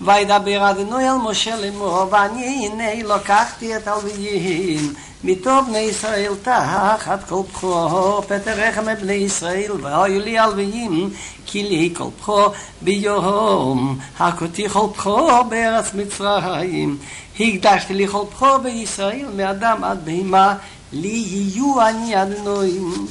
וידבר 0.00 0.70
אדוני 0.70 1.10
אל 1.10 1.16
משה 1.16 1.56
לאמור, 1.56 2.06
ואני 2.10 2.66
הנה 2.66 3.14
לקחתי 3.14 3.76
את 3.76 3.88
הלוויים 3.88 4.94
מטוב 5.24 5.66
בני 5.66 5.78
ישראל 5.78 6.32
תחת 6.42 7.28
כל 7.28 7.42
בכור, 7.50 8.22
פטר 8.22 8.52
רחם 8.56 8.94
בני 9.00 9.12
ישראל, 9.12 9.72
והיו 9.82 10.20
לי 10.20 10.38
הלוויים, 10.38 11.10
כי 11.46 11.62
לי 11.62 11.94
כל 11.96 12.04
בכור 12.20 12.52
ביום, 12.82 13.98
הכותי 14.18 14.68
כל 14.68 14.86
בכור 14.96 15.42
בארץ 15.42 15.94
מצרים. 15.94 16.98
הקדשתי 17.40 17.94
לי 17.94 18.08
כל 18.08 18.24
בכור 18.34 18.58
בישראל, 18.58 19.26
מאדם 19.36 19.84
עד 19.84 20.04
בהמה, 20.04 20.54
לי 20.92 21.24
יהיו 21.26 21.88
אני 21.88 22.22
אדנועים. 22.22 23.06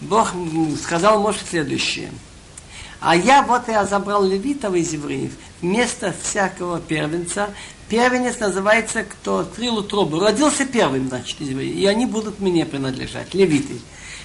Бог 0.00 0.28
сказал 0.80 1.20
Моше 1.20 1.44
следующее. 1.44 2.10
А 3.03 3.17
я 3.17 3.43
вот 3.43 3.67
я 3.67 3.83
забрал 3.85 4.23
левитов 4.23 4.75
из 4.75 4.93
евреев, 4.93 5.33
вместо 5.61 6.15
всякого 6.23 6.79
первенца. 6.79 7.49
Первенец 7.89 8.39
называется, 8.39 9.03
кто 9.03 9.39
открыл 9.39 9.83
трубу. 9.83 10.21
Родился 10.21 10.65
первым, 10.65 11.09
значит, 11.09 11.41
из 11.41 11.49
евреев. 11.49 11.75
И 11.75 11.85
они 11.85 12.05
будут 12.05 12.39
мне 12.39 12.65
принадлежать, 12.65 13.33
левиты. 13.33 13.81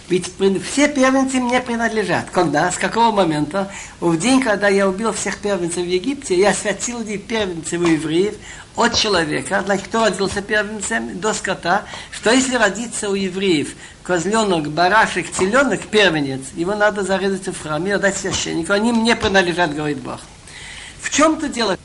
Ведь 0.08 0.30
все 0.64 0.88
первенцы 0.88 1.40
мне 1.40 1.60
принадлежат. 1.60 2.30
Когда? 2.30 2.70
С 2.70 2.78
какого 2.78 3.10
момента? 3.10 3.70
В 3.98 4.16
день, 4.16 4.40
когда 4.40 4.68
я 4.68 4.88
убил 4.88 5.12
всех 5.12 5.38
первенцев 5.38 5.84
в 5.84 5.88
Египте, 5.88 6.38
я 6.38 6.54
святил 6.54 7.04
первенцев 7.04 7.80
у 7.80 7.84
евреев 7.86 8.36
от 8.76 8.94
человека. 8.94 9.60
Значит, 9.66 9.88
кто 9.88 10.04
родился 10.04 10.40
первенцем? 10.40 11.18
До 11.18 11.34
скота. 11.34 11.82
Что 12.12 12.30
если 12.30 12.54
родиться 12.54 13.10
у 13.10 13.14
евреев 13.14 13.74
козленок, 14.08 14.70
барашек, 14.70 15.30
теленок, 15.30 15.82
первенец, 15.82 16.40
его 16.54 16.74
надо 16.74 17.02
зарезать 17.02 17.46
в 17.46 17.62
храме 17.62 17.96
отдать 17.96 18.16
священнику. 18.16 18.72
Они 18.72 18.90
мне 18.90 19.14
принадлежат, 19.14 19.74
говорит 19.74 19.98
Бог. 19.98 20.20
В 20.98 21.10
чем-то 21.10 21.50
дело? 21.50 21.76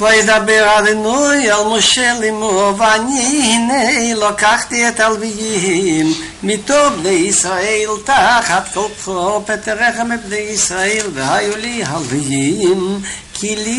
וידבר 0.00 0.78
אדינוי 0.78 1.50
על 1.50 1.64
משה 1.66 2.14
לימו 2.20 2.74
ואני 2.78 3.20
הנה 3.20 4.14
לקחתי 4.14 4.88
את 4.88 5.00
הלוויים 5.00 6.14
מטוב 6.42 6.94
בני 7.00 7.08
ישראל 7.08 7.90
תחת 8.04 8.64
כל 8.74 8.80
כוחו 9.04 9.42
פטריך 9.46 10.00
מבני 10.00 10.36
ישראל 10.36 11.06
והיו 11.14 11.56
לי 11.56 11.82
הלוויים 11.84 13.00
כי 13.34 13.56
לי 13.56 13.70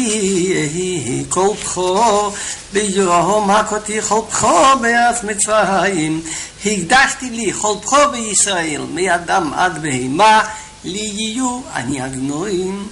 יהי 0.74 1.26
כל 1.30 1.47
כוחו 1.63 2.32
ביום 2.74 3.51
הכותי 3.51 4.01
כל 4.01 4.22
כוחו 4.32 4.80
בארץ 4.82 5.24
מצרים. 5.24 6.22
הקדשתי 6.65 7.30
לי 7.30 7.53
כל 7.53 7.74
כוחו 7.84 8.11
בישראל 8.11 8.82
מאדם 8.93 9.53
עד 9.53 9.82
בהמה 9.82 10.41
לי 10.84 11.11
יהיו 11.15 11.61
אני 11.76 12.01
הגנועים 12.01 12.88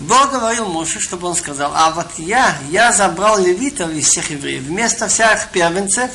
Бог 0.00 0.30
говорил 0.30 0.66
Моше, 0.66 1.00
чтобы 1.00 1.26
он 1.28 1.36
сказал, 1.36 1.72
а 1.74 1.90
вот 1.90 2.06
я, 2.18 2.58
я 2.70 2.92
забрал 2.92 3.38
левитов 3.38 3.90
из 3.92 4.08
всех 4.08 4.30
евреев, 4.30 4.64
вместо 4.64 5.08
всех 5.08 5.48
первенцев, 5.52 6.10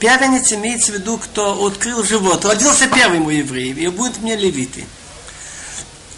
первенец 0.00 0.52
имеется 0.52 0.90
в 0.90 0.96
виду, 0.96 1.18
кто 1.18 1.64
открыл 1.64 2.02
живот, 2.02 2.44
родился 2.44 2.88
первым 2.88 3.26
у 3.26 3.30
евреев, 3.30 3.78
и 3.78 3.86
будут 3.88 4.18
мне 4.18 4.34
левиты. 4.34 4.84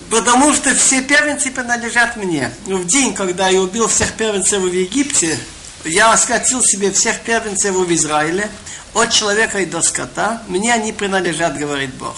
Потому 0.09 0.55
что 0.55 0.75
все 0.75 1.03
первенцы 1.03 1.51
принадлежат 1.51 2.17
мне. 2.17 2.51
В 2.65 2.87
день, 2.87 3.13
когда 3.13 3.49
я 3.49 3.61
убил 3.61 3.89
всех 3.89 4.13
первенцев 4.13 4.63
в 4.63 4.73
Египте, 4.73 5.39
я 5.85 6.17
скатил 6.17 6.63
себе 6.63 6.93
всех 6.93 7.21
первенцев 7.21 7.75
в 7.75 7.93
Израиле, 7.93 8.49
от 8.95 9.11
человека 9.11 9.59
и 9.59 9.67
до 9.67 9.83
скота, 9.83 10.43
мне 10.49 10.73
они 10.73 10.93
принадлежат, 10.93 11.59
говорит 11.59 11.93
Бог. 11.95 12.17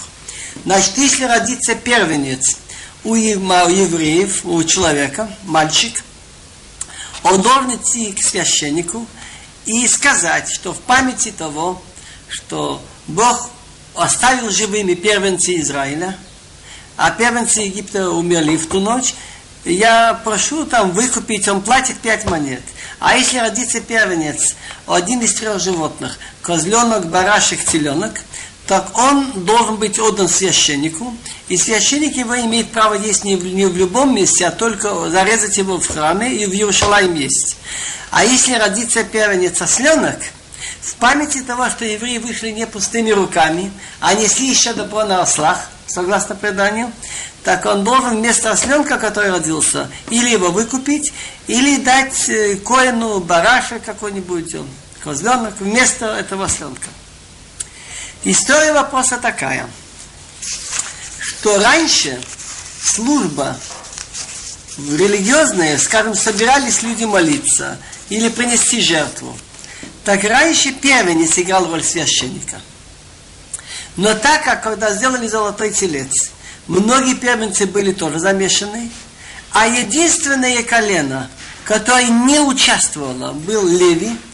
Значит, 0.63 0.97
если 0.97 1.25
родится 1.25 1.75
первенец– 1.75 2.55
у 3.03 3.15
евреев, 3.15 4.45
у 4.45 4.63
человека, 4.63 5.29
мальчик, 5.43 6.03
он 7.23 7.41
должен 7.41 7.75
идти 7.75 8.11
к 8.13 8.21
священнику 8.21 9.05
и 9.65 9.87
сказать, 9.87 10.49
что 10.51 10.73
в 10.73 10.79
памяти 10.79 11.31
того, 11.31 11.81
что 12.27 12.81
Бог 13.07 13.49
оставил 13.95 14.49
живыми 14.49 14.93
первенцы 14.93 15.59
Израиля, 15.59 16.17
а 16.97 17.11
первенцы 17.11 17.61
Египта 17.61 18.09
умерли 18.09 18.57
в 18.57 18.67
ту 18.67 18.79
ночь, 18.79 19.13
я 19.65 20.19
прошу 20.23 20.65
там 20.65 20.91
выкупить, 20.91 21.47
он 21.47 21.61
платит 21.61 21.97
пять 21.99 22.25
монет. 22.25 22.61
А 22.99 23.15
если 23.15 23.37
родится 23.37 23.81
первенец, 23.81 24.55
один 24.87 25.21
из 25.21 25.33
трех 25.33 25.61
животных, 25.61 26.17
козленок, 26.41 27.09
барашек, 27.09 27.63
теленок, 27.63 28.21
так 28.69 28.95
он 28.95 29.31
должен 29.45 29.77
быть 29.77 29.97
отдан 29.97 30.29
священнику, 30.29 31.11
и 31.47 31.57
священник 31.57 32.15
его 32.15 32.39
имеет 32.39 32.71
право 32.71 32.93
есть 32.93 33.23
не 33.23 33.35
в, 33.35 33.43
не 33.43 33.65
в 33.65 33.75
любом 33.75 34.13
месте, 34.13 34.45
а 34.45 34.51
только 34.51 35.09
зарезать 35.09 35.57
его 35.57 35.79
в 35.79 35.87
храме 35.87 36.35
и 36.35 36.45
в 36.45 36.51
Иерушалайм 36.51 37.15
есть. 37.15 37.57
А 38.11 38.23
если 38.23 38.53
родится 38.53 39.03
первенец 39.03 39.59
осленок, 39.59 40.19
в 40.81 40.93
памяти 40.97 41.41
того, 41.41 41.67
что 41.71 41.83
евреи 41.83 42.19
вышли 42.19 42.51
не 42.51 42.67
пустыми 42.67 43.09
руками, 43.09 43.71
а 44.01 44.13
несли 44.13 44.51
еще 44.51 44.73
добро 44.73 45.03
на 45.03 45.23
ослах, 45.23 45.57
согласно 45.87 46.35
преданию, 46.35 46.91
так 47.43 47.65
он 47.65 47.83
должен 47.83 48.17
вместо 48.17 48.51
осленка, 48.51 48.99
который 48.99 49.31
родился, 49.31 49.89
или 50.11 50.29
его 50.29 50.51
выкупить, 50.51 51.11
или 51.47 51.77
дать 51.77 52.29
э, 52.29 52.57
коину 52.57 53.19
бараша 53.19 53.79
какой-нибудь, 53.79 54.57
козленок, 55.03 55.55
вместо 55.59 56.05
этого 56.05 56.45
осленка. 56.45 56.89
История 58.25 58.73
вопроса 58.73 59.17
такая, 59.17 59.69
что 61.21 61.57
раньше 61.61 62.21
служба 62.83 63.57
религиозная, 64.77 65.77
скажем, 65.77 66.15
собирались 66.15 66.83
люди 66.83 67.05
молиться 67.05 67.77
или 68.09 68.27
принести 68.27 68.81
жертву. 68.81 69.37
Так 70.03 70.23
раньше 70.25 70.73
первенец 70.73 71.37
играл 71.37 71.69
роль 71.71 71.83
священника. 71.83 72.59
Но 73.95 74.13
так 74.15 74.43
как 74.43 74.63
когда 74.63 74.91
сделали 74.91 75.27
золотой 75.27 75.71
телец, 75.71 76.31
многие 76.67 77.15
первенцы 77.15 77.67
были 77.67 77.93
тоже 77.93 78.19
замешаны, 78.19 78.91
а 79.51 79.65
единственное 79.67 80.61
колено, 80.63 81.29
которое 81.63 82.07
не 82.07 82.39
участвовало, 82.39 83.31
был 83.31 83.65
Леви– 83.65 84.17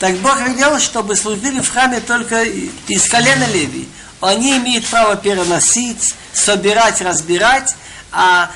так 0.00 0.16
Бог 0.16 0.40
велел, 0.40 0.78
чтобы 0.78 1.16
служили 1.16 1.60
в 1.60 1.68
храме 1.68 2.00
только 2.00 2.42
из 2.42 3.08
колена 3.08 3.44
Леви. 3.46 3.88
Они 4.20 4.58
имеют 4.58 4.86
право 4.86 5.16
переносить, 5.16 6.14
собирать, 6.32 7.00
разбирать, 7.00 7.74
а 8.12 8.50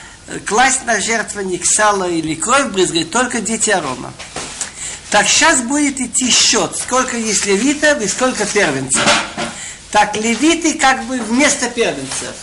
класть 0.47 0.85
на 0.85 1.01
жертвенник 1.01 1.65
сало 1.65 2.09
или 2.09 2.35
кровь 2.35 2.67
брызгать 2.67 3.11
только 3.11 3.41
дети 3.41 3.71
Арома. 3.71 4.13
Так 5.11 5.29
сейчас 5.29 5.61
будет 5.63 6.01
идти 6.01 6.31
счет, 6.31 6.77
сколько 6.77 7.17
есть 7.17 7.45
левитов 7.47 8.01
и 8.01 8.09
сколько 8.09 8.47
первенцев. 8.47 9.03
Так 9.91 10.17
левиты 10.17 10.75
как 10.75 11.05
бы 11.05 11.19
вместо 11.19 11.69
первенцев. 11.69 12.35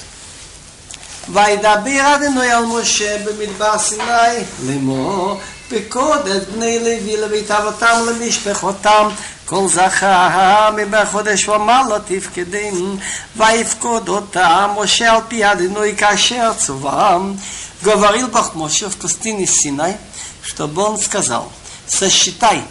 וידבר 1.29 2.15
אדוני 2.15 2.51
על 2.51 2.65
משה 2.65 3.17
במדבר 3.17 3.77
סיני 3.77 4.43
לאמור 4.63 5.41
פקוד 5.71 6.27
את 6.27 6.49
בני 6.49 6.79
לוי 6.79 7.17
לבית 7.17 7.51
אבותם 7.51 8.05
למשפחותם 8.07 9.09
כל 9.45 9.67
זכר 9.67 10.69
מבחודש 10.75 11.47
ומעלה 11.47 11.97
תפקדם 11.99 12.95
ויפקוד 13.35 14.09
אותם 14.09 14.69
משה 14.77 15.11
על 15.11 15.21
פי 15.27 15.51
אדוני 15.51 15.95
כאשר 15.95 16.51
צובם 16.57 17.33
говорил 17.81 18.27
Бог 18.27 18.55
Моше 18.55 18.89
в 18.89 18.97
пустыне 18.97 19.45
Синай, 19.45 19.97
чтобы 20.41 20.81
он 20.81 20.97
сказал, 20.97 21.51
сосчитай 21.87 22.63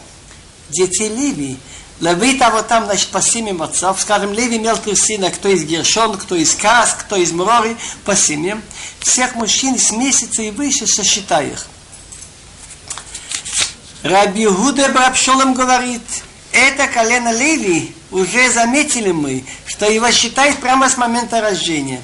детей 0.69 1.09
Ливии, 1.09 1.59
Леви 2.01 2.39
того 2.39 2.61
там, 2.61 2.85
значит, 2.85 3.09
по 3.09 3.23
семьям 3.23 3.63
отцов, 3.63 4.01
скажем, 4.01 4.33
Леви 4.33 4.59
мелких 4.59 4.99
сына, 4.99 5.31
кто 5.31 5.49
из 5.49 5.65
Гершон, 5.65 6.19
кто 6.19 6.35
из 6.35 6.55
Кас, 6.55 6.95
кто 6.99 7.17
из 7.17 7.33
Мрори, 7.33 7.77
по 8.05 8.15
семьям, 8.15 8.63
всех 9.01 9.35
мужчин 9.35 9.79
с 9.79 9.93
месяца 9.93 10.43
и 10.43 10.51
выше 10.51 10.87
сосчитай 10.87 11.49
их. 11.49 11.67
Раби 14.04 14.48
Гуда 14.48 14.90
Брабшолом 14.90 15.54
говорит, 15.54 16.02
это 16.52 16.88
колено 16.88 17.32
Леви, 17.32 17.96
уже 18.10 18.52
заметили 18.52 19.12
мы, 19.12 19.44
что 19.68 19.86
его 19.90 20.10
считают 20.12 20.58
прямо 20.58 20.90
с 20.90 20.98
момента 20.98 21.40
рождения. 21.40 22.02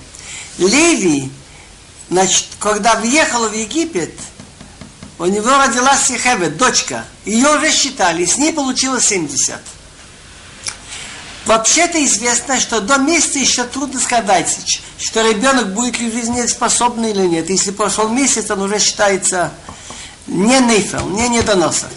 Леви, 0.59 1.31
значит, 2.09 2.45
когда 2.59 2.95
въехал 2.95 3.47
в 3.47 3.53
Египет, 3.53 4.13
у 5.17 5.25
него 5.25 5.57
родилась 5.57 6.05
Сихевет, 6.05 6.57
дочка. 6.57 7.03
Ее 7.25 7.49
уже 7.57 7.71
считали, 7.71 8.25
с 8.25 8.37
ней 8.37 8.53
получилось 8.53 9.07
70. 9.07 9.59
Вообще-то 11.45 12.03
известно, 12.05 12.59
что 12.59 12.81
до 12.81 12.97
месяца 12.97 13.39
еще 13.39 13.63
трудно 13.63 13.99
сказать, 13.99 14.81
что 14.99 15.27
ребенок 15.27 15.73
будет 15.73 15.99
ли 15.99 16.11
жизнеспособный 16.11 17.11
или 17.11 17.25
нет. 17.25 17.49
Если 17.49 17.71
прошел 17.71 18.09
месяц, 18.09 18.51
он 18.51 18.61
уже 18.61 18.79
считается 18.79 19.51
не 20.27 20.59
нейфел, 20.59 21.07
не 21.09 21.29
недоносок. 21.29 21.89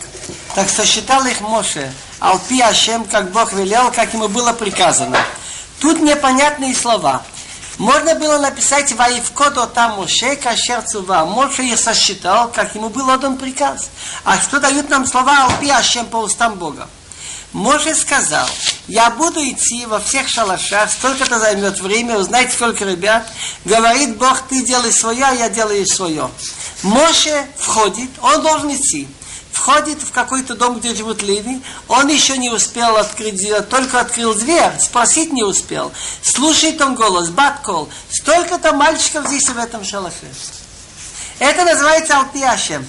Так 0.55 0.69
что 0.69 0.85
считал 0.87 1.25
их 1.27 1.41
Моше, 1.41 1.93
Алпи 2.19 2.61
Ашем, 2.61 3.05
как 3.05 3.31
Бог 3.33 3.53
велел, 3.53 3.91
как 3.91 4.13
ему 4.15 4.29
было 4.29 4.53
приказано. 4.53 5.19
Тут 5.81 6.01
непонятные 6.01 6.75
слова. 6.75 7.23
Можно 7.79 8.15
было 8.15 8.37
написать 8.39 8.93
Ваивкодо 8.93 9.67
там 9.67 9.97
Моше, 9.97 10.37
Кашер 10.37 10.83
Цува. 10.83 11.25
Моше 11.25 11.65
их 11.65 11.79
сосчитал, 11.79 12.51
как 12.51 12.75
ему 12.75 12.91
был 12.91 13.09
отдан 13.09 13.39
приказ. 13.39 13.89
А 14.25 14.39
что 14.39 14.61
дают 14.61 14.91
нам 14.91 15.07
слова 15.07 15.45
Алпи 15.45 15.71
Ашем 15.71 16.07
по 16.07 16.19
устам 16.19 16.57
Бога? 16.57 16.89
Моше 17.53 17.95
сказал, 17.97 18.47
я 18.87 19.11
буду 19.11 19.41
идти 19.41 19.85
во 19.87 19.99
всех 19.99 20.29
шалашах, 20.29 20.89
сколько 20.91 21.25
это 21.25 21.41
займет 21.41 21.81
время, 21.81 22.17
узнать 22.17 22.53
сколько 22.53 22.85
ребят. 22.85 23.27
Говорит 23.65 24.19
Бог, 24.19 24.43
ты 24.43 24.63
делай 24.63 24.93
свое, 24.93 25.25
а 25.25 25.33
я 25.33 25.49
делаю 25.49 25.85
свое. 25.85 26.31
Моше 26.83 27.47
входит, 27.59 28.11
он 28.23 28.43
должен 28.43 28.75
идти 28.75 29.09
входит 29.61 30.03
в 30.03 30.11
какой-то 30.13 30.55
дом, 30.55 30.79
где 30.79 30.95
живут 30.95 31.23
Леви, 31.23 31.61
он 31.89 32.09
еще 32.09 32.39
не 32.39 32.51
успел 32.51 32.97
открыть, 32.97 33.47
только 33.69 34.01
открыл 34.01 34.35
дверь, 34.35 34.73
спросить 34.81 35.33
не 35.33 35.43
успел. 35.43 35.93
Слушает 36.23 36.81
он 36.81 36.95
голос, 36.95 37.29
баткол, 37.29 37.89
столько-то 38.11 38.73
мальчиков 38.73 39.27
здесь 39.27 39.49
в 39.49 39.59
этом 39.59 39.85
шалаше. 39.85 40.33
Это 41.39 41.65
называется 41.65 42.19
Алтиашем. 42.19 42.87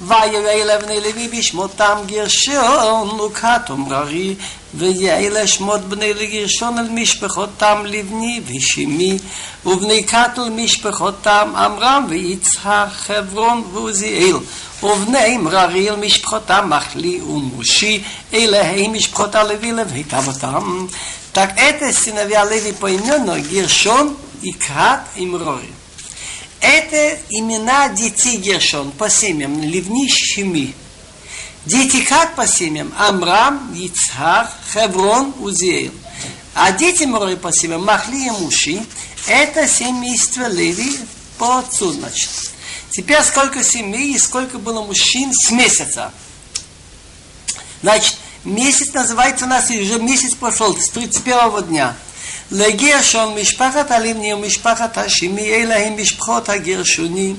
ויהיו 0.00 0.48
אלה 0.48 0.78
בני 0.78 1.00
לוי 1.00 1.28
בשמותם 1.28 1.98
גרשון 2.06 3.20
וכתום 3.20 3.92
ררי 3.92 4.34
אלה 4.82 5.46
שמות 5.46 5.80
בני 5.80 6.14
לגרשון 6.14 6.78
אל 6.78 6.88
משפחותם 6.88 7.82
לבני 7.86 8.40
ושמי 8.46 9.18
ובני 9.66 10.06
כת 10.06 10.30
אל 10.38 10.50
משפחותם 10.50 11.52
עמרם 11.56 12.06
ויצהר 12.08 12.88
חברון 12.90 13.64
ועוזיאל. 13.72 14.36
ובני 14.82 15.36
מררי 15.36 15.90
אל 15.90 15.96
משפחותם 15.96 16.70
מחלי 16.70 17.20
ומושי 17.22 18.02
אלה 18.34 18.70
הם 18.70 18.92
משפחות 18.92 19.34
הלוי 19.34 19.72
לבית 19.72 20.14
אבותם 20.14 20.86
תקעת 21.32 21.82
סינבי 21.90 22.36
הלוי 22.36 22.72
פה 22.78 22.88
עניינו 22.88 23.32
גרשון 23.50 24.14
יקרת 24.42 24.98
עם 25.16 25.36
Это 26.66 27.16
имена 27.30 27.90
детей 27.90 28.38
Гершон 28.38 28.90
по 28.90 29.08
семьям, 29.08 29.62
Ливни, 29.62 30.08
Шими. 30.08 30.74
Дети 31.64 32.00
как 32.04 32.34
по 32.34 32.44
семьям? 32.44 32.92
Амрам, 32.98 33.72
Ицхар, 33.72 34.50
Хеврон, 34.72 35.32
Узиэль. 35.38 35.92
А 36.54 36.72
дети 36.72 37.04
Моры 37.04 37.36
по 37.36 37.52
семьям, 37.52 37.84
Махли 37.84 38.26
и 38.26 38.30
Муши, 38.30 38.84
это 39.28 39.68
семейство 39.68 40.48
Леви 40.48 40.98
по 41.38 41.58
отцу, 41.58 41.92
значит. 41.92 42.30
Теперь 42.90 43.22
сколько 43.22 43.62
семей 43.62 44.14
и 44.14 44.18
сколько 44.18 44.58
было 44.58 44.82
мужчин 44.82 45.32
с 45.32 45.52
месяца. 45.52 46.12
Значит, 47.80 48.16
месяц 48.42 48.92
называется 48.92 49.44
у 49.44 49.48
нас, 49.48 49.70
уже 49.70 50.00
месяц 50.00 50.34
пошел, 50.34 50.76
с 50.76 50.88
31 50.88 51.68
дня. 51.68 51.96
לגירשון 52.50 53.34
משפחת 53.34 53.90
הלימני 53.90 54.34
ומשפחת 54.34 54.98
השימי, 54.98 55.54
אלה 55.54 55.86
הם 55.86 55.96
משפחות 55.96 56.48
הגרשונים, 56.48 57.36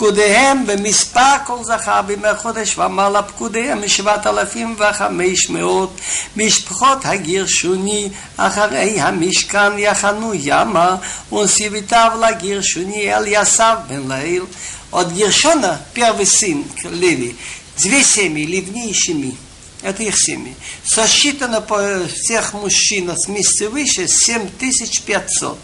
פקודיהם 0.00 0.66
במספר 0.66 1.34
כל 1.46 1.64
זכר 1.64 2.02
בימי 2.02 2.34
חודש 2.36 2.78
ומעלה 2.78 3.22
פקודיהם 3.22 3.84
משבעת 3.84 4.26
אלפים 4.26 4.76
וחמש 4.78 5.50
מאות 5.50 6.00
משפחות 6.36 6.98
הגרשוני 7.04 8.08
אחרי 8.36 9.00
המשכן 9.00 9.78
יחנו 9.78 10.32
ימה 10.34 10.96
ונסיבותיו 11.32 12.10
לגרשוני 12.20 13.14
אל 13.14 13.26
יסב 13.26 13.76
בן 13.88 14.12
ליל 14.12 14.42
עוד 14.90 15.16
גרשונה 15.16 15.76
פר 15.92 16.14
וסין 16.18 16.62
לילי. 16.84 17.32
צבי 17.76 18.04
סמי 18.04 18.46
לבני 18.46 18.94
שמי. 18.94 19.32
Это 19.81 20.03
их 20.03 20.17
семьи. 20.17 20.55
Сосчитано 20.83 21.61
по 21.61 22.07
всех 22.07 22.53
мужчин 22.53 23.15
с 23.15 23.27
месяца 23.27 23.69
выше 23.69 24.07
7500. 24.07 25.59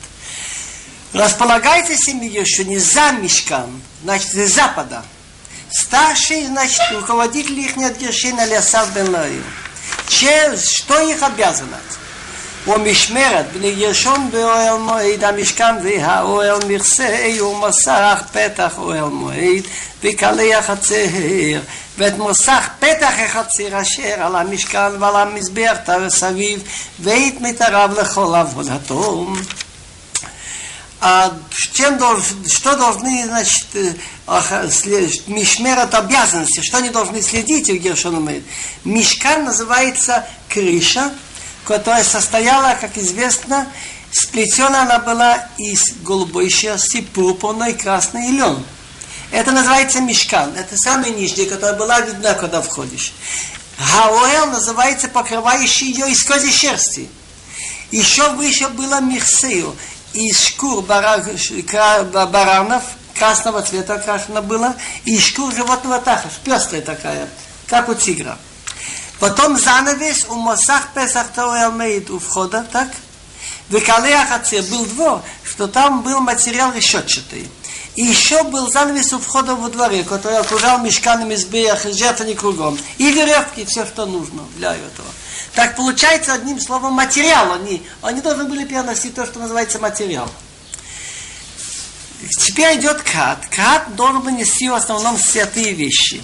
Располагается 1.14 1.96
семья 1.98 2.42
еще 2.42 2.64
не 2.64 2.78
за 2.78 3.12
мешкан, 3.12 3.82
значит, 4.04 4.34
из 4.36 4.54
запада. 4.54 5.04
Старший, 5.72 6.46
значит, 6.46 6.82
руководитель 6.92 7.60
их 7.60 7.78
от 7.78 7.98
Гершина 7.98 8.46
Лясав 8.46 8.94
бен 8.94 9.10
Лаил. 9.10 9.44
Что 10.08 11.00
их 11.10 11.24
обязано? 11.24 11.80
ומשמרת 12.68 13.54
בני 13.54 13.76
גרשון 13.76 14.32
באוהל 14.32 14.78
מועד 14.78 15.24
המשכן 15.24 15.76
והאוהל 15.84 16.60
מכסה 16.68 17.42
ומסך 17.42 18.24
פתח 18.32 18.74
אוהל 18.78 19.04
מועד 19.04 19.64
וקלי 20.04 20.56
החצר 20.56 21.06
ואת 21.98 22.18
מוסך 22.18 22.70
פתח 22.80 23.14
החציר 23.26 23.82
אשר 23.82 24.16
על 24.18 24.36
המשכן 24.36 24.92
ועל 25.00 25.16
המזבח 25.16 25.78
סביב 26.10 26.64
ואת 27.00 27.42
מיתריו 27.42 27.89
לכל 28.02 28.36
עבודתו. 28.36 29.28
А 31.04 31.34
чем 31.74 31.98
должен, 31.98 32.48
что 32.48 32.76
должны, 32.76 33.26
значит, 33.26 33.66
мишмер 35.26 35.80
это 35.80 35.98
обязанности, 35.98 36.62
что 36.62 36.78
они 36.78 36.89
должны 36.89 37.24
следить 37.24 37.72
у 37.72 37.74
Гершона 37.74 38.39
Мишкан 38.84 39.46
называется 39.46 40.28
крыша, 40.48 41.12
которая 41.66 42.04
состояла, 42.04 42.78
как 42.80 43.00
известно, 43.00 43.68
сплетена 44.12 44.84
она 44.84 45.00
была 45.00 45.48
из 45.58 45.94
голубой 46.04 46.52
шерсти, 46.52 47.02
пурпурной, 47.02 47.74
красной 47.74 48.28
и 48.28 48.32
лен. 48.34 48.64
Это 49.37 49.53
называется 49.53 50.01
мешкан. 50.01 50.57
Это 50.57 50.78
самый 50.78 51.11
нижний, 51.11 51.45
который 51.45 51.76
была 51.76 52.01
видна, 52.01 52.32
когда 52.32 52.62
входишь. 52.62 53.12
Хауэл 53.78 54.47
называется 54.47 55.09
покрывающий 55.09 55.93
ее 55.93 56.11
из 56.11 56.24
козьей 56.24 56.51
шерсти. 56.51 57.07
Еще 57.91 58.30
выше 58.30 58.68
было 58.68 58.99
михсею. 59.03 59.76
Из 60.14 60.41
шкур 60.41 60.80
баранов, 60.80 62.82
красного 63.14 63.61
цвета 63.61 63.97
окрашено 63.97 64.41
было, 64.41 64.74
и 65.05 65.20
шкур 65.20 65.55
животного 65.55 66.01
тахаш, 66.01 66.32
пестрая 66.43 66.80
такая, 66.80 67.28
как 67.66 67.91
у 67.91 67.95
тигра. 67.95 68.39
Потом 69.20 69.59
занавес 69.59 70.24
у 70.30 70.37
Мосах 70.37 70.95
Песах 70.95 71.26
Тоэлмейд 71.34 72.09
у 72.09 72.18
входа, 72.18 72.66
так? 72.72 72.89
В 73.68 73.78
Калеахаце 73.80 74.62
был 74.62 74.87
двор, 74.87 75.22
что 75.45 75.66
там 75.66 76.01
был 76.01 76.20
материал 76.20 76.72
решетчатый. 76.72 77.51
И 77.97 78.05
еще 78.05 78.43
был 78.45 78.71
занавес 78.71 79.13
у 79.15 79.19
входа 79.19 79.57
во 79.57 79.71
дворе, 79.71 80.05
который 80.05 80.39
окружал 80.39 80.79
мешканами 80.79 81.35
сбеях, 81.35 81.83
жертвенник 81.85 82.39
кругом. 82.41 82.79
И 82.99 83.11
веревки, 83.11 83.65
все, 83.65 83.87
что 83.87 84.05
нужно 84.05 84.43
для 84.57 84.75
этого. 84.75 85.09
Так 85.55 85.77
получается, 85.77 86.35
одним 86.35 86.61
словом, 86.61 86.93
материал. 86.93 87.53
Они, 87.53 87.83
они 88.03 88.21
должны 88.21 88.45
были 88.45 88.65
переносить 88.65 89.15
то, 89.15 89.25
что 89.25 89.39
называется 89.39 89.79
материал. 89.79 90.31
Теперь 92.39 92.79
идет 92.79 93.01
кат. 93.01 93.47
Кат 93.47 93.97
должен 93.97 94.37
нести 94.37 94.69
в 94.69 94.75
основном 94.75 95.19
святые 95.19 95.73
вещи. 95.73 96.23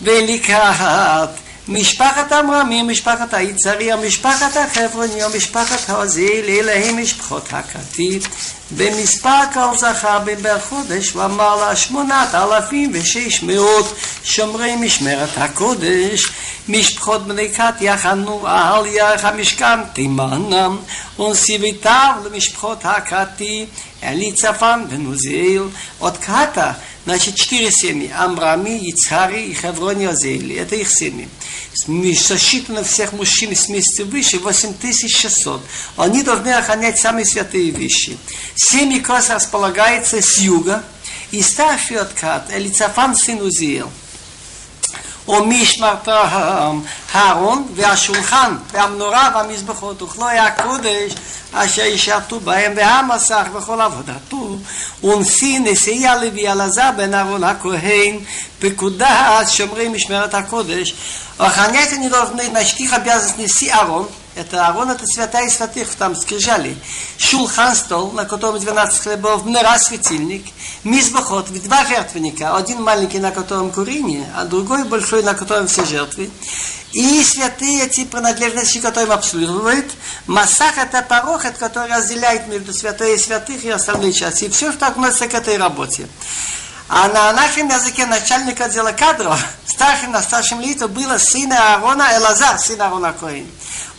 Великат. 0.00 1.36
משפחת 1.68 2.32
עמרמי, 2.32 2.82
משפחת 2.82 3.34
היצרי, 3.34 3.90
משפחת 4.06 4.56
החברוני, 4.56 5.20
משפחת 5.36 5.90
העוזיל, 5.90 6.44
אלה 6.48 6.92
משפחות 6.92 7.48
הכתית. 7.52 8.28
במספר 8.76 9.40
כל 9.54 9.76
זכר 9.76 10.18
בחודש 10.42 11.16
ומעלה 11.16 11.76
שמונת 11.76 12.34
אלפים 12.34 12.90
ושש 12.94 13.42
מאות 13.42 13.94
שומרי 14.24 14.76
משמרת 14.76 15.30
הקודש. 15.36 16.32
משפחות 16.68 17.26
בני 17.26 17.54
כת 17.54 17.74
יחנו 17.80 18.46
על 18.46 18.86
ירך 18.86 19.24
המשכן 19.24 19.84
תימנם, 19.92 20.76
ונסיביתיו 21.18 22.12
למשפחות 22.24 22.78
הכתי, 22.84 23.66
Лицафан, 24.02 24.86
Венузеил. 24.86 25.72
От 26.00 26.18
Ката, 26.18 26.78
значит, 27.04 27.34
четыре 27.34 27.70
семьи. 27.70 28.12
Амрами, 28.16 28.78
Ицхари 28.90 29.46
и 29.46 29.54
Хеврони 29.54 30.06
Озеили. 30.06 30.56
Это 30.56 30.76
их 30.76 30.90
семьи. 30.90 31.28
Сосчитано 31.74 32.84
всех 32.84 33.12
мужчин 33.12 33.54
с 33.54 33.68
месяца 33.68 34.04
выше 34.04 34.38
8600. 34.38 35.62
Они 35.96 36.22
должны 36.22 36.50
охранять 36.50 36.98
самые 36.98 37.24
святые 37.24 37.70
вещи. 37.70 38.18
Семьи 38.54 39.00
Кос 39.00 39.30
располагается 39.30 40.20
с 40.20 40.38
юга. 40.38 40.84
И 41.30 41.42
Стафиот 41.42 42.12
Кат, 42.14 42.50
Элицафан 42.50 43.14
сын 43.14 43.42
Узиил. 43.42 43.90
ומשנתם 45.28 46.80
הארון 47.12 47.68
והשולחן 47.74 48.56
והמנורה 48.72 49.30
והמזבחות 49.34 50.02
וכלוי 50.02 50.38
הקודש 50.38 51.14
אשר 51.52 51.82
ישרתו 51.82 52.40
בהם 52.40 52.72
והמסך 52.76 53.46
וכל 53.54 53.80
עבודתו 53.80 54.56
ונשיא 55.04 55.60
נשיאי 55.60 56.06
הלוי 56.06 56.52
אלעזר 56.52 56.90
בן 56.96 57.14
אהרון 57.14 57.44
הכהן 57.44 58.18
פקודת 58.58 59.48
שומרי 59.48 59.88
משמרת 59.88 60.34
הקודש 60.34 60.94
וחנית 61.40 61.92
נדולת 61.92 62.30
נשכיחה 62.52 62.98
ביאזס 62.98 63.32
נשיא 63.38 63.74
אהרון 63.74 64.06
это 64.38 64.66
Аарон, 64.66 64.90
это 64.90 65.06
святая 65.06 65.50
святых, 65.50 65.94
там 65.96 66.14
скрижали. 66.14 66.76
Шулхан 67.18 67.74
стол, 67.74 68.12
на 68.12 68.24
котором 68.24 68.58
12 68.58 69.00
хлебов, 69.00 69.44
мнора 69.44 69.78
светильник, 69.78 70.46
мизбахот, 70.84 71.50
два 71.62 71.84
жертвенника, 71.84 72.56
один 72.56 72.82
маленький, 72.82 73.18
на 73.18 73.30
котором 73.30 73.70
курение, 73.70 74.26
а 74.36 74.44
другой 74.44 74.84
большой, 74.84 75.22
на 75.22 75.34
котором 75.34 75.66
все 75.66 75.84
жертвы. 75.84 76.30
И 76.92 77.22
святые 77.22 77.84
эти 77.84 78.04
принадлежности, 78.04 78.78
которые 78.78 79.12
обслуживают. 79.12 79.86
Масах 80.26 80.78
это 80.78 81.02
порохет, 81.02 81.58
который 81.58 81.92
разделяет 81.92 82.48
между 82.48 82.72
святые 82.72 83.16
и 83.16 83.18
святых 83.18 83.62
и 83.64 83.68
остальные 83.68 84.12
части. 84.14 84.44
И 84.44 84.48
все, 84.48 84.72
что 84.72 84.86
относится 84.86 85.28
к 85.28 85.34
этой 85.34 85.58
работе. 85.58 86.08
А 86.89 87.07
на 87.07 87.33
нашем 87.33 87.69
языке 87.69 88.05
начальника 88.05 88.65
отдела 88.65 88.91
кадров, 88.91 89.39
старшим 89.65 90.11
на 90.11 90.21
старшем 90.21 90.61
лице, 90.61 90.87
было 90.87 91.17
сына 91.17 91.75
Аарона 91.75 92.07
Элазар, 92.17 92.59
сын 92.59 92.81
Аарона 92.81 93.13
Коин. 93.13 93.49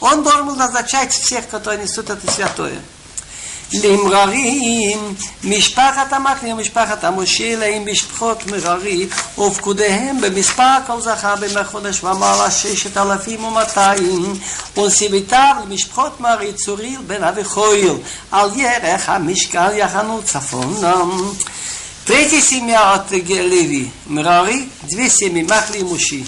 Он 0.00 0.22
должен 0.22 0.46
был 0.46 0.56
назначать 0.56 1.12
всех, 1.12 1.48
которые 1.48 1.82
несут 1.82 2.10
это 2.10 2.30
святое. 2.30 2.78
למררים, 3.72 5.14
משפחת 5.44 6.12
המחנה 6.12 6.54
ומשפחת 6.54 7.04
המושיל 7.04 7.62
עם 7.62 7.86
משפחות 7.92 8.46
מררי, 8.46 9.08
ופקודיהם 9.38 10.20
במספר 10.20 10.76
כל 10.86 11.00
זכה 11.00 11.36
בימי 11.36 11.64
חודש 11.64 12.04
ומעלה 12.04 12.50
ששת 12.50 12.96
אלפים 12.96 13.44
ומאתיים, 13.44 14.38
ונסיביתיו 14.76 15.56
למשפחות 15.64 16.20
מרי 16.20 16.52
צוריל 16.52 17.00
בן 17.06 17.24
אביכויל, 17.24 17.94
על 18.30 18.50
ירך 18.56 19.08
המשקל 19.08 19.70
יחנו 19.74 20.20
צפונם. 20.24 21.32
Третья 22.09 22.41
семья 22.41 22.93
от 22.93 23.11
Леви, 23.11 23.91
Мрари, 24.07 24.67
две 24.89 25.11
семьи, 25.11 25.43
Махли 25.43 25.77
и 25.77 25.83
Муши. 25.83 26.25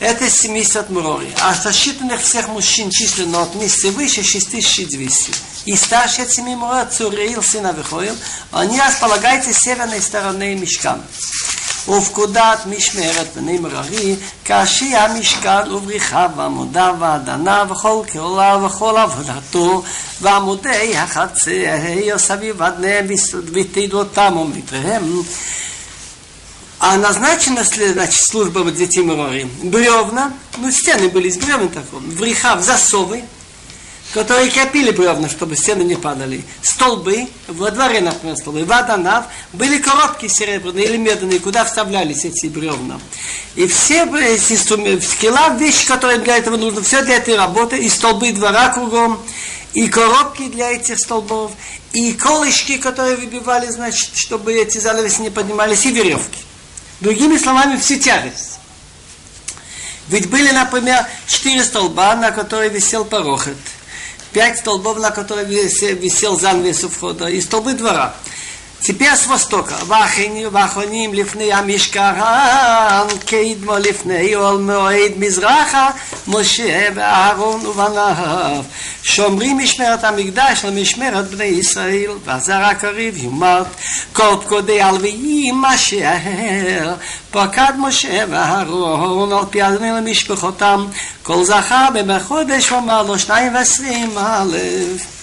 Это 0.00 0.28
семейство 0.28 0.82
от. 0.82 1.28
А 1.40 1.54
сосчитанных 1.54 2.20
всех 2.20 2.46
мужчин 2.48 2.90
численно 2.90 3.40
от 3.40 3.54
месяца 3.54 3.90
выше 3.90 4.22
6200. 4.22 5.32
И 5.64 5.74
старший 5.74 6.24
от 6.24 6.30
семьи 6.30 6.54
Мрори, 6.54 6.84
Цуреил, 6.84 7.42
сын 7.42 7.64
Авихоил, 7.64 8.14
они 8.52 8.78
располагаются 8.78 9.54
с 9.54 9.62
северной 9.62 10.02
стороны 10.02 10.54
Мешкана. 10.54 11.06
ופקודת 11.89 12.65
משמרת 12.65 13.27
בני 13.35 13.57
מררי, 13.57 14.15
כאשי 14.45 14.95
המשקל 14.95 15.75
ובריחה 15.75 16.27
ועמודה 16.35 16.91
ועדנה 16.99 17.63
וכל 17.69 18.01
כעולה 18.07 18.57
וכל 18.65 18.97
עבודתו, 18.97 19.83
ועמודי 20.21 20.97
החצר 20.97 22.17
סביב 22.17 22.61
אדניהם 22.61 23.07
ותדותם 23.53 24.37
ומקריהם. 24.37 25.21
А 26.79 26.97
назначена 26.97 27.63
значит, 27.63 28.21
служба 28.21 28.59
вот 28.59 28.75
детей 28.75 29.01
Мурори. 29.01 29.47
Бревна, 29.63 30.33
ну 30.57 30.69
стены 30.71 31.09
были 31.09 31.29
из 31.29 31.37
бревен 31.37 31.69
такого, 31.69 32.01
вреха 32.01 32.55
в 32.55 32.63
засовы, 32.63 33.23
которые 34.12 34.50
крепили 34.50 34.90
бревна, 34.90 35.28
чтобы 35.28 35.56
стены 35.56 35.82
не 35.82 35.94
падали. 35.94 36.44
Столбы, 36.62 37.28
во 37.46 37.70
дворе, 37.70 38.00
например, 38.00 38.36
столбы, 38.36 38.64
ваданав, 38.64 39.26
были 39.52 39.78
коробки 39.78 40.26
серебряные 40.26 40.86
или 40.86 40.96
медные, 40.96 41.38
куда 41.38 41.64
вставлялись 41.64 42.24
эти 42.24 42.46
бревна. 42.46 43.00
И 43.54 43.66
все 43.66 44.04
эти 44.04 44.54
инструменты, 44.54 45.06
скилла, 45.06 45.56
вещи, 45.56 45.86
которые 45.86 46.18
для 46.18 46.38
этого 46.38 46.56
нужны, 46.56 46.82
все 46.82 47.02
для 47.02 47.16
этой 47.16 47.36
работы, 47.36 47.78
и 47.78 47.88
столбы 47.88 48.32
двора 48.32 48.70
кругом, 48.70 49.20
и 49.74 49.86
коробки 49.88 50.48
для 50.48 50.72
этих 50.72 50.98
столбов, 50.98 51.52
и 51.92 52.12
колышки, 52.12 52.78
которые 52.78 53.16
выбивали, 53.16 53.68
значит, 53.68 54.16
чтобы 54.16 54.54
эти 54.54 54.78
занавеси 54.78 55.20
не 55.22 55.30
поднимались, 55.30 55.86
и 55.86 55.92
веревки. 55.92 56.38
Другими 57.00 57.38
словами, 57.38 57.76
всю 57.76 57.96
тяжесть. 57.96 58.58
Ведь 60.08 60.28
были, 60.28 60.50
например, 60.50 61.06
четыре 61.28 61.62
столба, 61.62 62.16
на 62.16 62.32
которые 62.32 62.70
висел 62.70 63.04
порохет– 63.04 63.56
пять 64.32 64.58
столбов, 64.58 64.98
на 64.98 65.10
которых 65.10 65.48
висел 65.48 66.38
занавес 66.38 66.84
у 66.84 66.88
входа, 66.88 67.26
и 67.26 67.40
столбы 67.40 67.74
двора. 67.74 68.14
Теперь 68.87 69.15
с 69.15 69.25
востока. 69.25 69.75
ואחרונים 70.51 71.13
לפני 71.13 71.53
המשכן, 71.53 72.13
קדמו 73.25 73.77
לפני 73.77 74.33
עול 74.33 74.61
מועד 74.61 75.11
מזרחה, 75.17 75.89
משה 76.27 76.87
ואהרון 76.95 77.65
ובניו. 77.65 78.63
שומרים 79.03 79.57
משמרת 79.57 80.03
המקדש 80.03 80.65
למשמרת 80.65 81.27
בני 81.27 81.43
ישראל, 81.43 82.11
והזר 82.25 82.63
הקריב 82.63 83.17
יומת, 83.17 83.65
כל 84.13 84.35
פקודי 84.43 84.81
הלוויים 84.81 85.65
אשר 85.65 86.95
פקד 87.31 87.73
משה 87.77 88.23
ואהרון 88.29 89.33
על 89.33 89.45
פי 89.49 89.67
אדוני 89.67 89.91
למשפחותם, 89.91 90.85
כל 91.23 91.43
זכה 91.43 91.87
בחודש 92.07 92.71
ואמר 92.71 93.01
לו 93.03 93.19
שניים 93.19 93.55
ועשרים 93.55 94.17
אלף. 94.17 95.15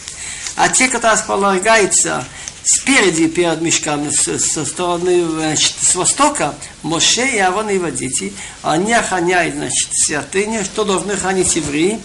А 0.56 0.68
те, 0.68 0.88
кто 0.88 1.08
располагается 1.08 2.22
спереди 2.67 3.27
перед 3.27 3.61
мешками, 3.61 4.09
со 4.09 4.65
стороны, 4.65 5.25
значит, 5.25 5.75
с 5.81 5.95
востока, 5.95 6.53
Моше 6.83 7.25
и 7.27 7.37
Аарон 7.37 7.69
и 7.69 7.91
дети, 7.91 8.33
они 8.61 8.93
охраняют, 8.93 9.55
значит, 9.55 9.89
святыню, 9.93 10.65
что 10.65 10.83
должны 10.83 11.15
хранить 11.15 11.55
евреи, 11.55 11.99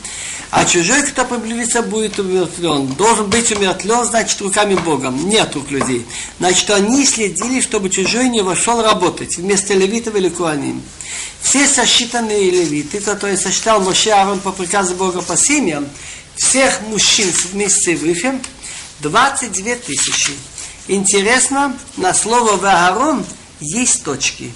а 0.51 0.65
чужой, 0.65 1.03
кто 1.03 1.25
приблизится, 1.25 1.83
будет 1.83 2.19
умертвлен. 2.19 2.89
Должен 2.89 3.29
быть 3.29 3.51
умертвлен, 3.51 4.05
значит, 4.05 4.41
руками 4.41 4.75
Богом, 4.75 5.29
не 5.29 5.39
от 5.39 5.55
рук 5.55 5.71
людей. 5.71 6.07
Значит, 6.39 6.71
они 6.71 7.05
следили, 7.07 7.61
чтобы 7.61 7.91
чужой 7.91 8.29
не 8.29 8.43
вошел 8.43 8.83
работать 8.83 9.39
вместо 9.39 9.75
левитов 9.75 10.15
или 10.15 10.29
куаним. 10.29 10.83
Все 11.41 11.67
сосчитанные 11.67 12.51
левиты, 12.51 13.01
которые 13.01 13.37
сосчитал 13.37 13.81
Моше 13.81 14.11
Аарон 14.11 14.41
по 14.41 14.53
приказу 14.53 14.95
Бога 14.95 15.23
по 15.23 15.37
семьям, 15.37 15.89
всех 16.37 16.83
мужчин 16.83 17.29
вместе 17.53 17.97
выше, 17.97 18.39
22 19.01 19.77
тысячи. 19.77 20.33
Интересно, 20.88 21.78
на 21.98 22.14
слово 22.14 22.58
«Вагарон» 22.58 23.26
есть 23.60 24.04
точки. 24.04 24.54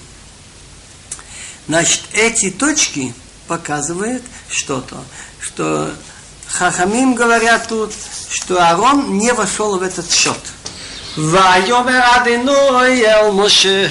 Значит, 1.67 2.01
эти 2.13 2.49
точки 2.49 3.13
показывают 3.47 4.23
что-то, 4.49 5.03
что 5.39 5.93
Хахамим 6.47 7.15
говорят 7.15 7.67
тут, 7.67 7.91
что 8.29 8.65
Арон 8.65 9.17
не 9.17 9.33
вошел 9.33 9.77
в 9.77 9.83
этот 9.83 10.11
счет. 10.11 10.39
ויאמר 11.17 11.99
אדינוי 12.15 13.05
אל 13.07 13.31
משה, 13.31 13.87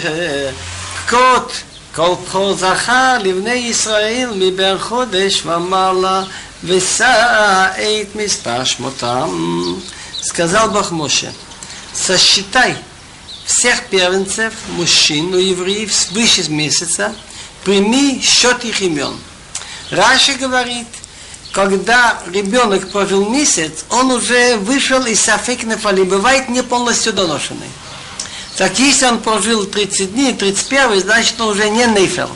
כות 1.09 1.53
כל 1.95 2.15
בכור 2.27 2.55
זכר 2.55 3.19
לבני 3.21 3.51
ישראל 3.51 4.31
מבין 4.37 4.79
חודש 4.79 5.47
ומעלה 5.47 6.23
ושא 6.65 7.67
את 7.77 8.17
מספר 8.17 8.65
שמותם. 8.65 9.31
Сказал 10.23 10.71
Бог 10.71 10.93
Моше, 10.93 11.33
сосчитай 11.95 12.77
всех 13.45 13.87
первенцев, 13.87 14.55
мужчин, 14.69 15.35
у 15.35 15.39
евреев 15.39 15.93
свыше 15.93 16.49
месяца, 16.51 17.15
прими 17.65 18.21
счет 18.23 18.65
их 18.65 18.81
имен. 18.81 19.17
Раши 19.91 20.35
говорит, 20.35 20.87
когда 21.53 22.23
ребенок 22.33 22.91
прожил 22.91 23.29
месяц, 23.29 23.85
он 23.91 24.13
уже 24.13 24.57
вышел 24.57 25.05
из 25.05 25.21
Сафек 25.21 25.65
Нефали, 25.65 26.05
бывает 26.05 26.49
не 26.49 26.63
полностью 26.63 27.13
доношенный. 27.13 27.71
Так 28.57 28.79
если 28.79 29.07
он 29.07 29.21
прожил 29.21 29.67
30 29.67 30.13
дней, 30.13 30.35
31, 30.35 31.01
значит 31.01 31.41
он 31.41 31.49
уже 31.49 31.69
не 31.69 31.87
Нефел. 31.87 32.31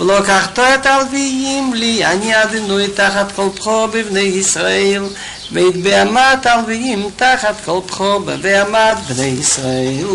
ולוקחתו 0.00 0.62
את 0.74 0.86
הלוויים 0.86 1.74
לי, 1.74 2.04
אני 2.04 2.42
אדינוי 2.42 2.88
תחת 2.88 3.32
כל 3.36 3.48
בכור 3.56 3.86
בבני 3.86 4.20
ישראל, 4.20 5.04
ואת 5.52 5.76
בהמת 5.76 6.46
הלוויים 6.46 7.10
תחת 7.16 7.54
כל 7.64 7.80
בכור 7.86 8.18
בבהמת 8.18 8.98
בני 9.08 9.26
ישראל. 9.26 10.06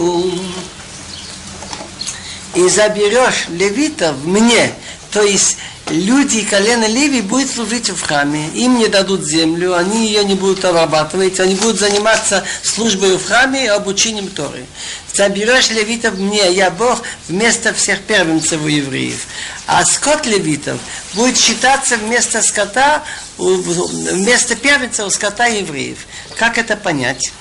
И 2.55 2.67
заберешь 2.67 3.45
левитов 3.49 4.15
мне, 4.25 4.73
то 5.11 5.21
есть 5.21 5.57
люди 5.90 6.42
колена 6.42 6.86
Леви 6.86 7.20
будут 7.20 7.50
служить 7.50 7.90
в 7.90 8.00
храме. 8.00 8.48
Им 8.54 8.78
не 8.78 8.88
дадут 8.88 9.24
землю, 9.24 9.76
они 9.76 10.06
ее 10.06 10.24
не 10.24 10.34
будут 10.34 10.64
обрабатывать, 10.64 11.40
они 11.40 11.54
будут 11.54 11.78
заниматься 11.78 12.44
службой 12.62 13.16
в 13.16 13.24
храме 13.24 13.64
и 13.64 13.68
обучением 13.68 14.28
Торы. 14.28 14.66
Заберешь 15.12 15.70
левитов 15.70 16.18
мне, 16.18 16.52
я 16.52 16.70
Бог, 16.70 17.02
вместо 17.28 17.72
всех 17.72 18.00
первенцев 18.02 18.62
у 18.62 18.66
евреев. 18.66 19.26
А 19.66 19.84
скот 19.84 20.26
левитов 20.26 20.78
будет 21.14 21.38
считаться 21.38 21.96
вместо 21.96 22.42
скота, 22.42 23.02
вместо 23.38 24.56
первенцев 24.56 25.06
у 25.06 25.10
скота 25.10 25.46
евреев. 25.46 25.98
Как 26.36 26.58
это 26.58 26.76
понять? 26.76 27.32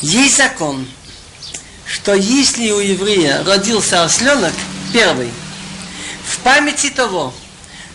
Есть 0.00 0.38
закон, 0.38 0.86
что 1.86 2.14
если 2.14 2.70
у 2.70 2.80
еврея 2.80 3.44
родился 3.44 4.02
осленок, 4.02 4.54
первый– 4.92 5.30
в 6.30 6.38
памяти 6.38 6.90
того, 6.90 7.34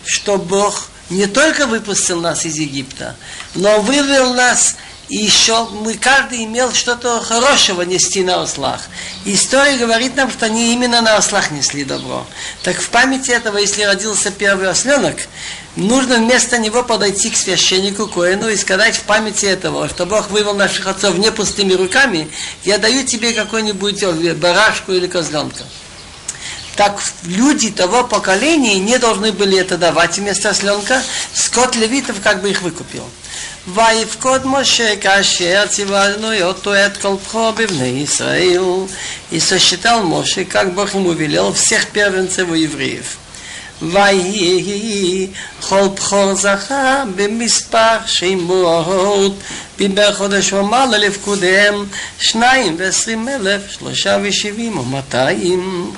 что 0.06 0.38
Бог 0.38 0.88
не 1.10 1.28
только 1.28 1.68
выпустил 1.68 2.22
нас 2.22 2.46
из 2.46 2.56
Египта, 2.58 3.16
но 3.54 3.80
вывел 3.82 4.34
нас 4.34 4.76
и 5.08 5.18
еще 5.18 5.68
мы 5.70 5.94
каждый 5.94 6.46
имел 6.46 6.74
что-то 6.74 7.22
хорошего 7.22 7.84
нести 7.84 8.24
на 8.24 8.42
ослах. 8.42 8.82
История 9.24 9.78
говорит 9.78 10.16
нам, 10.16 10.32
что 10.32 10.48
они 10.48 10.74
именно 10.74 11.02
на 11.02 11.18
ослах 11.18 11.52
несли 11.52 11.84
добро. 11.84 12.26
Так 12.64 12.82
в 12.82 12.90
памяти 12.90 13.30
этого, 13.30 13.60
если 13.60 13.84
родился 13.84 14.32
первый 14.32 14.68
осленок, 14.68 15.28
нужно 15.76 16.16
вместо 16.16 16.58
него 16.58 16.82
подойти 16.82 17.30
к 17.30 17.38
священнику 17.38 18.08
Коэну 18.08 18.50
и 18.50 18.58
сказать 18.58 18.96
в 18.96 19.04
памяти 19.04 19.46
этого, 19.46 19.88
что 19.90 20.08
Бог 20.08 20.32
вывел 20.32 20.56
наших 20.56 20.88
отцов 20.88 21.18
не 21.20 21.32
пустыми 21.32 21.74
руками, 21.74 22.28
я 22.64 22.80
даю 22.80 23.04
тебе 23.04 23.34
какой-нибудь 23.34 24.04
барашку 24.38 24.92
или 24.92 25.06
козленка 25.06 25.64
Так 26.77 27.01
люди 27.25 27.71
того 27.71 28.05
поколения 28.05 28.79
не 28.79 28.99
должны 28.99 29.33
были 29.33 29.59
это 29.59 29.77
давать 29.77 30.19
вместо 30.19 30.51
осленка. 30.51 31.03
Скот 31.35 31.77
левитов 31.77 32.21
как 32.23 32.41
бы 32.41 32.51
их 32.51 32.63
выкупил. 32.63 33.05
ויפקוד 33.67 34.47
משה 34.47 34.97
כאשר 34.97 35.67
ציוונו 35.69 36.43
אותו 36.43 36.75
את 36.75 36.97
כל 36.97 37.15
בכור 37.15 37.51
בבני 37.51 38.03
ישראל. 38.03 38.87
И 39.31 39.39
сосчитал 39.39 40.03
Моше, 40.03 40.45
как 40.45 40.75
Бог 40.75 40.95
ему 40.95 41.13
велел, 41.13 41.53
всех 41.53 41.89
первенцев 41.89 42.49
у 42.49 42.55
евреев. 42.55 43.17
ויהי 43.83 45.27
כל 45.61 45.89
בכור 45.95 46.35
זכה 46.35 47.03
במספר 47.17 47.97
שמות 48.07 49.33
דיבר 49.79 50.15
חודש 50.15 50.53
ומעלה 50.53 50.99
לפקודיהם 50.99 51.87
שניים 52.19 52.77
ועשרים 52.79 53.29
אלף 53.29 53.61
שלושה 53.71 54.19
ושבעים 54.23 54.79
ומאתיים 54.79 55.93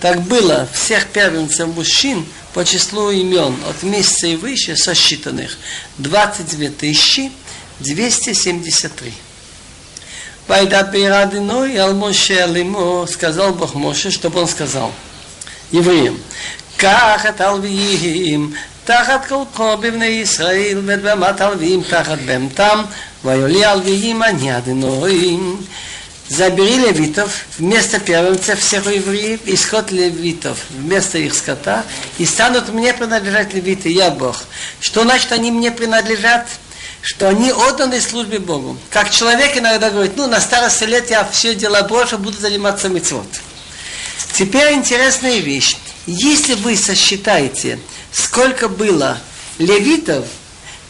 Так 0.00 0.22
было 0.22 0.68
всех 0.72 1.06
первенцев 1.06 1.68
мужчин 1.68 2.26
по 2.54 2.64
числу 2.64 3.10
имен 3.10 3.56
от 3.68 3.82
месяца 3.82 4.26
и 4.26 4.36
выше 4.36 4.76
сосчитанных 4.76 5.56
22 5.98 6.70
тысячи 6.70 7.30
273. 7.80 9.12
Вайдабир 10.48 11.12
Адиной 11.12 11.76
Ал 11.76 11.94
Моше 11.94 12.34
Алимо, 12.40 13.06
сказал 13.06 13.54
Бог 13.54 13.74
Моше, 13.74 14.10
чтобы 14.10 14.40
он 14.40 14.48
сказал 14.48 14.92
евреям, 15.70 16.18
קח 16.76 17.26
את 17.28 17.40
הלוויים 17.40 18.54
תחת 18.84 19.32
כל 19.54 19.74
בבני 19.80 20.06
ישראל 20.06 20.78
ואת 20.84 21.02
בהמת 21.02 21.40
הלוויים 21.40 21.82
תחת 21.82 22.18
בהמתם 22.26 22.82
ויולי 23.24 23.64
הלוויים 23.64 24.22
אני 24.22 24.56
אדינוים 24.56 25.66
Забери 26.29 26.75
левитов 26.77 27.31
вместо 27.57 27.99
первенцев 27.99 28.59
всех 28.59 28.85
евреев, 28.85 29.41
исход 29.45 29.91
левитов 29.91 30.57
вместо 30.71 31.17
их 31.17 31.33
скота, 31.33 31.85
и 32.17 32.25
станут 32.25 32.69
мне 32.69 32.93
принадлежать 32.93 33.53
левиты, 33.53 33.89
я 33.89 34.11
Бог. 34.11 34.43
Что 34.81 35.03
значит 35.03 35.31
они 35.31 35.51
мне 35.51 35.71
принадлежат? 35.71 36.47
Что 37.01 37.29
они 37.29 37.51
отданы 37.53 38.01
службе 38.01 38.39
Богу. 38.39 38.77
Как 38.89 39.09
человек 39.09 39.55
иногда 39.57 39.89
говорит, 39.89 40.17
ну, 40.17 40.27
на 40.27 40.41
старости 40.41 40.83
лет 40.83 41.09
я 41.09 41.23
все 41.23 41.55
дела 41.55 41.83
брошу, 41.83 42.17
буду 42.17 42.37
заниматься 42.37 42.89
митцвот. 42.89 43.27
Теперь 44.33 44.73
интересная 44.73 45.37
вещь. 45.37 45.77
Если 46.05 46.55
вы 46.55 46.75
сосчитаете, 46.75 47.79
сколько 48.11 48.67
было 48.67 49.17
левитов 49.57 50.25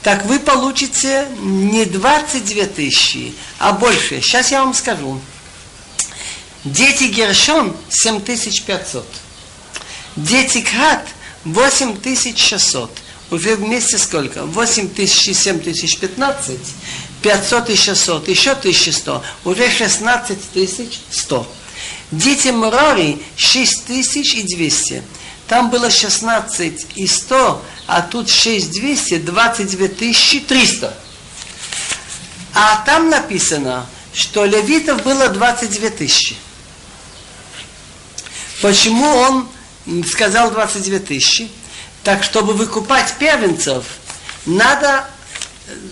так 0.03 0.25
вы 0.25 0.39
получите 0.39 1.27
не 1.39 1.85
22 1.85 2.65
тысячи, 2.65 3.33
а 3.59 3.73
больше. 3.73 4.21
Сейчас 4.21 4.51
я 4.51 4.63
вам 4.63 4.73
скажу. 4.73 5.19
Дети 6.63 7.05
Гершон 7.05 7.75
7500. 7.89 9.05
Дети 10.15 10.61
Кхат 10.61 11.07
8600. 11.45 12.91
Уже 13.29 13.55
вместе 13.55 13.97
сколько? 13.97 14.45
8 14.45 14.89
тысяч 14.89 15.27
и 15.27 15.33
7 15.33 15.59
тысяч 15.59 15.97
15. 15.99 16.57
500 17.21 17.69
и 17.69 17.75
600. 17.75 18.27
Еще 18.29 18.51
1100. 18.51 19.23
Уже 19.43 19.69
16 19.69 20.51
тысяч 20.53 20.99
100. 21.11 21.47
Дети 22.11 22.49
Мурори 22.49 23.21
6200. 23.35 25.03
Там 25.47 25.69
было 25.69 25.89
16 25.89 26.87
и 26.95 27.07
100, 27.07 27.65
а 27.87 28.01
тут 28.01 28.29
6200, 28.29 29.19
22 29.19 29.87
300. 29.87 30.97
А 32.53 32.83
там 32.85 33.09
написано, 33.09 33.85
что 34.13 34.45
левитов 34.45 35.03
было 35.03 35.29
22 35.29 35.89
тысячи. 35.91 36.35
Почему 38.61 39.05
он 39.05 39.47
сказал 40.05 40.51
22 40.51 40.99
тысячи? 40.99 41.49
Так, 42.03 42.23
чтобы 42.23 42.53
выкупать 42.53 43.13
первенцев, 43.19 43.85
надо, 44.45 45.07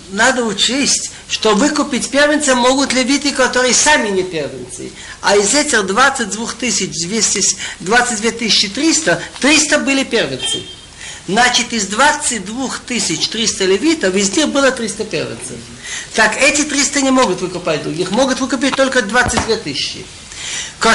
надо 0.10 0.44
учесть, 0.44 1.12
что 1.36 1.54
выкупить 1.54 2.10
первенца 2.12 2.56
могут 2.56 2.94
левиты, 2.94 3.34
которые 3.34 3.74
сами 3.74 4.08
не 4.08 4.24
первенцы. 4.24 4.90
А 5.22 5.36
из 5.36 5.54
этих 5.54 5.86
22 5.86 6.48
200, 6.60 7.58
22 7.82 8.32
300, 8.74 9.22
300 9.42 9.80
были 9.80 10.06
первенцы. 10.06 10.64
Значит, 11.28 11.74
из 11.74 11.88
22 11.88 12.70
300 12.88 13.66
левитов, 13.66 14.16
из 14.16 14.34
них 14.38 14.48
было 14.48 14.72
300 14.72 15.04
первенцев. 15.04 15.58
Так, 16.14 16.42
эти 16.42 16.64
300 16.64 17.02
не 17.02 17.12
могут 17.12 17.42
выкупать 17.42 17.84
других, 17.84 18.12
могут 18.12 18.40
выкупить 18.40 18.78
только 18.78 19.02
22 19.02 19.58
тысячи. 19.58 20.06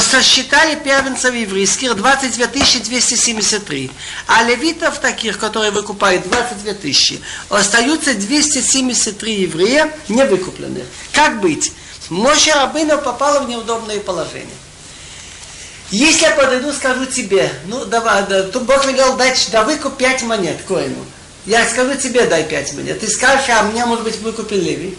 Сосчитали 0.01 0.77
первенцев 0.77 1.35
еврейских 1.35 1.97
22 1.97 2.47
273. 2.47 3.91
А 4.27 4.45
левитов 4.45 4.99
таких, 4.99 5.39
которые 5.39 5.73
выкупают 5.73 6.29
22 6.29 6.75
тысячи, 6.75 7.21
остаются 7.49 8.15
273 8.15 9.43
еврея 9.43 9.93
не 10.09 10.25
выкупленные. 10.25 10.87
Как 11.13 11.41
быть? 11.41 11.73
Моше 12.09 12.53
Рабына 12.53 12.99
попала 12.99 13.41
в 13.41 13.49
неудобное 13.49 14.01
положение. 14.01 14.57
Если 15.91 16.23
я 16.23 16.31
подойду, 16.31 16.73
скажу 16.73 17.07
тебе, 17.07 17.53
ну 17.67 17.85
давай, 17.85 18.25
да, 18.29 18.45
то 18.45 18.61
Бог 18.61 18.87
велел 18.87 19.17
дать, 19.17 19.49
да 19.51 19.65
выкуп 19.65 19.97
5 19.97 20.23
монет 20.23 20.63
коину. 20.67 21.05
Я 21.47 21.67
скажу 21.69 21.97
тебе, 21.97 22.27
дай 22.27 22.45
5 22.45 22.75
монет. 22.75 23.01
Ты 23.01 23.09
скажешь, 23.09 23.49
а 23.49 23.65
мне, 23.65 23.85
может 23.87 24.05
быть, 24.05 24.19
выкупил 24.21 24.59
Леви. 24.59 24.97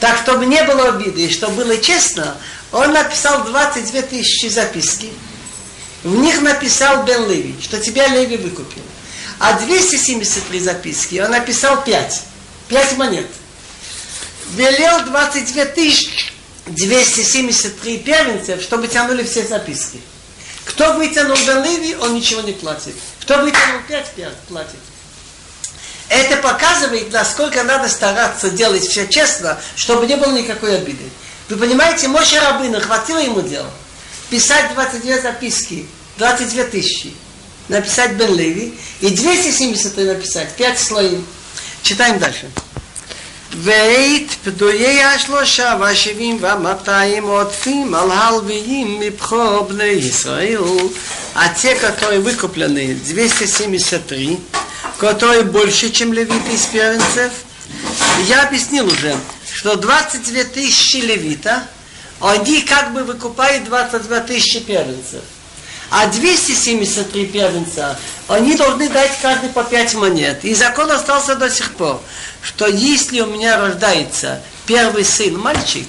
Так, 0.00 0.18
чтобы 0.18 0.44
не 0.44 0.62
было 0.64 0.88
обиды, 0.88 1.24
и 1.24 1.32
чтобы 1.32 1.64
было 1.64 1.78
честно, 1.78 2.36
он 2.76 2.92
написал 2.92 3.44
22 3.44 4.02
тысячи 4.02 4.48
записки. 4.48 5.10
В 6.04 6.14
них 6.14 6.42
написал 6.42 7.04
Бен 7.04 7.26
Леви, 7.26 7.56
что 7.60 7.80
тебя 7.80 8.06
Леви 8.08 8.36
выкупил. 8.36 8.82
А 9.38 9.58
273 9.58 10.60
записки 10.60 11.18
он 11.24 11.30
написал 11.30 11.82
5. 11.82 12.22
5 12.68 12.96
монет. 12.98 13.26
Велел 14.50 15.06
22 15.06 15.64
тысячи 15.66 16.32
273 16.66 17.98
первенцев, 17.98 18.62
чтобы 18.62 18.88
тянули 18.88 19.24
все 19.24 19.46
записки. 19.46 19.98
Кто 20.66 20.92
вытянул 20.94 21.36
Бен 21.46 21.64
Леви, 21.64 21.96
он 21.96 22.14
ничего 22.14 22.42
не 22.42 22.52
платит. 22.52 22.94
Кто 23.22 23.38
вытянул 23.38 23.80
5, 23.88 24.06
5 24.16 24.32
платит. 24.48 24.80
Это 26.10 26.36
показывает, 26.36 27.10
насколько 27.10 27.64
надо 27.64 27.88
стараться 27.88 28.50
делать 28.50 28.86
все 28.86 29.08
честно, 29.08 29.58
чтобы 29.76 30.06
не 30.06 30.16
было 30.16 30.32
никакой 30.32 30.76
обиды. 30.76 31.04
Вы 31.49 31.57
понимаете, 31.57 32.07
Моше 32.07 32.39
Рабына, 32.39 32.79
хватило 32.79 33.19
ему 33.19 33.41
дела. 33.41 33.69
Писать 34.29 34.73
22 34.73 35.19
записки, 35.19 35.85
22 36.17 36.63
тысячи. 36.65 37.13
Написать 37.67 38.13
Бен 38.13 38.35
Леви. 38.35 38.77
И 39.01 39.09
270 39.09 39.97
написать, 39.97 40.55
5 40.55 40.79
слоев. 40.79 41.19
Читаем 41.83 42.19
дальше. 42.19 42.47
ואת 43.53 44.31
פדויי 44.43 45.03
השלושה 45.03 45.75
והשבעים 45.79 46.37
והמאתיים 46.41 47.23
עוטפים 47.23 47.95
על 47.95 48.11
הלוויים 48.11 48.99
מבכור 48.99 49.61
בני 49.69 49.83
ישראל, 49.83 50.61
а 51.35 51.49
те, 51.49 51.75
которые 51.75 52.19
выкуплены, 52.19 52.93
273, 52.93 54.39
которые 54.97 55.43
больше, 55.43 55.89
чем 55.89 56.13
левиты 56.13 56.53
из 56.53 56.65
первенцев, 56.65 57.31
я 58.27 58.43
объяснил 58.43 58.85
уже, 58.87 59.15
что 59.56 59.74
22 59.76 60.44
тысячи 60.44 60.96
левита, 60.96 61.66
они 62.20 62.60
как 62.60 62.92
бы 62.92 63.04
выкупают 63.04 63.64
22 63.64 64.20
тысячи 64.20 64.60
первенцев. 64.60 65.22
А 65.88 66.08
273 66.08 67.26
первенца, 67.26 67.98
они 68.28 68.54
должны 68.54 68.90
дать 68.90 69.12
каждый 69.22 69.48
по 69.48 69.64
5 69.64 69.94
монет. 69.94 70.44
И 70.44 70.54
закон 70.54 70.90
остался 70.90 71.36
до 71.36 71.48
сих 71.48 71.72
пор, 71.72 72.02
что 72.42 72.66
если 72.66 73.20
у 73.20 73.28
меня 73.28 73.56
рождается 73.58 74.42
первый 74.66 75.06
сын, 75.06 75.38
мальчик, 75.38 75.88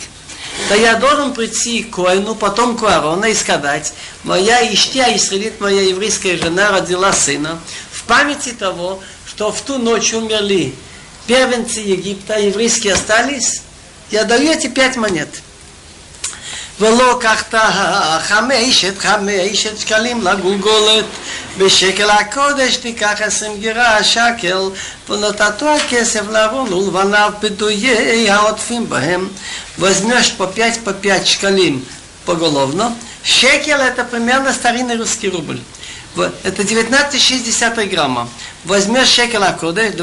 то 0.70 0.76
я 0.76 0.96
должен 0.96 1.34
прийти 1.34 1.84
к 1.84 1.96
Коину, 1.96 2.36
потом 2.36 2.78
к 2.78 2.84
Аарона 2.84 3.26
и 3.26 3.36
сказать, 3.36 3.92
моя 4.24 4.74
Иштия, 4.74 5.14
Исраилит, 5.14 5.60
моя 5.60 5.82
еврейская 5.82 6.38
жена 6.38 6.72
родила 6.72 7.12
сына, 7.12 7.60
в 7.92 8.04
памяти 8.04 8.54
того, 8.54 9.04
что 9.26 9.52
в 9.52 9.60
ту 9.60 9.78
ночь 9.78 10.14
умерли 10.14 10.74
первенцы 11.27 11.81
Египта, 11.81 12.39
еврейские 12.39 12.95
остались, 12.95 13.63
я 14.11 14.25
даю 14.25 14.53
эти 14.53 14.69
пять 14.69 14.97
монет. 14.97 15.29
ולא 16.81 17.19
קחת 17.21 17.55
חמשת 18.23 18.99
חמשת 18.99 19.79
שקלים 19.79 20.23
לגולגולת 20.23 21.05
בשקל 21.59 22.11
הקודש 22.11 22.77
תיקח 22.77 23.21
עשרים 23.21 23.61
גירה 23.61 24.05
שקל 24.05 24.59
ונתתו 25.09 25.69
הכסף 25.69 26.29
לארון 26.31 26.73
ולבניו 26.73 27.33
פדויי 27.41 28.31
העוטפים 28.31 28.89
בהם 28.89 29.29
возьмешь 29.79 30.33
по 30.37 30.47
5 30.47 30.79
по 30.85 30.93
5 30.93 31.27
шкалим 31.27 31.85
поголовно 32.25 32.95
шекел 33.25 33.79
это 33.79 34.05
примерно 34.05 34.53
старинный 34.53 34.97
русский 34.97 35.29
рубль 35.29 35.61
это 36.44 36.62
19,6 36.62 37.90
грамма. 37.90 38.30
Возьмешь 38.64 39.08
шекел 39.08 39.44
акодеш, 39.44 39.94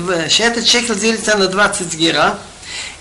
этот 0.41 0.67
шекел 0.67 0.95
делится 0.95 1.37
на 1.37 1.49
20 1.49 1.95
гера, 1.95 2.39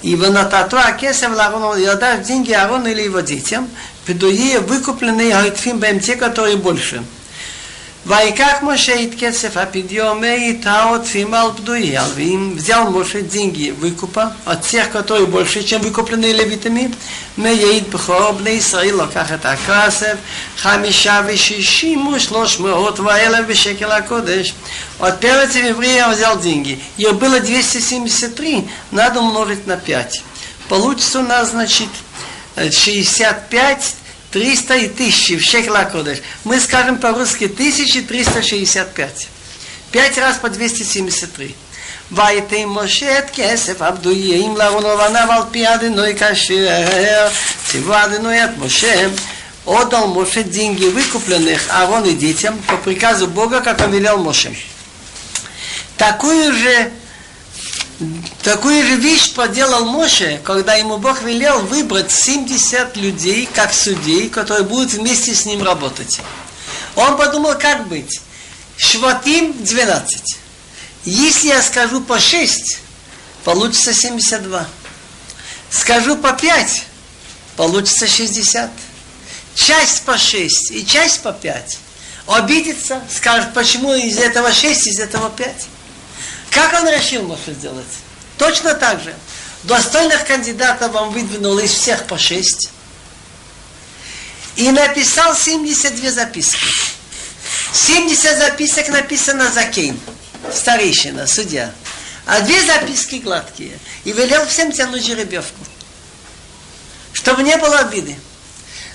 и 0.01 0.15
в 0.15 0.29
натату 0.29 0.77
акесев 0.77 1.35
ларону, 1.35 1.75
и 1.75 1.85
отдашь 1.85 2.25
деньги 2.25 2.51
Арону 2.51 2.89
или 2.89 3.01
его 3.03 3.21
детям, 3.21 3.69
педуи 4.05 4.57
выкупленные 4.57 5.33
гайтфим 5.33 5.79
бэм 5.79 5.99
те, 5.99 6.15
которые 6.15 6.57
больше. 6.57 7.03
Вайках 8.05 8.61
Мошейт 8.61 9.15
Кесев 9.15 9.55
Апидьоме 9.55 10.49
и 10.49 10.53
Таот 10.57 11.07
Фимал 11.07 11.53
Бдуял. 11.53 12.05
И 12.17 12.35
взял 12.35 12.91
Моше 12.91 13.21
деньги 13.21 13.69
выкупа 13.69 14.35
от 14.43 14.61
тех, 14.67 14.91
которые 14.91 15.25
больше, 15.25 15.63
чем 15.63 15.81
выкупленные 15.81 16.33
левитами. 16.33 16.93
Меейт 17.37 17.87
Бхобне 17.87 18.59
Исраил 18.59 18.97
Локахет 18.97 19.45
Акасев 19.45 20.17
Хамиша 20.57 21.21
Вишишим 21.21 22.09
Ушлош 22.09 22.59
Меот 22.59 22.99
Ваэлев 22.99 23.47
Вишекела 23.47 24.01
Кодеш. 24.01 24.53
От 24.99 25.21
перца 25.21 25.59
еврея 25.59 26.09
взял 26.09 26.37
деньги. 26.37 26.81
Ее 26.97 27.13
было 27.13 27.39
273, 27.39 28.67
надо 28.91 29.21
умножить 29.21 29.65
на 29.65 29.77
5. 29.77 30.23
Получится 30.67 31.19
у 31.19 31.23
нас, 31.23 31.51
значит, 31.51 31.89
65 32.57 33.95
300 34.32 34.76
и 34.76 34.88
1000 34.88 35.36
в 35.36 35.42
шекла 35.42 35.84
кодеш. 35.84 36.18
Мы 36.44 36.60
скажем 36.60 36.98
по-русски 36.98 37.44
1365. 37.44 39.28
Пять 39.90 40.18
раз 40.18 40.36
по 40.36 40.48
273. 40.48 41.54
ויתן 42.12 42.64
משה 42.66 43.18
את 43.18 43.30
כסף 43.32 43.82
עבדויים 43.82 44.56
לארונובניו 44.56 45.32
על 45.32 45.42
פי 45.50 45.74
אדינוי 45.74 46.16
כאשר 46.16 46.68
ציוו 47.66 47.94
אדינוי 48.04 48.44
את 48.44 48.50
משה 48.58 49.08
отдал 49.68 50.08
Моше 50.08 50.42
деньги 50.42 50.86
выкупленных 50.86 51.62
Аарон 51.70 52.04
и 52.06 52.14
детям 52.14 52.58
по 52.62 52.76
приказу 52.78 53.28
Бога, 53.28 53.60
как 53.60 53.80
он 53.80 53.92
велел 53.92 54.18
Моше. 54.18 54.54
Такую 55.98 56.54
же 56.54 56.90
Такую 58.43 58.85
же 58.85 58.95
вещь 58.95 59.33
проделал 59.33 59.85
Моше, 59.85 60.41
когда 60.43 60.75
ему 60.75 60.97
Бог 60.97 61.21
велел 61.21 61.59
выбрать 61.59 62.11
70 62.11 62.97
людей, 62.97 63.47
как 63.53 63.73
судей, 63.73 64.29
которые 64.29 64.65
будут 64.65 64.93
вместе 64.93 65.33
с 65.33 65.45
ним 65.45 65.63
работать. 65.63 66.19
Он 66.95 67.17
подумал, 67.17 67.55
как 67.57 67.87
быть. 67.87 68.21
Шватим 68.77 69.53
12. 69.63 70.37
Если 71.05 71.47
я 71.47 71.61
скажу 71.61 72.01
по 72.01 72.19
6, 72.19 72.79
получится 73.43 73.93
72. 73.93 74.67
Скажу 75.69 76.17
по 76.17 76.33
5, 76.33 76.83
получится 77.55 78.07
60. 78.07 78.71
Часть 79.55 80.03
по 80.03 80.17
6 80.17 80.71
и 80.71 80.85
часть 80.85 81.21
по 81.21 81.31
5. 81.31 81.77
Обидится, 82.27 83.01
скажет, 83.11 83.53
почему 83.53 83.93
из 83.93 84.17
этого 84.17 84.51
6, 84.51 84.87
из 84.87 84.99
этого 84.99 85.29
5. 85.29 85.67
Как 86.53 86.73
он 86.73 86.87
решил 86.87 87.23
Моше 87.23 87.53
сделать? 87.53 87.85
Точно 88.37 88.75
так 88.75 89.01
же. 89.01 89.13
Достойных 89.63 90.25
кандидатов 90.25 90.93
он 90.93 91.09
выдвинул 91.11 91.57
из 91.59 91.71
всех 91.71 92.05
по 92.05 92.17
шесть. 92.17 92.69
И 94.55 94.69
написал 94.71 95.35
72 95.35 96.11
записки. 96.11 96.65
70 97.73 98.37
записок 98.37 98.87
написано 98.89 99.51
за 99.51 99.63
Кейн, 99.63 99.99
старейшина, 100.53 101.25
судья. 101.25 101.71
А 102.25 102.39
две 102.41 102.61
записки 102.63 103.15
гладкие. 103.15 103.79
И 104.03 104.11
велел 104.11 104.45
всем 104.45 104.71
тянуть 104.71 105.05
жеребьевку. 105.05 105.65
Чтобы 107.13 107.43
не 107.43 107.57
было 107.57 107.79
обиды. 107.79 108.15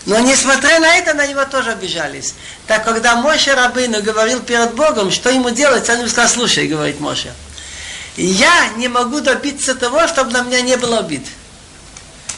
Но 0.07 0.19
несмотря 0.21 0.79
на 0.79 0.97
это, 0.97 1.13
на 1.13 1.27
него 1.27 1.45
тоже 1.45 1.73
обижались. 1.73 2.35
Так 2.67 2.85
когда 2.85 3.17
Моше 3.17 3.55
Рабыну 3.55 4.03
говорил 4.03 4.41
перед 4.41 4.75
Богом, 4.75 5.11
что 5.11 5.29
ему 5.29 5.51
делать, 5.51 5.89
он 5.91 5.99
ему 5.99 6.09
сказал, 6.09 6.31
слушай, 6.31 6.67
говорит 6.67 7.01
Моше, 7.01 7.35
я 8.25 8.69
не 8.77 8.89
могу 8.89 9.21
добиться 9.21 9.75
того, 9.75 10.07
чтобы 10.09 10.33
на 10.33 10.43
меня 10.43 10.61
не 10.61 10.77
было 10.77 10.99
обид. 10.99 11.27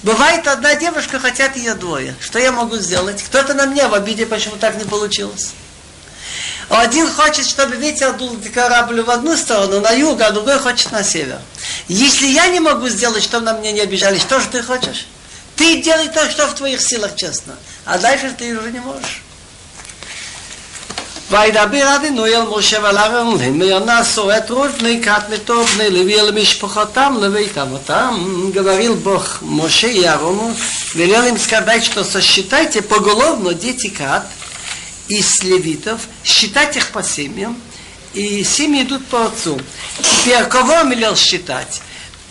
Бывает 0.03 0.47
одна 0.47 0.75
девушка, 0.75 1.19
хотят 1.19 1.57
ее 1.57 1.75
двое. 1.75 2.15
Что 2.21 2.39
я 2.39 2.53
могу 2.53 2.77
сделать? 2.77 3.23
Кто-то 3.23 3.55
на 3.55 3.67
меня 3.67 3.89
в 3.89 3.95
обиде, 3.95 4.27
почему 4.27 4.57
так 4.57 4.77
не 4.77 4.85
получилось. 4.85 5.53
Один 6.69 7.11
хочет, 7.11 7.47
чтобы 7.47 7.77
ветер 7.77 8.13
дул 8.13 8.39
корабль 8.55 9.03
в 9.03 9.11
одну 9.11 9.37
сторону, 9.37 9.81
на 9.81 9.91
юг, 9.91 10.21
а 10.21 10.31
другой 10.31 10.59
хочет 10.59 10.93
на 10.93 11.03
север. 11.03 11.39
Если 11.89 12.27
я 12.27 12.47
не 12.49 12.61
могу 12.61 12.89
сделать, 12.89 13.25
чтобы 13.25 13.45
на 13.45 13.55
меня 13.55 13.73
не 13.73 13.81
обижались, 13.81 14.23
что 14.23 14.39
же 14.39 14.47
ты 14.49 14.63
хочешь? 14.63 15.07
Ты 15.57 15.83
делай 15.83 16.09
то, 16.09 16.31
что 16.31 16.47
в 16.47 16.55
твоих 16.55 16.81
силах, 16.81 17.17
честно. 17.17 17.57
А 17.85 17.99
дальше 17.99 18.35
ты 18.39 18.57
уже 18.57 18.71
не 18.71 18.81
можешь. 18.81 19.23
וידבר 21.32 21.96
אדינוי 21.96 22.36
אל 22.36 22.44
משה 22.58 22.78
ואל 22.84 22.98
אהרון 22.98 23.38
וינסו 23.38 24.32
את 24.32 24.46
ראש 24.50 24.72
בני 24.80 25.02
כת 25.04 25.24
מתו 25.30 25.66
בני 25.66 25.90
לוי 25.90 26.20
אל 26.20 26.32
משפחותם 26.32 27.18
לבית 27.22 27.58
אבותם 27.58 28.52
говорил 28.54 28.96
Бог 28.96 29.42
Моше 29.42 29.92
и 29.92 30.04
Аарону 30.04 30.56
велел 30.94 31.24
им 31.26 31.38
сказать 31.38 31.84
что 31.84 32.04
сосчитайте 32.04 32.82
поголовно 32.82 33.54
дети 33.54 33.90
кат 33.90 34.26
из 35.08 35.44
левитов 35.44 36.02
считать 36.24 36.78
их 36.78 36.88
по 36.90 37.02
семьям 37.04 37.58
и 38.14 38.44
семьи 38.44 38.84
идут 38.84 39.06
по 39.08 39.26
отцу 39.26 39.60
теперь 40.02 40.46
кого 40.46 40.74
он 40.74 40.92
велел 40.92 41.16
считать 41.16 41.82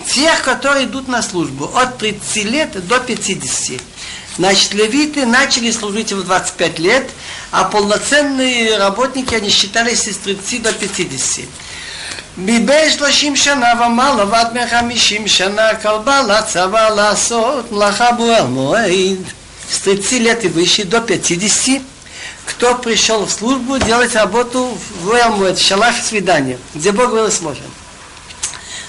тех, 0.07 0.43
которые 0.43 0.87
идут 0.87 1.09
на 1.09 1.22
службу 1.22 1.70
от 1.74 1.99
30 1.99 2.45
лет 2.45 2.87
до 2.87 3.01
50 3.01 3.80
Значит, 4.37 4.74
левиты 4.74 5.26
начали 5.26 5.70
служить 5.70 6.12
в 6.12 6.24
25 6.24 6.78
лет, 6.80 7.11
а 7.53 7.64
полноценные 7.64 8.76
работники, 8.78 9.35
они 9.35 9.49
считались 9.49 10.09
с 10.09 10.16
30 10.18 10.62
до 10.62 10.72
50. 10.72 11.45
מבין 12.37 12.91
שלושים 12.91 13.37
שנה 13.37 13.72
ומעלה 13.87 14.24
ועד 14.30 14.59
מחמישים 14.59 15.28
שנה 15.28 15.74
כל 15.82 15.99
בעל 16.05 16.30
הצבא 16.30 16.89
לעשות 16.89 17.72
מלאכה 17.72 18.12
בועל 18.12 18.47
מועד. 18.47 19.24
С 19.70 19.78
30 19.78 20.20
лет 20.20 20.45
и 20.45 20.49
выше 20.49 20.85
до 20.85 21.01
50, 21.01 21.80
кто 22.45 22.74
пришел 22.74 23.24
в 23.24 23.32
службу 23.32 23.78
делать 23.78 24.14
работу 24.14 24.76
в 25.01 25.09
Уэлмуэт, 25.09 25.59
шалаш 25.59 26.03
свидания, 26.03 26.59
где 26.74 26.93
Бог 26.93 27.11
был 27.11 27.30
сможен. 27.30 27.64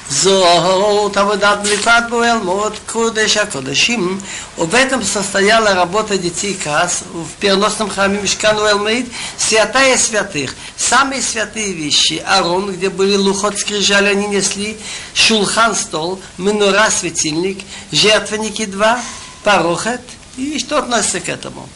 זאת 0.09 1.17
עבודת 1.17 1.57
בליפת 1.63 2.03
בועל 2.09 2.37
מאוד 2.37 2.73
קודש 2.85 3.37
הקודשים 3.37 4.19
в 4.57 4.73
этом 4.73 5.03
состояла 5.03 5.73
работа 5.73 6.17
детей 6.17 6.53
Кас 6.53 7.03
в 7.13 7.39
переносном 7.39 7.89
храме 7.89 8.19
Мешкан 8.21 8.57
Уэлмейд 8.57 9.07
святая 9.37 9.97
святых 9.97 10.55
самые 10.77 11.21
святые 11.21 11.73
вещи 11.73 12.23
Арон 12.25 12.71
где 12.73 12.89
были 12.89 13.15
лухот 13.15 13.57
скрижали 13.57 14.09
они 14.09 14.27
несли 14.27 14.77
шулхан 15.13 15.75
стол 15.75 16.21
минура 16.37 16.89
светильник 16.91 17.59
жертвенники 17.91 18.65
два 18.65 18.99
парохет 19.43 20.01
и 20.37 20.59
что 20.59 20.77
относится 20.77 21.19
к 21.19 21.29
этому 21.29 21.67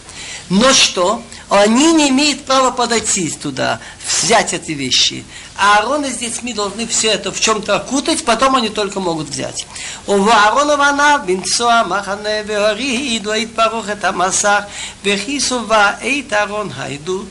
но 0.50 0.72
что 0.74 1.22
Они 1.57 1.93
не 1.93 2.09
имеют 2.09 2.45
права 2.45 2.71
подойти 2.71 3.31
туда, 3.31 3.81
взять 4.07 4.53
эти 4.53 4.73
вещи. 4.73 5.25
А 5.57 5.79
Аарон 5.79 6.05
с 6.05 6.17
детьми 6.17 6.53
должны 6.53 6.87
все 6.87 7.09
это 7.09 7.31
в 7.31 7.41
чем-то 7.41 7.77
окутать, 7.77 8.25
потом 8.25 8.57
они 8.57 8.69
только 8.69 8.99
могут 9.01 9.29
взять. 9.29 9.67
У 10.07 10.15
Аарона 10.15 10.77
вана 10.77 11.23
бинцоа 11.25 11.85
махане 11.85 12.43
веори 12.43 13.17
идуаит 13.17 13.55
парух 13.55 13.89
это 13.89 14.13
масах 14.13 14.67
вехисува 15.03 15.97
эйт 16.03 16.33
Аарон 16.33 16.73
хайдут. 16.73 17.29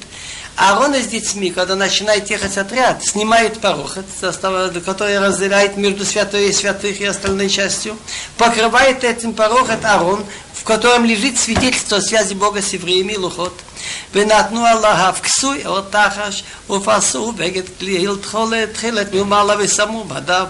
Аарон 0.55 0.93
с 0.93 1.07
детьми, 1.07 1.49
когда 1.49 1.75
начинает 1.75 2.29
ехать 2.29 2.57
отряд, 2.57 3.03
снимает 3.03 3.59
порохот, 3.59 4.05
который 4.85 5.19
разделяет 5.19 5.77
между 5.77 6.05
святой 6.05 6.49
и 6.49 6.53
святых 6.53 7.01
и 7.01 7.05
остальной 7.05 7.49
частью, 7.49 7.97
покрывает 8.37 9.03
этим 9.03 9.33
порохот 9.33 9.83
Аарон, 9.83 10.23
в 10.62 10.64
котором 10.64 11.04
лежит 11.04 11.38
свидетельство 11.38 11.98
о 11.98 12.02
связи 12.02 12.34
Бога 12.34 12.62
с 12.62 12.72
евреями 12.72 13.14
Лухот. 13.16 13.60
ונתנו 14.12 14.66
עליו 14.66 15.14
כסוי 15.22 15.66
או 15.66 15.80
תחש 15.80 16.42
ופסו 16.70 17.32
בגד 17.32 17.62
כליל 17.78 18.16
תכולת 18.16 18.74
תחילת 18.74 19.12
ממעלה 19.12 19.54
ושמו 19.58 20.04
בדיו 20.04 20.46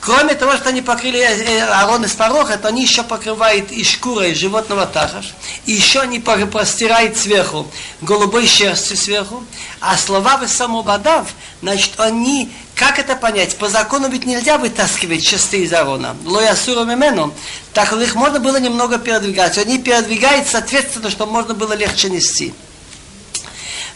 Кроме 0.00 0.34
того, 0.34 0.56
что 0.56 0.68
они 0.68 0.82
покрыли 0.82 1.20
Аарон 1.20 2.04
из 2.04 2.12
пороха, 2.12 2.56
то 2.58 2.68
они 2.68 2.82
еще 2.82 3.02
покрывают 3.02 3.72
и 3.72 3.82
шкурой 3.82 4.34
животного 4.34 4.86
тахаш, 4.86 5.34
и 5.64 5.72
еще 5.72 6.00
они 6.00 6.20
простирают 6.20 7.16
сверху 7.16 7.66
голубой 8.02 8.46
шерстью 8.46 8.96
сверху, 8.96 9.42
а 9.80 9.96
слова 9.96 10.36
вы 10.36 10.48
самобадав, 10.48 11.28
значит, 11.60 11.98
они, 11.98 12.52
как 12.74 12.98
это 12.98 13.16
понять? 13.16 13.56
По 13.56 13.68
закону 13.68 14.08
ведь 14.08 14.26
нельзя 14.26 14.58
вытаскивать 14.58 15.26
шесты 15.26 15.62
из 15.64 15.72
Аарона. 15.72 16.16
Лоясура 16.24 16.84
мимену. 16.84 17.32
Так 17.72 17.92
их 17.92 18.14
можно 18.14 18.38
было 18.38 18.58
немного 18.58 18.98
передвигать. 18.98 19.58
Они 19.58 19.78
передвигают, 19.78 20.46
соответственно, 20.46 21.10
чтобы 21.10 21.32
можно 21.32 21.54
было 21.54 21.72
легче 21.72 22.10
нести. 22.10 22.54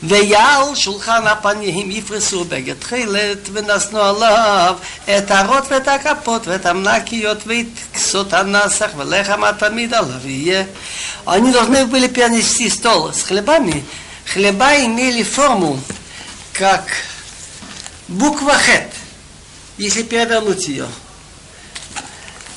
ויעל 0.03 0.76
שולחן 0.76 1.27
הפנים 1.27 1.91
יפרסו 1.91 2.43
בגד 2.43 2.73
תכלת 2.80 3.49
ונשנו 3.53 3.99
עליו 3.99 4.76
את 5.18 5.31
הרות 5.31 5.64
ואת 5.69 5.88
הכפות 5.88 6.47
ואת 6.47 6.65
המנקיות 6.65 7.38
ואת 7.45 7.65
כסות 7.93 8.34
הנסח 8.34 8.89
ולחם 8.97 9.43
התמיד 9.43 9.93
עליו 9.93 10.27
יהיה. 10.27 10.65
Они 11.26 11.52
должны 11.52 11.85
были 11.85 12.07
перенести 12.07 12.69
стол 12.69 13.11
с 13.11 13.23
хлебами. 13.23 13.84
Хлеба 14.31 14.76
имели 14.85 15.23
форму, 15.23 15.80
как 16.53 16.84
буква 18.07 18.57
Хет, 18.57 18.91
если 19.77 20.03
перевернуть 20.03 20.68
ее. 20.68 20.88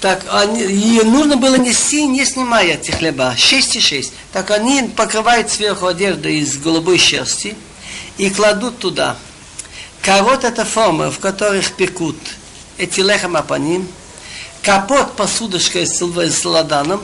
Так 0.03 0.25
они, 0.33 0.61
ее 0.61 1.03
нужно 1.03 1.37
было 1.37 1.55
нести, 1.55 2.05
не 2.05 2.25
снимая 2.25 2.73
эти 2.73 2.91
хлеба, 2.91 3.35
6 3.37 3.77
и 3.77 3.79
6. 3.79 4.11
Так 4.33 4.51
они 4.51 4.91
покрывают 4.97 5.49
сверху 5.49 5.87
одежду 5.87 6.27
из 6.27 6.57
голубой 6.57 6.97
шерсти 6.97 7.55
и 8.17 8.29
кладут 8.29 8.79
туда. 8.79 9.15
Корот 10.01 10.43
это 10.43 10.65
формы, 10.65 11.09
в 11.09 11.19
которых 11.19 11.71
пекут 11.77 12.17
эти 12.77 12.99
лехам 12.99 13.37
апаним, 13.37 13.87
капот 14.61 15.15
посудочкой 15.15 15.87
с, 15.87 16.01
с 16.01 16.45
ладаном, 16.45 17.01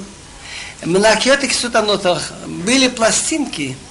мнакетик 0.84 1.54
сутанотах 1.54 2.34
были 2.48 2.90
пластинки– 2.90 3.78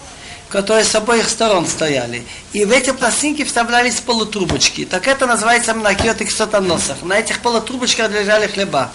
которые 0.48 0.84
с 0.84 0.94
обоих 0.94 1.28
сторон 1.28 1.66
стояли. 1.66 2.24
И 2.52 2.64
в 2.64 2.72
эти 2.72 2.90
пластинки 2.90 3.44
вставлялись 3.44 4.00
полутрубочки. 4.00 4.84
Так 4.84 5.06
это 5.06 5.26
называется 5.26 5.74
мнакет 5.74 6.20
и 6.20 6.24
носах. 6.66 7.02
На 7.02 7.18
этих 7.18 7.40
полутрубочках 7.40 8.10
лежали 8.10 8.46
хлеба. 8.46 8.90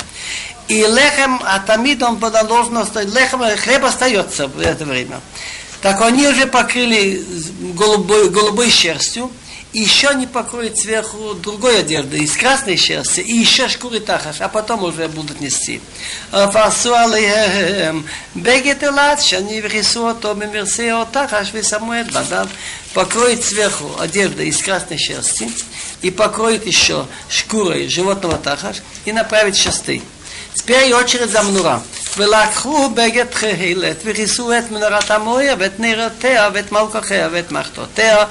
И 0.67 0.81
лехем, 0.81 1.41
а 1.43 1.59
тамид 1.59 2.01
он 2.01 2.17
должен 2.17 2.77
лехем, 3.13 3.41
хлеб 3.57 3.84
остается 3.84 4.47
в 4.47 4.59
это 4.59 4.85
время. 4.85 5.19
Так 5.81 6.01
они 6.01 6.27
уже 6.27 6.47
покрыли 6.47 7.21
голубой, 7.73 8.30
голубой 8.30 8.71
шерстью, 8.71 9.30
и 9.72 9.80
еще 9.80 10.14
не 10.14 10.26
покроют 10.26 10.78
сверху 10.78 11.34
другой 11.34 11.80
одежды 11.80 12.18
из 12.18 12.36
красной 12.36 12.76
шерсти, 12.76 13.20
и 13.20 13.36
еще 13.36 13.68
шкуры 13.68 14.00
тахаш, 14.00 14.40
а 14.40 14.48
потом 14.48 14.84
уже 14.84 15.09
будут 15.09 15.40
нести. 15.40 15.80
ועשו 16.32 16.94
עליהם 16.94 18.02
בגד 18.36 18.84
אילת, 18.84 19.20
שאני 19.20 19.60
וכיסו 19.64 20.09
אותו 20.09 20.34
במרסי 20.34 20.90
תחש 21.12 21.50
ושמו 21.55 22.00
את 22.00 22.12
בדיו. 22.12 22.48
покроет 22.94 23.44
сверху 23.44 23.90
одежда 24.00 24.42
из 24.42 24.62
красной 24.62 24.98
шерсти 24.98 25.50
и 26.02 26.10
покроет 26.10 26.66
еще 26.66 27.06
шкурой 27.28 27.88
животного 27.88 28.38
тахаш 28.38 28.76
и 29.05 29.12
направит 29.12 29.56
шесты. 29.56 30.02
Теперь 30.55 30.92
очередь 30.94 31.30
за 31.30 31.42
мнура. 31.42 31.82
ולקחו 32.16 32.90
בגד 32.90 33.24
תכלת 33.24 33.96
וכיסו 34.05 34.52
את 34.52 34.70
מנורת 34.70 35.10
המויה 35.10 35.55
ואת 35.59 35.80
נרותיה 35.80 36.50
ואת 36.55 36.72
מלכוחיה 36.72 37.28
ואת 37.32 37.52
מחתותיה 37.52 38.24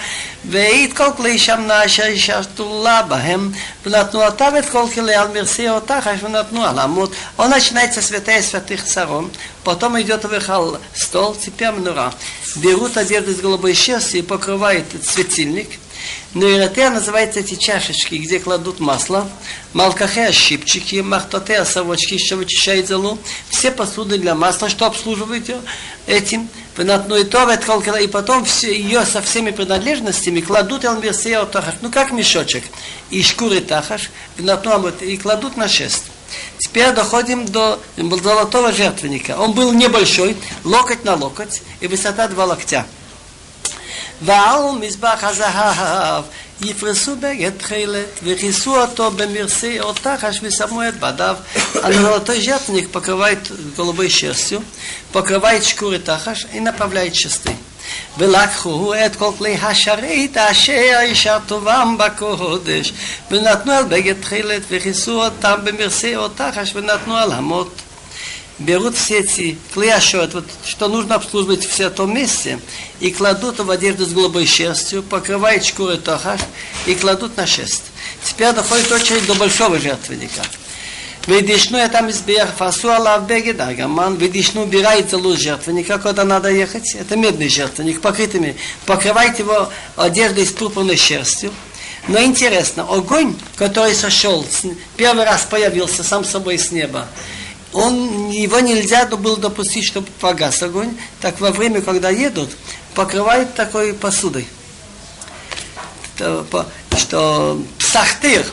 ואת 0.50 0.94
כל 0.98 1.10
כלי 1.18 1.40
שמנה 1.40 1.86
אשר 1.86 2.06
ישרתו 2.06 2.82
לה 2.84 3.02
בהם 3.02 3.52
ונתנו 3.86 4.26
אותה 4.26 4.50
ואת 4.54 4.70
כל 4.70 4.84
כלי 4.94 5.16
על 5.16 5.28
מרסי 5.28 5.70
אותחש 5.70 6.24
ונתנו 6.24 6.66
על 6.66 6.80
עמוד. 6.80 7.14
Он 7.38 7.50
начинается 7.50 8.02
святая 8.02 8.42
святых 8.42 8.84
царом, 8.84 9.32
потом 9.64 10.00
идет 10.02 10.26
выхал 10.26 10.78
стол, 10.94 11.36
цепя 11.36 11.72
мнура. 11.72 12.12
Берут 12.58 12.98
одежду 12.98 13.32
из 13.32 13.42
голубой 13.42 13.74
шерсти 13.74 14.18
и 14.18 14.22
покрывают 14.22 14.86
светильник – 15.04 15.81
но 16.35 16.49
Нейротея 16.49 16.91
называется 16.91 17.41
эти 17.41 17.55
чашечки, 17.55 18.15
где 18.15 18.39
кладут 18.39 18.81
масло, 18.81 19.29
малкахея 19.75 20.33
щипчики, 20.33 20.97
махтотея 20.97 21.65
совочки, 21.65 22.19
что 22.19 22.37
вычищает 22.37 22.89
залу, 22.89 23.19
все 23.51 23.71
посуды 23.71 24.19
для 24.19 24.35
масла, 24.35 24.69
что 24.69 24.87
обслуживают 24.87 25.49
ее 25.49 25.61
этим, 26.07 26.49
ну 26.77 27.17
и 27.17 27.25
то, 27.25 27.51
и 27.99 28.07
потом 28.07 28.45
все, 28.45 28.75
ее 28.75 29.05
со 29.05 29.21
всеми 29.21 29.51
принадлежностями 29.51 30.41
кладут 30.41 30.85
элмерсея 30.85 31.45
тахаш, 31.45 31.75
ну 31.83 31.91
как 31.91 32.13
мешочек, 32.13 32.65
и 33.11 33.23
шкуры 33.23 33.61
тахаш, 33.61 34.11
и 34.39 35.17
кладут 35.19 35.57
на 35.57 35.69
шест. 35.69 36.05
Теперь 36.57 36.93
доходим 36.93 37.45
до 37.45 37.79
золотого 37.97 38.73
жертвенника. 38.73 39.37
Он 39.39 39.53
был 39.53 39.73
небольшой, 39.73 40.37
локоть 40.65 41.05
на 41.05 41.15
локоть, 41.15 41.61
и 41.81 41.87
высота 41.87 42.27
два 42.29 42.47
локтя. 42.47 42.87
ועל 44.22 44.62
מזבח 44.80 45.20
הזהב 45.22 46.24
יפרסו 46.62 47.16
בגד 47.16 47.52
תכלת 47.58 48.20
וכיסו 48.24 48.82
אותו 48.82 49.12
במרסי 49.12 49.80
אותחש 49.80 50.40
ושמו 50.44 50.88
את 50.88 51.00
בדיו. 51.00 51.38
А 51.84 51.94
золотой 51.94 52.42
жертвенник 52.42 52.90
покрывает 52.92 53.52
голубой 53.78 54.10
шерстью, 54.10 54.64
покрывает 55.14 55.64
шкуры 55.66 56.00
тахаш 56.00 56.48
и 56.54 56.60
направляет 56.60 57.16
шесты. 57.16 57.52
ולקחו 58.18 58.94
את 59.06 59.16
כל 59.16 59.32
כלי 59.38 59.56
השרת 59.56 60.38
אשר 60.38 61.00
ישרתובם 61.04 61.96
בקודש 62.00 62.94
ונתנו 63.32 63.72
על 63.72 63.84
בגד 63.84 64.22
תכלת 64.22 64.62
וכיסו 64.70 65.26
אותם 65.26 65.60
במרסי 65.64 66.16
אותחש 66.16 66.72
ונתנו 66.76 67.18
על 67.18 67.32
המות 67.32 67.82
берут 68.59 68.97
все 68.97 69.21
эти 69.21 69.59
клеяшот, 69.73 70.35
вот, 70.35 70.45
что 70.65 70.89
нужно 70.89 71.17
обслуживать 71.17 71.67
в 71.67 71.75
святом 71.75 72.15
месте, 72.15 72.59
и 73.01 73.11
кладут 73.11 73.59
в 73.59 73.71
одежду 73.71 74.05
с 74.07 74.13
голубой 74.13 74.47
шерстью, 74.47 75.03
покрывают 75.03 75.65
шкурой 75.65 75.99
тохаш 75.99 76.41
и 76.87 76.95
кладут 76.95 77.37
на 77.37 77.47
шест. 77.47 77.83
Теперь 78.25 78.53
доходит 78.53 78.91
очередь 78.91 79.27
до 79.27 79.35
большого 79.35 79.79
жертвенника. 79.79 80.43
Ведишну 81.27 81.79
я 81.79 81.89
там 81.89 82.11
избех, 82.11 82.49
фасу 82.57 82.91
алав 82.91 83.29
бегет, 83.29 83.61
агаман, 83.61 84.17
ведишну 84.17 84.63
убирает 84.63 85.11
залу 85.11 85.37
жертвенника, 85.37 85.99
когда 85.99 86.25
надо 86.25 86.51
ехать, 86.51 86.97
это 86.97 87.17
медный 87.17 87.49
жертвенник, 87.49 88.01
покрытыми, 88.01 88.57
покрывает 88.87 89.39
его 89.39 89.71
одеждой 89.95 90.47
с 90.47 90.51
пурпурной 90.51 90.97
шерстью, 90.97 91.53
но 92.09 92.21
интересно, 92.21 92.83
огонь, 92.89 93.37
который 93.55 93.95
сошел, 93.95 94.45
первый 94.97 95.25
раз 95.25 95.47
появился 95.49 96.03
сам 96.03 96.25
собой 96.25 96.59
с 96.59 96.73
неба, 96.73 97.07
он, 97.74 98.30
его 98.30 98.60
нельзя 98.60 99.06
было 99.06 99.38
допустить, 99.38 99.86
чтобы 99.86 100.08
погас 100.20 100.62
огонь, 100.64 100.98
так 101.22 101.40
во 101.40 101.52
время, 101.52 101.82
когда 101.82 102.10
едут, 102.10 102.50
покрывают 102.96 103.56
такой 103.56 103.94
посудой. 103.94 104.48
Что 106.98 107.62
псахтыр, 107.78 108.44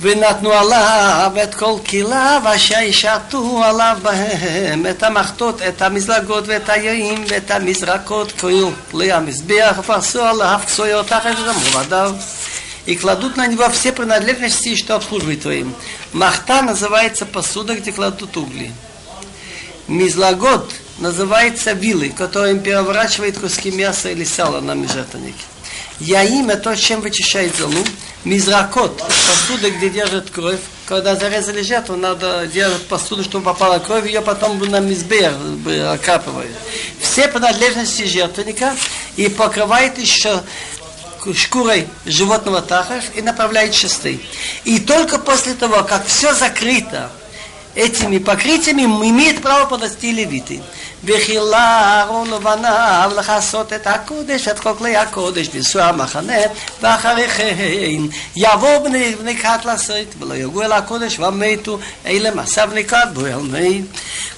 ונתנו 0.00 0.52
עליו 0.52 1.32
את 1.42 1.54
כל 1.54 1.74
כליו 1.90 2.42
אשר 2.44 2.78
ישרתו 2.78 3.62
עליו 3.64 3.98
בהם 4.02 4.86
את 4.90 5.02
המחטות, 5.02 5.62
את 5.62 5.82
המזלגות 5.82 6.44
ואת 6.46 6.68
היעים 6.68 7.24
ואת 7.28 7.50
המזרקות 7.50 8.32
כל 8.32 8.70
כלי 8.90 9.12
המזבח 9.12 9.76
ופרסו 9.78 10.22
עליו 10.22 10.60
כסויות 10.66 11.12
אחרי 11.12 11.32
שגמרו 11.32 11.84
בדיו 11.84 12.12
и 12.85 12.95
кладут 12.95 13.37
на 13.37 13.47
него 13.47 13.69
все 13.69 13.91
принадлежности, 13.91 14.75
что 14.75 14.95
обслуживает 14.95 15.41
твоим. 15.41 15.73
Махта 16.13 16.61
называется 16.61 17.25
посуда, 17.25 17.75
где 17.75 17.91
кладут 17.91 18.37
угли. 18.37 18.71
Мизлагот 19.87 20.71
называется 20.99 21.73
вилы, 21.73 22.09
которым 22.09 22.59
переворачивает 22.59 23.37
куски 23.37 23.71
мяса 23.71 24.09
или 24.09 24.23
сала 24.23 24.61
на 24.61 24.73
межатонике. 24.73 25.43
Яим 25.99 26.49
то, 26.61 26.75
чем 26.75 27.01
вычищает 27.01 27.55
залу. 27.55 27.83
Мизракот, 28.25 28.97
посуда, 28.97 29.69
где 29.69 29.89
держит 29.89 30.29
кровь. 30.29 30.59
Когда 30.87 31.15
зарезали 31.15 31.61
жертву, 31.61 31.95
надо 31.95 32.47
делать 32.47 32.83
посуду, 32.87 33.23
чтобы 33.23 33.45
попала 33.45 33.79
кровь, 33.79 34.05
ее 34.05 34.21
потом 34.21 34.59
на 34.59 34.79
мизбер 34.79 35.33
окапывают. 35.89 36.51
Все 36.99 37.27
принадлежности 37.27 38.03
жертвенника 38.03 38.75
и 39.15 39.29
покрывает 39.29 39.97
еще 39.97 40.41
шкурой 41.34 41.88
животного 42.06 42.62
тахаш 42.62 43.04
и 43.14 43.22
направляет 43.22 43.74
шесты. 43.74 44.20
И 44.64 44.80
только 44.80 45.18
после 45.18 45.54
того, 45.54 45.84
как 45.84 46.06
все 46.06 46.34
закрыто 46.34 47.10
этими 47.74 48.18
покрытиями, 48.18 48.82
имеет 48.82 49.42
право 49.42 49.66
подойти 49.66 50.12
левиты. 50.12 50.60
וכילה 51.04 51.80
אהרון 51.80 52.32
ובניו 52.32 53.12
לכסות 53.16 53.72
את 53.72 53.86
הקודש, 53.86 54.48
את 54.48 54.60
כל 54.60 54.72
כלי 54.78 54.96
הקודש, 54.96 55.48
נישוא 55.54 55.82
המחנה, 55.82 56.38
ואחרי 56.82 57.28
כן 57.28 57.54
יבואו 58.36 58.84
בני, 58.84 59.14
בני 59.14 59.34
קהת 59.34 59.64
לעשות, 59.64 60.06
ולא 60.20 60.34
יגעו 60.34 60.62
אל 60.62 60.72
הקודש, 60.72 61.18
ומתו, 61.18 61.78
אלה 62.06 62.30
מסע 62.34 62.66
בני 62.66 62.84
קהת 62.84 63.14
בו 63.14 63.26
אל 63.26 63.36
מי. 63.36 63.82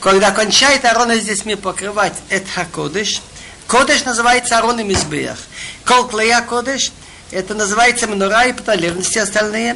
Когда 0.00 0.32
кончает 0.32 0.84
Аарон 0.84 1.14
здесь 1.14 1.44
мне 1.44 1.56
покрывать 1.56 2.14
это 2.28 2.66
кодыш, 2.72 3.22
Кодеш 3.67 4.05
называется 4.05 4.57
Арон 4.57 4.79
и 4.79 4.83
Мизбеях. 4.83 5.37
Кол 5.85 6.07
клея 6.07 6.41
кодеш, 6.41 6.91
это 7.31 7.53
называется 7.53 8.07
Мнура 8.07 8.45
и 8.45 8.53
принадлежности 8.53 9.17
остальные. 9.17 9.75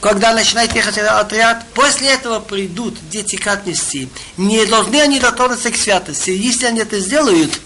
Когда 0.00 0.32
начинает 0.32 0.72
ехать 0.74 0.98
отряд, 0.98 1.66
после 1.74 2.10
этого 2.10 2.38
придут 2.38 2.96
дети 3.10 3.36
нести. 3.64 4.08
Не 4.36 4.64
должны 4.66 5.00
они 5.00 5.18
дотронуться 5.18 5.72
к 5.72 5.76
святости. 5.76 6.30
Если 6.30 6.66
они 6.66 6.80
это 6.80 7.00
сделают, 7.00 7.58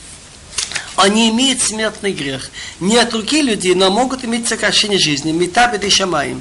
они 0.96 1.28
имеют 1.28 1.60
смертный 1.60 2.12
грех. 2.12 2.50
Не 2.78 2.96
от 2.96 3.12
руки 3.12 3.42
людей, 3.42 3.74
но 3.74 3.90
могут 3.90 4.24
иметь 4.24 4.48
сокращение 4.48 4.98
жизни. 4.98 5.32
Метабеды 5.32 5.90
шамаем. 5.90 6.40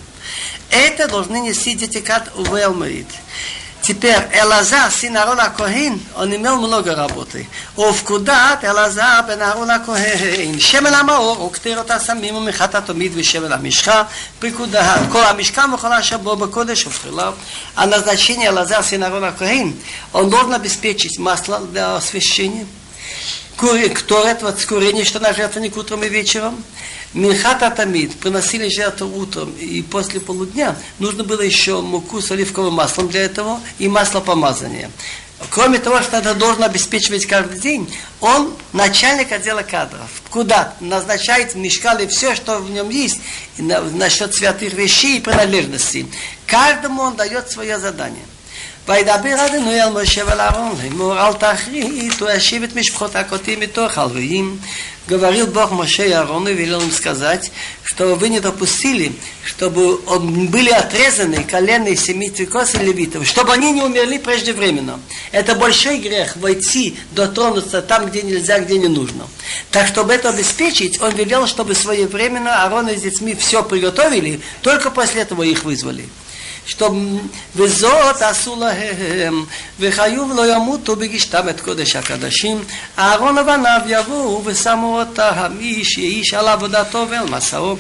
Это 0.70 1.10
должны 1.10 1.42
нести 1.42 1.74
дети 1.74 2.00
кат 2.00 2.32
в 2.36 2.56
Теперь 3.87 4.17
Элазар, 4.33 4.91
сын 4.91 5.15
Арона 5.15 5.51
Коин, 5.51 6.01
он 6.17 6.35
имел 6.35 6.57
много 6.57 6.95
работы. 6.95 7.47
Овкудат 7.77 8.65
Элазар 8.65 9.27
бен 9.27 9.43
Арона 9.43 9.79
Коин. 9.85 10.59
שמן 10.59 10.95
המאור, 10.95 11.43
וכתר 11.43 11.79
אותה 11.79 11.99
сами 11.99 12.31
ומחת 12.31 12.75
התמיד 12.75 13.13
ושמן 13.15 13.53
המשחה, 13.53 14.03
פיקודה, 14.39 14.97
כל 15.13 15.25
המשכן 15.25 15.73
וכל 15.75 15.93
אשר 15.93 16.17
בו 16.19 16.37
בקודש 16.37 16.87
ובחיליו. 16.87 17.35
А 17.77 17.87
назначение 17.87 18.49
Элазар, 18.49 18.83
сын 18.83 19.03
Арона 19.03 19.33
Коин, 19.33 19.79
он 20.15 20.31
должен 20.31 20.55
обеспечить 20.55 21.19
масло 21.19 21.59
для 21.61 21.97
освящения, 21.97 22.67
которое 23.60 24.34
от 24.36 24.66
курения, 24.66 25.04
что 25.04 25.20
на 25.20 25.34
жертвенник 25.34 25.76
утром 25.76 26.04
и 26.04 26.10
вечером, 26.10 26.64
Минхата 27.14 27.70
Тамид 27.72 28.16
приносили 28.16 28.70
жертву 28.70 29.08
утром 29.08 29.52
и 29.54 29.82
после 29.82 30.20
полудня. 30.20 30.78
Нужно 31.00 31.24
было 31.24 31.42
еще 31.42 31.82
муку 31.82 32.22
с 32.22 32.32
оливковым 32.32 32.76
маслом 32.76 33.10
для 33.10 33.22
этого 33.22 33.60
и 33.80 33.88
масло 33.88 34.22
помазания. 34.22 34.90
Кроме 35.50 35.80
того, 35.80 36.02
что 36.02 36.18
это 36.18 36.36
должен 36.36 36.64
обеспечивать 36.64 37.26
каждый 37.26 37.60
день, 37.60 37.90
он 38.22 38.54
начальник 38.74 39.32
отдела 39.32 39.64
кадров. 39.64 40.22
Куда 40.30 40.76
назначает 40.80 41.56
мешкали 41.56 42.08
все, 42.08 42.36
что 42.36 42.60
в 42.60 42.70
нем 42.70 42.90
есть, 42.90 43.20
на, 43.58 43.82
насчет 43.82 44.36
святых 44.36 44.74
вещей 44.74 45.18
и 45.18 45.22
принадлежностей. 45.22 46.08
Каждому 46.46 47.02
он 47.02 47.16
дает 47.16 47.50
свое 47.50 47.80
задание. 47.80 48.26
וידבר 48.89 49.47
אדוני 49.47 49.81
על 49.81 49.93
משה 49.93 50.23
ועל 50.27 50.41
אהרון, 50.41 50.77
לאמור 50.83 51.19
אל 51.19 51.33
תחריט, 51.33 52.23
וישיב 52.23 52.63
את 52.63 52.77
משפחות 52.77 53.17
הכותים 53.17 53.61
מתוך 53.61 53.99
הלוויים, 53.99 54.59
говорил 55.07 55.47
Бог 55.47 55.71
Моше 55.71 56.09
и 56.09 56.13
Аарону, 56.13 56.53
велел 56.53 56.81
им 56.81 56.91
сказать, 56.91 57.51
что 57.83 58.15
вы 58.15 58.31
не 58.31 58.41
допустили, 58.41 59.13
чтобы 59.45 59.99
были 60.49 60.71
отрезаны 60.71 61.45
коленные 61.45 61.97
семи 61.97 62.31
цикос 62.31 62.75
и 62.75 62.79
левитов, 62.79 63.27
чтобы 63.27 63.53
они 63.53 63.73
не 63.73 63.83
умерли 63.83 64.19
преждевременно. 64.19 64.99
Это 65.31 65.55
большой 65.55 65.99
грех 65.99 66.37
войти, 66.37 66.97
дотронуться 67.13 67.83
там, 67.83 68.07
где 68.07 68.23
нельзя, 68.23 68.59
где 68.61 68.79
не 68.79 68.89
нужно. 68.89 69.27
Так, 69.71 69.87
чтобы 69.89 70.15
это 70.15 70.31
обеспечить, 70.31 71.01
он 71.01 71.15
велел, 71.15 71.47
чтобы 71.47 71.75
своевременно 71.75 72.63
Аарон 72.63 72.89
с 72.89 73.03
детьми 73.03 73.35
все 73.35 73.63
приготовили, 73.63 74.41
только 74.63 74.91
после 74.91 75.23
этого 75.23 75.43
их 75.43 75.65
вызвали. 75.65 76.09
שטוב, 76.70 76.98
וזאת 77.56 78.22
עשו 78.22 78.56
להם, 78.60 79.46
וחיוב 79.80 80.32
לא 80.36 80.56
ימותו 80.56 80.96
בגשתם 80.96 81.50
את 81.50 81.62
קודש 81.62 81.96
הקדשים. 81.96 82.64
אהרון 83.00 83.38
ובניו 83.38 83.82
יבואו 83.86 84.42
ושמו 84.46 85.00
אותם 85.00 85.58
איש 85.60 85.98
איש 85.98 86.34
על 86.34 86.48
עבודתו 86.48 87.08
ועל 87.10 87.30
מסעו. 87.30 87.78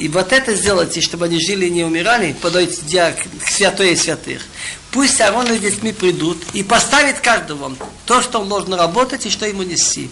И 0.00 0.08
вот 0.08 0.32
это 0.32 0.54
сделайте, 0.54 1.02
чтобы 1.02 1.26
они 1.26 1.38
жили 1.38 1.66
и 1.66 1.70
не 1.70 1.84
умирали, 1.84 2.32
подойдя 2.32 3.12
к 3.12 3.50
святой 3.50 3.94
святых. 3.94 4.40
Пусть 4.92 5.20
Аарон 5.20 5.52
и 5.52 5.58
детьми 5.58 5.92
придут 5.92 6.38
и 6.54 6.62
поставит 6.62 7.20
каждого 7.20 7.76
то, 8.06 8.22
что 8.22 8.40
он 8.40 8.48
должен 8.48 8.72
работать 8.72 9.26
и 9.26 9.30
что 9.30 9.46
ему 9.46 9.62
нести. 9.62 10.10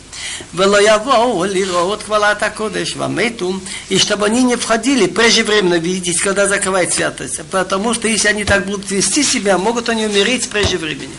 И 3.89 3.99
чтобы 3.99 4.27
они 4.27 4.43
не 4.43 4.57
входили 4.57 5.07
преждевременно 5.07 5.79
видеть, 5.79 6.21
когда 6.21 6.47
закрывает 6.47 6.93
святость. 6.93 7.41
Потому 7.51 7.95
что 7.95 8.09
если 8.09 8.29
они 8.29 8.45
так 8.45 8.67
будут 8.67 8.91
вести 8.91 9.23
себя, 9.23 9.57
могут 9.57 9.89
они 9.89 10.05
умереть 10.05 10.51
прежде 10.51 10.77
времени. 10.77 11.15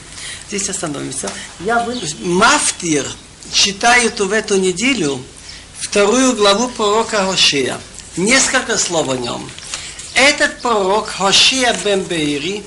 Здесь 0.48 0.70
остановимся. 0.70 1.32
Я 1.60 1.80
вы... 1.80 2.00
Мафтир 2.20 3.08
читает 3.52 4.20
в 4.20 4.32
эту 4.32 4.58
неделю 4.60 5.20
вторую 5.80 6.36
главу 6.36 6.68
пророка 6.70 7.26
Хошея 7.26 7.80
несколько 8.18 8.78
слов 8.78 9.10
о 9.10 9.16
нем. 9.16 9.50
Этот 10.16 10.62
пророк 10.62 11.10
Хошия 11.10 11.74
бен 11.84 12.04
Бейри 12.04 12.64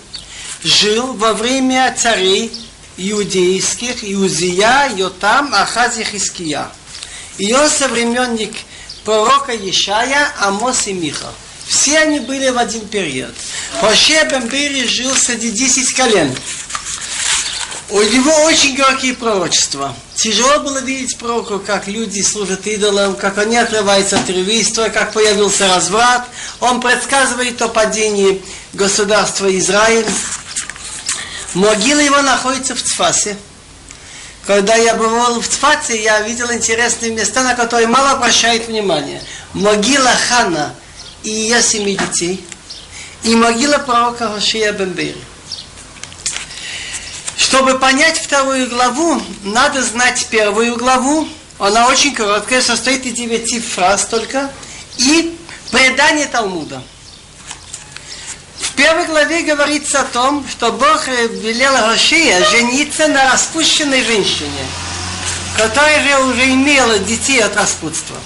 жил 0.65 1.13
во 1.15 1.33
время 1.33 1.95
царей 1.99 2.53
иудейских 2.97 4.05
Иузия, 4.05 4.91
Йотам, 4.97 5.53
Ахаз 5.55 5.99
и 5.99 6.05
Хиския. 6.05 6.71
Ее 7.39 7.69
современник 7.69 8.55
пророка 9.05 9.53
Ешая, 9.53 10.33
Амос 10.41 10.87
и 10.87 10.93
Миха. 10.93 11.33
Все 11.67 11.99
они 11.99 12.21
были 12.21 12.51
в 12.51 12.59
один 12.59 12.87
период. 12.89 13.35
Хошия 13.81 14.25
бен 14.25 14.49
Бейри 14.49 14.87
жил 14.87 15.15
среди 15.15 15.51
десять 15.51 15.93
колен. 15.95 16.35
У 17.91 18.01
него 18.01 18.33
очень 18.45 18.77
горькие 18.77 19.15
пророчества. 19.15 19.95
Тяжело 20.15 20.61
было 20.61 20.79
видеть 20.79 21.19
пророку, 21.19 21.59
как 21.59 21.89
люди 21.89 22.21
служат 22.21 22.67
идолам, 22.67 23.17
как 23.17 23.39
они 23.39 23.57
отрываются 23.57 24.19
от 24.19 24.29
ревейства, 24.29 24.89
как 24.89 25.13
появился 25.13 25.69
разврат. 25.69 26.27
Он 26.61 26.81
предсказывает 26.81 27.61
о 27.63 27.69
падении 27.69 28.43
государства 28.73 29.57
Израиль. 29.59 30.07
Могила 31.55 32.01
его 32.01 32.21
находится 32.23 32.75
в 32.75 32.83
Цфасе. 32.83 33.37
Когда 34.47 34.75
я 34.75 34.95
бывал 34.95 35.41
в 35.41 35.49
Цфасе, 35.49 36.03
я 36.03 36.21
видел 36.21 36.53
интересные 36.53 37.13
места, 37.13 37.43
на 37.43 37.55
которые 37.55 37.87
мало 37.87 38.11
обращают 38.11 38.67
внимание. 38.67 39.23
Могила 39.55 40.11
Хана 40.29 40.75
и 41.23 41.31
ее 41.31 41.63
семи 41.63 41.97
детей. 41.97 42.45
И 43.23 43.35
могила 43.35 43.79
пророка 43.79 44.29
Хошия 44.29 44.73
Бенбери. 44.73 45.17
Чтобы 47.53 47.79
понять 47.79 48.19
вторую 48.19 48.67
главу, 48.71 49.21
надо 49.45 49.83
знать 49.83 50.27
первую 50.31 50.75
главу. 50.77 51.29
Она 51.59 51.87
очень 51.87 52.15
короткая, 52.15 52.63
состоит 52.63 53.05
из 53.05 53.13
девяти 53.13 53.61
фраз 53.61 54.07
только. 54.07 54.51
И 54.97 55.39
предание 55.71 56.29
Талмуда. 56.29 56.83
В 58.59 58.71
первой 58.73 59.05
главе 59.05 59.43
говорится 59.43 60.01
о 60.01 60.05
том, 60.05 60.47
что 60.51 60.73
Бог 60.73 61.07
велел 61.07 61.75
Рашия 61.75 62.43
жениться 62.43 63.09
на 63.09 63.31
распущенной 63.31 64.03
женщине, 64.03 64.65
которая 65.59 66.03
же 66.03 66.25
уже 66.25 66.47
имела 66.55 66.99
детей 67.01 67.43
от 67.43 67.55
распутства. 67.55 68.17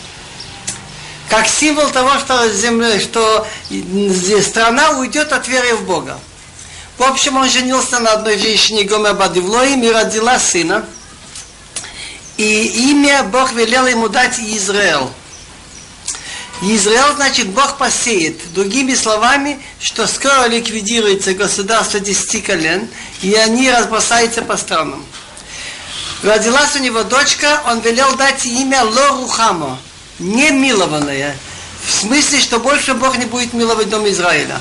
Как 1.28 1.48
символ 1.48 1.90
того, 1.90 2.16
что, 2.20 2.48
земля, 2.50 3.00
что 3.00 3.44
страна 4.40 4.90
уйдет 5.00 5.32
от 5.32 5.48
веры 5.48 5.74
в 5.74 5.82
Бога. 5.82 6.16
В 6.98 7.02
общем, 7.02 7.36
он 7.36 7.48
женился 7.50 7.98
на 7.98 8.12
одной 8.12 8.38
женщине 8.38 8.84
Гомер 8.84 9.14
Бадивлоим 9.14 9.82
и 9.82 9.90
родила 9.90 10.38
сына. 10.38 10.86
И 12.38 12.90
имя 12.90 13.22
Бог 13.24 13.52
велел 13.52 13.86
ему 13.86 14.08
дать 14.08 14.38
Израил. 14.38 15.10
Израил, 16.62 17.14
значит, 17.14 17.48
Бог 17.48 17.76
посеет. 17.76 18.52
Другими 18.54 18.94
словами, 18.94 19.60
что 19.78 20.06
скоро 20.06 20.46
ликвидируется 20.46 21.34
государство 21.34 22.00
десяти 22.00 22.40
колен, 22.40 22.88
и 23.20 23.34
они 23.34 23.70
разбросаются 23.70 24.40
по 24.40 24.56
странам. 24.56 25.04
Родилась 26.22 26.74
у 26.76 26.78
него 26.78 27.02
дочка, 27.02 27.62
он 27.66 27.80
велел 27.80 28.16
дать 28.16 28.46
имя 28.46 28.82
Лорухамо, 28.84 29.78
немилованная. 30.18 31.36
В 31.84 31.92
смысле, 31.92 32.40
что 32.40 32.58
больше 32.58 32.94
Бог 32.94 33.18
не 33.18 33.26
будет 33.26 33.52
миловать 33.52 33.90
дом 33.90 34.08
Израиля. 34.08 34.58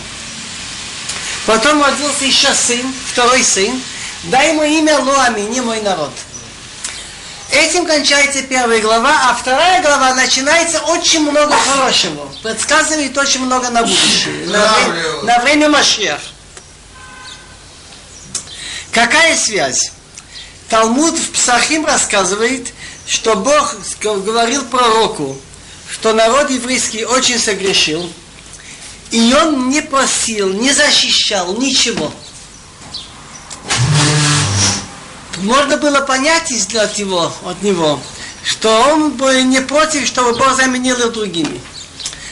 Потом 1.46 1.84
родился 1.84 2.26
еще 2.26 2.54
сын, 2.54 2.94
второй 3.12 3.44
сын. 3.44 3.82
Дай 4.24 4.50
ему 4.50 4.64
имя 4.64 4.98
Луами, 5.00 5.42
не 5.42 5.62
мой 5.62 5.82
народ. 5.82 6.12
Этим 7.52 7.86
кончается 7.86 8.42
первая 8.42 8.82
глава, 8.82 9.30
а 9.30 9.36
вторая 9.36 9.82
глава 9.84 10.16
начинается 10.16 10.80
очень 10.82 11.22
много 11.22 11.56
хорошего. 11.56 12.28
Предсказывает 12.42 13.16
очень 13.18 13.46
много 13.46 13.70
на 13.70 13.84
будущее. 13.84 14.48
На, 14.48 14.74
время, 14.80 15.22
на 15.24 15.40
время 15.40 15.70
Машьях. 15.70 16.20
Какая 18.92 19.38
связь? 19.38 19.92
Талмуд 20.70 21.16
в 21.16 21.32
Псахим 21.32 21.86
рассказывает, 21.86 22.70
что 23.08 23.36
Бог 23.36 23.76
говорил 24.02 24.66
пророку, 24.66 25.38
что 25.92 26.14
народ 26.14 26.50
еврейский 26.50 27.06
очень 27.06 27.40
согрешил, 27.40 28.12
и 29.16 29.34
он 29.34 29.70
не 29.70 29.82
просил, 29.82 30.52
не 30.52 30.74
защищал 30.74 31.56
ничего. 31.56 32.12
Можно 35.38 35.78
было 35.78 36.02
понять 36.02 36.52
от 36.76 36.98
него, 36.98 37.32
от 37.46 37.62
него, 37.62 38.02
что 38.44 38.70
он 38.90 39.12
был 39.12 39.32
не 39.44 39.62
против, 39.62 40.06
чтобы 40.06 40.34
Бог 40.34 40.56
заменил 40.58 40.98
их 40.98 41.14
другими. 41.14 41.62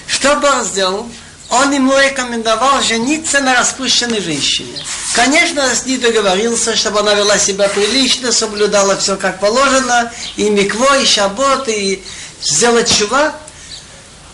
Что 0.08 0.36
Бог 0.36 0.66
сделал? 0.66 1.10
Он 1.50 1.72
ему 1.72 1.98
рекомендовал 1.98 2.82
жениться 2.82 3.40
на 3.40 3.56
распущенной 3.60 4.20
женщине. 4.20 4.78
Конечно, 5.14 5.64
с 5.74 5.86
ней 5.86 5.98
договорился, 5.98 6.76
чтобы 6.76 7.00
она 7.00 7.14
вела 7.14 7.38
себя 7.38 7.70
прилично, 7.70 8.34
соблюдала 8.34 8.98
все 8.98 9.16
как 9.16 9.40
положено, 9.40 10.12
и 10.36 10.50
микво, 10.50 11.00
и 11.00 11.06
шабот, 11.06 11.70
и 11.70 12.04
сделать 12.42 12.94
чува. 12.94 13.34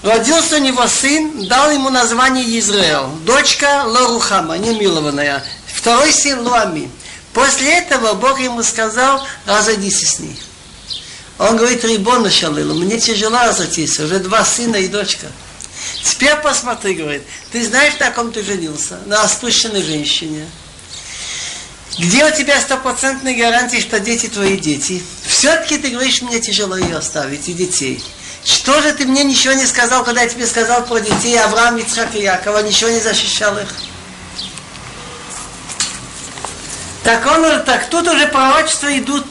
Родился 0.02 0.56
у 0.56 0.60
него 0.60 0.88
сын, 0.88 1.48
дал 1.48 1.72
ему 1.72 1.90
название 1.90 2.58
Израил. 2.60 3.08
Дочка 3.26 3.84
Лорухама, 3.86 4.58
немилованная. 4.58 5.44
Второй 5.68 6.14
сын 6.14 6.40
Луами. 6.40 6.90
После 7.34 7.80
этого 7.80 8.14
Бог 8.14 8.40
ему 8.40 8.64
сказал, 8.64 9.26
разойдись 9.46 10.10
с 10.10 10.20
ней. 10.20 10.40
Он 11.38 11.58
говорит, 11.58 11.84
Рибона 11.84 12.30
Шалилу, 12.30 12.76
мне 12.76 13.00
тяжело 13.00 13.40
разойтись, 13.40 14.00
уже 14.00 14.20
два 14.20 14.44
сына 14.44 14.78
и 14.78 14.88
дочка. 14.88 15.28
Теперь 16.04 16.36
посмотри, 16.38 16.96
говорит, 16.96 17.24
ты 17.52 17.66
знаешь, 17.66 17.98
на 18.00 18.12
ком 18.12 18.32
ты 18.32 18.44
женился? 18.44 19.00
На 19.06 19.24
распущенной 19.24 19.82
женщине. 19.84 20.46
Где 21.98 22.26
у 22.26 22.32
тебя 22.32 22.60
стопроцентная 22.60 23.36
гарантия, 23.36 23.82
что 23.82 24.00
дети 24.00 24.28
твои 24.28 24.58
дети? 24.58 25.04
Все-таки 25.26 25.78
ты 25.78 25.90
говоришь, 25.90 26.22
мне 26.22 26.40
тяжело 26.40 26.78
ее 26.78 26.98
оставить, 26.98 27.48
и 27.50 27.54
детей. 27.54 28.04
Что 28.49 28.81
же 28.83 28.93
ты 28.93 29.07
мне 29.07 29.25
ничего 29.25 29.55
не 29.55 29.67
сказал, 29.67 30.05
когда 30.05 30.23
я 30.23 30.29
тебе 30.29 30.47
сказал 30.47 30.85
про 30.85 30.99
детей 30.99 31.39
Авраам, 31.39 31.79
Ицхак 31.79 32.15
и 32.15 32.23
Якова, 32.23 32.63
ничего 32.63 32.91
не 32.91 33.01
защищал 33.01 33.57
их? 33.59 33.69
Так 37.03 37.27
он, 37.27 37.65
так 37.65 37.89
тут 37.91 38.07
уже 38.09 38.27
пророчества 38.27 38.97
идут. 38.99 39.27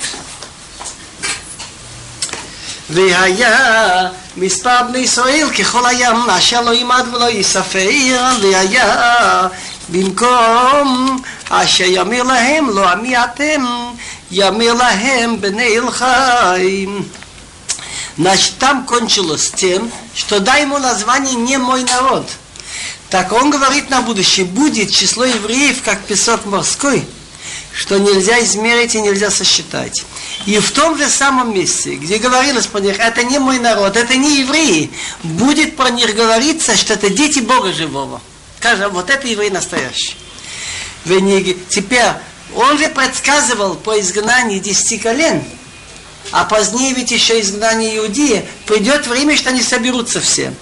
והיה 2.89 4.09
מספר 4.37 4.83
בני 4.89 4.97
ישראל 4.97 5.49
ככל 5.59 5.85
הים 5.85 6.29
אשר 6.29 6.61
לא 6.61 6.73
ימד 6.73 7.05
ולא 7.13 7.29
יספר 7.29 7.89
והיה 8.41 9.47
במקום 9.89 11.17
אשר 11.49 11.83
ימיר 11.87 12.23
להם 12.23 12.69
לא 12.69 12.89
עמי 12.89 13.17
אתם 13.17 13.65
ימיר 14.31 14.73
להם 14.73 15.41
בני 15.41 15.77
אל 15.77 15.91
חיים 15.91 17.07
Значит, 18.18 18.58
там 18.58 18.84
кончилось 18.84 19.52
тем, 19.54 19.90
что 20.12 20.40
дай 20.40 20.62
ему 20.62 20.78
название 20.78 21.36
не 21.36 21.56
мой 21.56 21.84
народ. 21.84 22.28
Так 23.10 23.32
он 23.32 23.48
говорит 23.50 23.90
на 23.90 24.02
будущее, 24.02 24.44
будет 24.44 24.90
число 24.90 25.24
евреев, 25.24 25.82
как 25.82 26.04
песок 26.04 26.44
морской, 26.44 27.06
что 27.72 27.96
нельзя 27.96 28.42
измерить 28.42 28.96
и 28.96 29.00
нельзя 29.00 29.30
сосчитать. 29.30 30.04
И 30.46 30.58
в 30.58 30.72
том 30.72 30.98
же 30.98 31.08
самом 31.08 31.54
месте, 31.54 31.94
где 31.94 32.18
говорилось 32.18 32.66
про 32.66 32.80
них, 32.80 32.98
это 32.98 33.22
не 33.22 33.38
мой 33.38 33.60
народ, 33.60 33.96
это 33.96 34.16
не 34.16 34.40
евреи, 34.40 34.90
будет 35.22 35.76
про 35.76 35.90
них 35.90 36.16
говориться, 36.16 36.76
что 36.76 36.94
это 36.94 37.10
дети 37.10 37.38
Бога 37.38 37.72
живого. 37.72 38.20
Скажем, 38.58 38.92
вот 38.92 39.10
это 39.10 39.28
евреи 39.28 39.50
настоящие. 39.50 40.16
Теперь, 41.04 42.04
он 42.56 42.76
же 42.78 42.88
предсказывал 42.88 43.76
по 43.76 43.98
изгнанию 44.00 44.58
десяти 44.58 44.98
колен, 44.98 45.44
а 46.31 46.45
позднее 46.45 46.93
ведь 46.93 47.11
еще 47.11 47.39
изгнание 47.41 47.97
Иудеи, 47.97 48.45
придет 48.65 49.07
время, 49.07 49.37
что 49.37 49.49
они 49.49 49.61
соберутся 49.61 50.21
все 50.21 50.53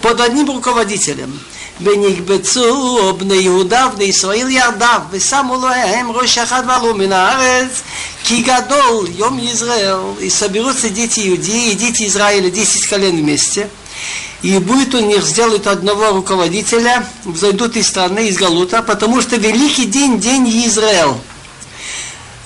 под 0.00 0.20
одним 0.20 0.50
руководителем. 0.50 1.38
ונקבצו 1.80 3.12
בני 3.12 3.36
יהודה 3.36 3.86
ובני 3.92 4.04
ישראל 4.04 4.50
ירדיו 4.50 5.00
ושמו 5.10 5.66
להם 5.66 6.10
ראש 6.10 6.38
אחד 6.38 6.62
ועלו 6.68 6.94
מן 6.94 7.12
הארץ 7.12 7.82
כי 8.24 8.42
גדול 8.42 9.06
יום 9.16 9.38
Израиль 9.38 10.16
и 10.20 10.28
соберутся 10.28 10.90
дети 10.90 11.28
Иудеи 11.28 11.70
и 11.70 11.74
дети 11.74 12.06
Израиля, 12.06 12.50
десять 12.50 12.86
колен 12.86 13.16
вместе 13.16 13.70
и 14.42 14.58
будет 14.58 14.94
у 14.94 15.00
них 15.00 15.22
сделать 15.24 15.66
одного 15.66 16.10
руководителя, 16.10 17.06
взойдут 17.24 17.76
из 17.76 17.88
страны, 17.88 18.28
из 18.28 18.36
Галута, 18.36 18.82
потому 18.82 19.20
что 19.20 19.36
великий 19.36 19.86
день, 19.86 20.20
день 20.20 20.48
Израиль. 20.66 21.16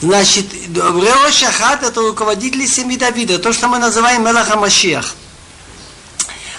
Значит, 0.02 0.46
Рео 0.76 1.32
Шахат 1.32 1.84
это 1.84 2.02
руководитель 2.02 2.68
семьи 2.68 2.98
Давида, 2.98 3.40
то, 3.40 3.52
что 3.52 3.68
мы 3.68 3.80
называем 3.80 4.24
Мелаха 4.24 4.56
Машиах. 4.56 5.16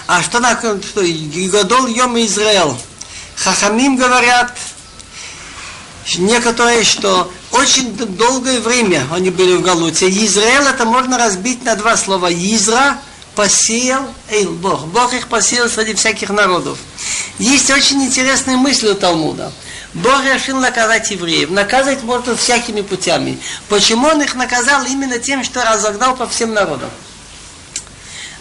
А 0.07 0.21
что 0.21 0.41
такое, 0.41 0.81
что 0.81 1.01
Гадол 1.51 1.87
Йом 1.87 2.17
Израил? 2.19 2.77
Хахамим 3.35 3.95
говорят, 3.95 4.57
некоторые, 6.17 6.83
что 6.83 7.31
очень 7.51 7.95
долгое 7.95 8.59
время 8.59 9.07
они 9.11 9.29
были 9.29 9.55
в 9.55 9.61
Галуте. 9.61 10.09
Израиль 10.09 10.67
это 10.67 10.85
можно 10.85 11.17
разбить 11.17 11.63
на 11.63 11.75
два 11.75 11.95
слова. 11.95 12.31
Изра 12.31 12.99
посеял 13.35 14.13
Эйл, 14.29 14.51
Бог. 14.51 14.87
Бог 14.87 15.13
их 15.13 15.27
посеял 15.27 15.69
среди 15.69 15.93
всяких 15.93 16.29
народов. 16.29 16.77
Есть 17.37 17.69
очень 17.71 18.03
интересные 18.03 18.57
мысли 18.57 18.89
у 18.89 18.95
Талмуда. 18.95 19.53
Бог 19.93 20.23
решил 20.23 20.57
наказать 20.57 21.09
евреев. 21.09 21.49
Наказать 21.49 22.03
можно 22.03 22.35
всякими 22.35 22.81
путями. 22.81 23.39
Почему 23.69 24.07
он 24.07 24.21
их 24.21 24.35
наказал 24.35 24.85
именно 24.85 25.17
тем, 25.17 25.43
что 25.43 25.63
разогнал 25.63 26.15
по 26.15 26.27
всем 26.27 26.53
народам? 26.53 26.89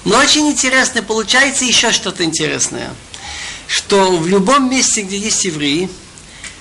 Но 0.04 0.18
очень 0.18 0.48
интересно, 0.48 1.02
получается 1.02 1.64
еще 1.64 1.90
что-то 1.92 2.24
интересное. 2.24 2.90
Что 3.66 4.16
в 4.16 4.26
любом 4.26 4.70
месте, 4.70 5.02
где 5.02 5.18
есть 5.18 5.44
евреи, 5.44 5.90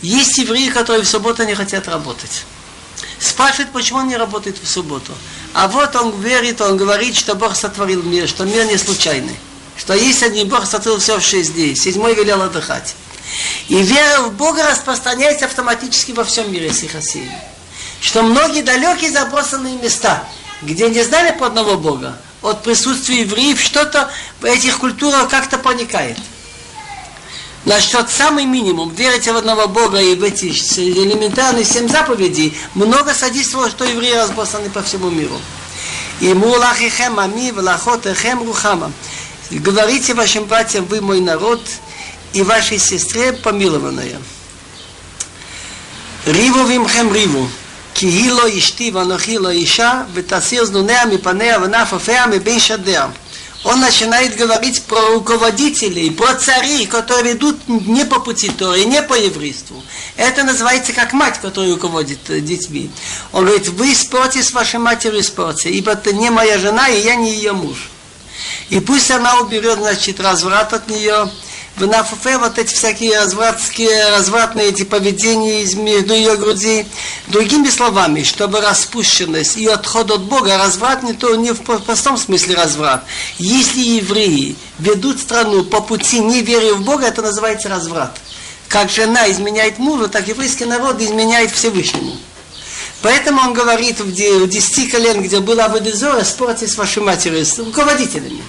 есть 0.01 0.37
евреи, 0.37 0.69
которые 0.69 1.03
в 1.03 1.07
субботу 1.07 1.43
не 1.43 1.55
хотят 1.55 1.87
работать. 1.87 2.45
Спрашивает, 3.19 3.71
почему 3.71 3.99
он 3.99 4.07
не 4.07 4.17
работает 4.17 4.57
в 4.61 4.67
субботу. 4.67 5.13
А 5.53 5.67
вот 5.67 5.95
он 5.95 6.19
верит, 6.21 6.61
он 6.61 6.77
говорит, 6.77 7.15
что 7.15 7.35
Бог 7.35 7.55
сотворил 7.55 8.03
мир, 8.03 8.27
что 8.27 8.45
мир 8.45 8.65
не 8.65 8.77
случайный. 8.77 9.35
Что 9.75 9.93
есть 9.93 10.23
один 10.23 10.47
Бог 10.47 10.65
сотворил 10.65 10.99
все 10.99 11.19
в 11.19 11.23
шесть 11.23 11.53
дней, 11.53 11.75
седьмой 11.75 12.15
велел 12.15 12.41
отдыхать. 12.41 12.95
И 13.67 13.81
вера 13.81 14.21
в 14.21 14.33
Бога 14.33 14.63
распространяется 14.69 15.45
автоматически 15.45 16.11
во 16.11 16.23
всем 16.23 16.51
мире 16.51 16.71
Сихасии. 16.71 17.29
Что 18.01 18.23
многие 18.23 18.61
далекие 18.61 19.11
забросанные 19.11 19.77
места, 19.77 20.27
где 20.61 20.89
не 20.89 21.03
знали 21.03 21.37
по 21.37 21.47
одного 21.47 21.77
Бога, 21.77 22.17
от 22.41 22.63
присутствия 22.63 23.21
евреев 23.21 23.59
что-то 23.59 24.09
в 24.39 24.45
этих 24.45 24.77
культурах 24.77 25.29
как-то 25.29 25.57
проникает. 25.57 26.17
Вот 27.65 28.09
самый 28.09 28.45
минимум, 28.45 28.93
верить 28.93 29.27
в 29.27 29.35
одного 29.35 29.67
Бога 29.67 29.99
и 29.99 30.15
в 30.15 30.23
эти 30.23 30.45
элементарные 30.45 31.65
семь 31.65 31.89
заповедей, 31.89 32.57
много 32.75 33.13
содействовало, 33.13 33.69
что 33.69 33.83
евреи 33.83 34.13
разбросаны 34.13 34.69
по 34.69 34.81
всему 34.81 35.09
миру. 35.09 35.37
И 36.21 36.33
мулахихем 36.33 37.19
ами 37.19 37.51
влахотехем 37.51 38.43
рухама. 38.43 38.91
Говорите 39.51 40.13
вашим 40.13 40.45
братьям, 40.45 40.85
вы 40.85 41.01
мой 41.01 41.19
народ, 41.19 41.61
и 42.33 42.41
вашей 42.43 42.79
сестре 42.79 43.33
помилованная. 43.33 44.19
Риву 46.25 46.65
вимхем 46.65 47.13
риву. 47.13 47.49
Киило 47.93 48.47
ишти 48.47 48.91
ванохило 48.91 49.51
иша, 49.63 50.05
бетасир 50.13 50.65
знунеа 50.65 51.05
мипанеа 51.05 51.59
ванафафеа 51.59 52.27
мебейшадеа. 52.27 53.11
Он 53.63 53.79
начинает 53.79 54.37
говорить 54.37 54.83
про 54.83 55.01
руководителей, 55.13 56.11
про 56.11 56.35
царей, 56.35 56.85
которые 56.85 57.33
ведут 57.33 57.67
не 57.67 58.05
по 58.05 58.19
пути 58.19 58.49
Торы, 58.49 58.85
не 58.85 59.01
по 59.01 59.15
еврейству. 59.15 59.83
Это 60.15 60.43
называется 60.43 60.93
как 60.93 61.11
мать, 61.11 61.39
которая 61.41 61.71
руководит 61.71 62.29
э, 62.29 62.39
детьми. 62.39 62.91
Он 63.31 63.45
говорит, 63.45 63.67
вы 63.69 63.93
спорьте 63.95 64.43
с 64.43 64.53
вашей 64.53 64.79
матерью, 64.79 65.23
спорьте, 65.23 65.69
ибо 65.71 65.95
ты 65.95 66.13
не 66.13 66.29
моя 66.29 66.59
жена, 66.59 66.87
и 66.87 67.01
я 67.01 67.15
не 67.15 67.33
ее 67.33 67.53
муж. 67.53 67.89
И 68.69 68.79
пусть 68.79 69.09
она 69.09 69.39
уберет, 69.39 69.79
значит, 69.79 70.19
разврат 70.19 70.73
от 70.73 70.87
нее, 70.87 71.29
в 71.77 71.85
нафуфе 71.85 72.37
вот 72.39 72.57
эти 72.57 72.73
всякие 72.73 73.19
развратские, 73.19 74.09
развратные 74.09 74.69
эти 74.69 74.83
поведения 74.83 75.63
между 75.75 76.13
ее 76.13 76.35
груди. 76.35 76.87
Другими 77.27 77.69
словами, 77.69 78.23
чтобы 78.23 78.61
распущенность 78.61 79.57
и 79.57 79.67
отход 79.67 80.09
от 80.09 80.23
Бога, 80.23 80.57
разврат 80.57 81.03
не 81.03 81.13
то 81.13 81.35
не 81.35 81.51
в 81.51 81.61
простом 81.61 82.17
смысле 82.17 82.55
разврат. 82.55 83.03
Если 83.37 83.79
евреи 83.79 84.55
ведут 84.79 85.19
страну 85.19 85.63
по 85.63 85.81
пути 85.81 86.19
неверия 86.19 86.73
в 86.73 86.81
Бога, 86.81 87.05
это 87.05 87.21
называется 87.21 87.69
разврат. 87.69 88.17
Как 88.67 88.89
жена 88.89 89.29
изменяет 89.31 89.77
мужу, 89.77 90.09
так 90.09 90.27
еврейский 90.27 90.65
народ 90.65 90.99
изменяет 90.99 91.51
Всевышнему. 91.51 92.17
Поэтому 93.03 93.41
он 93.41 93.53
говорит 93.53 93.99
в 93.99 94.11
десяти 94.11 94.87
колен, 94.87 95.21
где 95.21 95.39
была 95.39 95.65
Аведезора, 95.65 96.23
спорьте 96.23 96.67
с 96.67 96.75
вашей 96.75 97.03
матерью, 97.03 97.45
с 97.45 97.59
руководителями. 97.59 98.41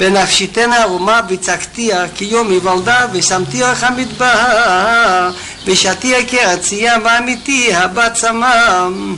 בנפשיתנה 0.00 0.76
ערומה 0.82 1.22
בצקתיה 1.22 2.06
כיום 2.14 2.50
היוולדה 2.50 3.06
ושמתיה 3.12 3.74
כמדבר 3.74 5.30
ושתיה 5.66 6.26
כרצייה 6.26 6.96
ואמיתי 7.04 7.74
הבת 7.74 8.12
צמם. 8.14 9.16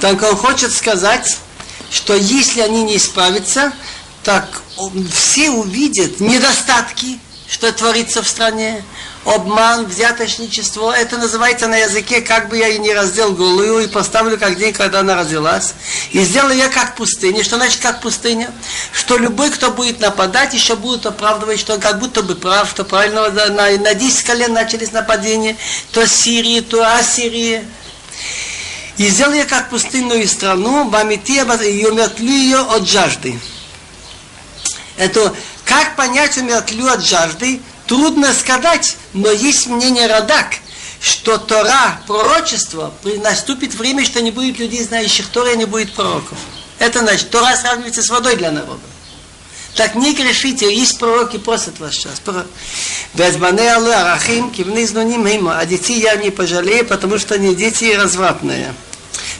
Так 0.00 0.22
он 0.22 0.36
хочет 0.36 0.70
сказать, 0.72 1.38
что 1.90 2.14
если 2.14 2.60
они 2.60 2.82
не 2.82 2.96
исправятся, 2.96 3.72
так 4.22 4.62
все 5.10 5.50
увидят 5.50 6.20
недостатки, 6.20 7.18
что 7.48 7.72
творится 7.72 8.22
в 8.22 8.28
стране, 8.28 8.84
обман, 9.35 9.85
взяточничество, 9.85 10.91
это 10.91 11.17
называется 11.17 11.67
на 11.67 11.77
языке, 11.77 12.21
как 12.21 12.49
бы 12.49 12.57
я 12.57 12.67
и 12.69 12.79
не 12.79 12.93
раздел 12.93 13.33
голую 13.33 13.79
и 13.79 13.87
поставлю 13.87 14.37
как 14.37 14.57
день, 14.57 14.73
когда 14.73 14.99
она 14.99 15.15
родилась. 15.15 15.73
И 16.11 16.23
сделаю 16.23 16.55
я 16.55 16.69
как 16.69 16.95
пустыня. 16.95 17.43
Что 17.43 17.57
значит 17.57 17.81
как 17.81 18.01
пустыня? 18.01 18.51
Что 18.91 19.17
любой, 19.17 19.49
кто 19.51 19.71
будет 19.71 19.99
нападать, 19.99 20.53
еще 20.53 20.75
будет 20.75 21.05
оправдывать, 21.05 21.59
что 21.59 21.73
он 21.73 21.79
как 21.79 21.99
будто 21.99 22.23
бы 22.23 22.35
прав, 22.35 22.69
что 22.69 22.83
правильно 22.83 23.29
на, 23.29 23.69
на 23.77 23.93
10 23.93 24.23
колен 24.23 24.53
начались 24.53 24.91
нападения, 24.91 25.57
то 25.91 26.07
Сирии, 26.07 26.61
то 26.61 26.83
Ассирии. 26.95 27.65
И 28.97 29.07
сделал 29.07 29.33
я 29.33 29.45
как 29.45 29.69
пустынную 29.69 30.27
страну, 30.27 30.85
бамити 30.85 31.39
и 31.39 31.85
умертвлю 31.85 32.31
ее 32.31 32.59
от 32.59 32.87
жажды. 32.87 33.39
Это 34.97 35.33
как 35.63 35.95
понять 35.95 36.35
умертвлю 36.37 36.91
от 36.91 37.05
жажды? 37.05 37.61
Трудно 37.89 38.35
сказать, 38.35 38.97
но 39.13 39.31
есть 39.31 39.65
мнение 39.65 40.05
Радак, 40.05 40.57
что 41.01 41.39
Тора, 41.39 41.99
пророчество, 42.05 42.93
наступит 43.23 43.73
время, 43.73 44.05
что 44.05 44.21
не 44.21 44.29
будет 44.29 44.59
людей, 44.59 44.83
знающих 44.83 45.25
Тора, 45.29 45.53
и 45.53 45.57
не 45.57 45.65
будет 45.65 45.93
пророков. 45.93 46.37
Это 46.77 46.99
значит, 46.99 47.31
Тора 47.31 47.55
сравнивается 47.57 48.03
с 48.03 48.09
водой 48.11 48.35
для 48.35 48.51
народа. 48.51 48.79
Так 49.73 49.95
не 49.95 50.13
грешите, 50.13 50.71
есть 50.71 50.99
пророки 50.99 51.37
просят 51.37 51.79
вас 51.79 51.95
сейчас. 51.95 52.21
Безбане 53.15 53.73
Аллы 53.73 53.91
Арахим, 53.91 54.51
кивны 54.51 54.85
знуним. 54.85 55.49
А 55.49 55.65
детей 55.65 55.99
я 55.99 56.15
не 56.15 56.29
пожалею, 56.29 56.85
потому 56.85 57.17
что 57.17 57.33
они 57.33 57.55
дети 57.55 57.85
развратные. 57.95 58.71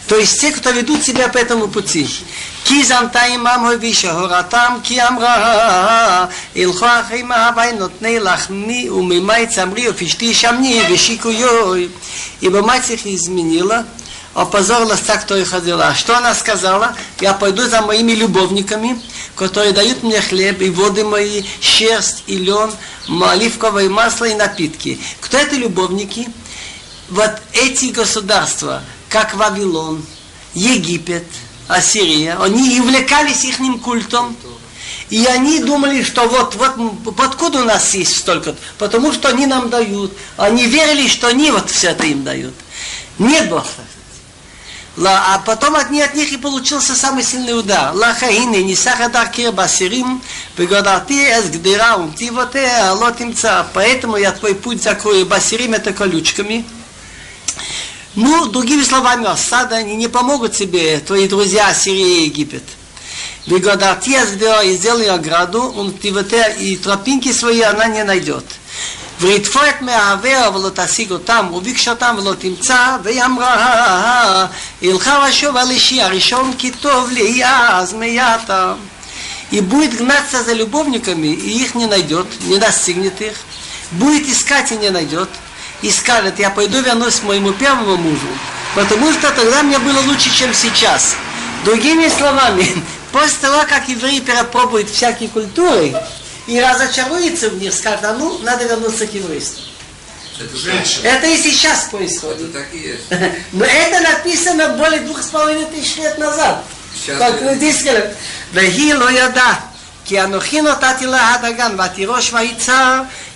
То 0.09 0.17
есть 0.17 0.41
те, 0.41 0.53
кто 0.53 0.71
ведут 0.71 1.03
себя 1.03 1.29
по 1.29 1.39
этому 1.39 1.69
пути. 1.69 2.07
כי 2.65 2.85
זנתה 2.85 3.23
עמם 3.23 3.71
הביא 3.75 3.95
שהורתם 3.95 4.77
כי 4.83 5.03
אמרה 5.03 6.27
הלכו 6.57 6.87
אחרי 7.01 7.23
מהווי 7.23 7.73
נותני 7.73 8.21
לחמי 8.21 8.91
וממאי 8.91 9.47
צמרי 9.47 9.89
ופשתי 9.89 10.35
שמני 10.35 10.83
ושיקויוי. 10.91 11.89
Ибо 12.41 12.63
мать 12.63 12.91
их 12.91 13.07
изменила, 13.07 13.87
опозорилась 14.35 15.01
так, 15.01 15.23
кто 15.23 15.37
их 15.37 15.53
родила. 15.53 15.95
Что 15.95 16.19
она 16.19 16.35
сказала? 16.35 16.95
Я 17.21 17.33
пойду 17.33 17.63
за 17.69 17.81
моими 17.83 18.13
любовниками, 18.13 19.01
которые 19.37 19.73
дают 19.73 20.03
мне 20.03 20.21
хлеб 20.21 20.61
и 20.61 20.71
воды 20.71 21.05
мои, 21.05 21.43
шерсть 21.61 22.25
и 22.27 22.37
лен, 22.37 22.71
оливковое 23.09 23.89
масло 23.89 24.25
и 24.27 24.35
напитки. 24.35 25.01
Кто 25.21 25.39
это 25.39 25.57
любовники? 25.57 26.29
Вот 27.09 27.33
эти 27.53 27.87
государства, 27.87 28.83
как 29.10 29.36
Вавилон, 29.36 30.06
Египет, 30.54 31.26
Ассирия, 31.68 32.38
они 32.42 32.80
увлекались 32.80 33.44
их 33.44 33.58
культом, 33.82 34.36
и 35.10 35.26
они 35.26 35.60
думали, 35.60 36.04
что 36.04 36.28
вот, 36.28 36.56
вот 36.56 37.20
откуда 37.20 37.62
у 37.62 37.66
нас 37.66 37.94
есть 37.96 38.18
столько? 38.18 38.56
Потому 38.78 39.12
что 39.12 39.30
они 39.30 39.48
нам 39.48 39.70
дают. 39.70 40.16
Они 40.38 40.68
верили, 40.68 41.08
что 41.08 41.28
они 41.28 41.50
вот 41.50 41.72
все 41.72 41.90
это 41.90 42.06
им 42.06 42.24
дают. 42.24 42.54
Нет 43.18 43.50
Бога. 43.50 43.66
А 45.04 45.42
потом 45.46 45.76
от 45.76 45.90
них, 45.90 46.06
от 46.06 46.14
них 46.14 46.32
и 46.32 46.38
получился 46.38 46.94
самый 46.94 47.24
сильный 47.24 47.58
удар. 47.58 47.96
Лахаины, 47.96 48.64
не 48.64 48.76
сахадар 48.76 49.30
кир 49.30 49.52
басирим, 49.52 50.22
пригодати 50.56 51.14
эс 51.14 51.46
гдира 51.46 51.96
умтивоте, 51.96 52.68
алотимца. 52.68 53.66
Поэтому 53.74 54.18
я 54.18 54.32
твой 54.32 54.54
путь 54.54 54.84
закрою. 54.84 55.26
Басирим 55.26 55.74
это 55.74 55.92
колючками. 55.94 56.66
Ну, 58.15 58.47
другими 58.47 58.83
словами, 58.83 59.27
осада, 59.27 59.77
они 59.77 59.97
не 59.97 60.09
помогут 60.09 60.55
тебе, 60.55 61.01
твои 61.01 61.27
друзья 61.27 61.75
Сирия 61.75 62.21
и 62.21 62.25
Египет. 62.27 62.63
Бегодартия 63.47 64.25
и 64.63 64.77
сделали 64.77 65.07
ограду, 65.07 65.75
он 65.77 65.91
и 65.91 66.77
тропинки 66.77 67.33
свои 67.33 67.61
она 67.61 67.87
не 67.87 68.05
найдет. 68.05 68.45
ויתפור 69.21 69.63
את 69.69 69.83
מאהביה 69.83 70.51
ולא 70.51 70.71
תשיג 70.75 71.11
אותם, 71.11 71.47
וביקש 71.55 71.89
אותם 71.89 72.17
ולא 72.19 72.35
תמצא, 72.39 72.97
והיא 73.03 73.25
אמרה, 73.25 74.47
ילכה 74.83 75.27
ושוב 75.29 75.57
על 75.57 75.71
אישי 75.71 76.03
הראשון 76.03 76.53
כי 76.59 76.71
טוב 76.71 77.11
לי 77.11 77.45
אז 77.45 77.95
мята. 77.95 78.75
И 79.51 79.61
будет 79.61 79.97
гнаться 79.97 80.43
за 80.43 80.53
любовниками, 80.53 81.29
и 81.29 81.63
их 81.63 81.75
не 81.77 81.87
найдет, 81.87 82.27
не 82.41 82.59
достигнет 82.59 83.21
их. 83.21 83.35
Будет 83.93 84.27
искать 84.27 84.73
и 84.73 84.77
не 84.77 84.91
найдет 84.91 85.29
и 85.82 85.92
скажет, 85.92 86.40
я 86.40 86.50
пойду 86.50 86.82
вернусь 86.82 87.20
к 87.20 87.24
моему 87.24 87.54
первому 87.54 87.98
мужу, 87.98 88.28
потому 88.76 89.12
что 89.14 89.32
тогда 89.32 89.64
мне 89.64 89.80
было 89.80 90.00
лучше, 90.02 90.34
чем 90.34 90.54
сейчас. 90.54 91.16
Другими 91.64 92.08
словами, 92.10 92.68
после 93.12 93.38
того, 93.42 93.64
как 93.68 93.88
евреи 93.90 94.20
перепробуют 94.20 94.90
всякие 94.90 95.30
культуры 95.30 95.94
и 96.48 96.60
разочаруются 96.60 97.50
в 97.50 97.58
них, 97.60 97.74
скажут, 97.74 98.06
а 98.06 98.14
ну, 98.14 98.40
надо 98.40 98.66
вернуться 98.66 99.08
к 99.08 99.14
еврейству. 99.14 99.64
Это, 100.40 100.56
Женщина. 100.56 101.06
это 101.06 101.28
и 101.28 101.38
сейчас 101.38 101.90
происходит. 101.92 102.42
Это 102.42 102.60
так 102.60 102.74
и 102.74 102.78
есть. 102.78 103.04
Но 103.52 103.66
это 103.66 104.00
написано 104.00 104.70
более 104.78 105.02
двух 105.02 105.22
с 105.22 105.28
половиной 105.28 105.66
тысяч 105.66 105.98
лет 105.98 106.18
назад. 106.18 106.64
Сейчас 106.96 107.18
как 107.18 107.42
люди 107.42 107.72
сказали. 107.72 108.16
Вехи 108.54 108.94
ло 108.94 109.10
яда, 109.10 109.60
ки 110.06 110.16
анохи 110.16 110.62
нотати 110.62 111.06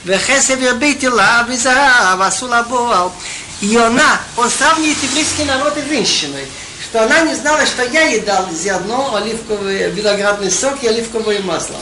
Вехесев 0.05 0.61
яби 0.61 0.95
тела 0.95 1.45
виза 1.47 2.15
васулабуал. 2.17 3.11
И 3.61 3.77
она, 3.77 4.19
он 4.35 4.49
сравнивает 4.49 5.01
еврейский 5.01 5.45
народ 5.45 5.77
и 5.77 5.87
женщиной, 5.87 6.45
что 6.83 7.03
она 7.03 7.21
не 7.21 7.33
знала, 7.33 7.65
что 7.65 7.83
я 7.83 8.03
ей 8.03 8.19
дал 8.19 8.45
заодно 8.51 9.15
оливковый, 9.15 9.89
виноградный 9.91 10.51
сок 10.51 10.83
и 10.83 10.87
оливковое 10.87 11.41
масло. 11.43 11.77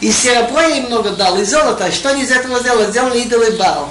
И 0.00 0.10
серебро 0.10 0.60
ей 0.62 0.80
много 0.80 1.10
дал, 1.10 1.38
и 1.38 1.44
золото. 1.44 1.92
Что 1.92 2.10
они 2.10 2.24
из 2.24 2.32
этого 2.32 2.58
сделали? 2.58 2.90
Сделали 2.90 3.20
идол 3.20 3.44
бал. 3.56 3.88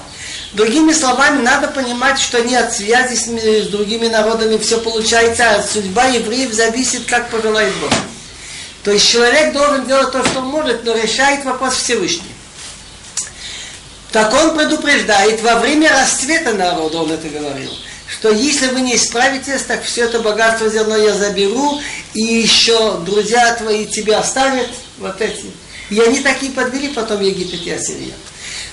Другими 0.52 0.92
словами, 0.92 1.42
надо 1.42 1.70
понимать, 1.70 2.20
что 2.20 2.42
не 2.44 2.58
от 2.58 2.74
связи 2.74 3.16
с, 3.16 3.28
с 3.28 3.68
другими 3.70 4.08
народами 4.08 4.58
все 4.58 4.80
получается, 4.80 5.56
а 5.56 5.64
судьба 5.64 6.08
евреев 6.08 6.52
зависит, 6.52 7.06
как 7.06 7.30
пожелает 7.30 7.74
Бог. 7.76 7.94
То 8.84 8.92
есть 8.92 9.08
человек 9.08 9.54
должен 9.54 9.88
делать 9.88 10.12
то, 10.12 10.26
что 10.26 10.40
он 10.40 10.48
может, 10.48 10.84
но 10.84 10.94
решает 10.94 11.46
вопрос 11.46 11.76
Всевышний. 11.76 12.31
Так 14.13 14.33
он 14.33 14.57
предупреждает, 14.57 15.43
во 15.43 15.57
время 15.57 15.91
расцвета 15.91 16.55
народа 16.55 16.99
он 16.99 17.11
это 17.11 17.29
говорил, 17.29 17.71
что 18.09 18.31
если 18.31 18.69
вы 18.69 18.81
не 18.81 18.97
исправитесь, 18.97 19.63
так 19.63 19.83
все 19.85 20.05
это 20.05 20.21
богатство 20.21 20.69
зерно 20.69 20.97
я 20.97 21.13
заберу, 21.15 21.81
и 22.15 22.23
еще 22.23 22.99
друзья 22.99 23.55
твои 23.55 23.87
тебя 23.87 24.21
оставят, 24.21 24.69
вот 24.99 25.21
эти. 25.21 25.47
И 25.91 26.01
они 26.01 26.21
такие 26.21 26.53
подвели 26.53 26.89
потом 26.89 27.21
Египет 27.21 27.67
и 27.67 27.71
Ассирия. 27.71 28.15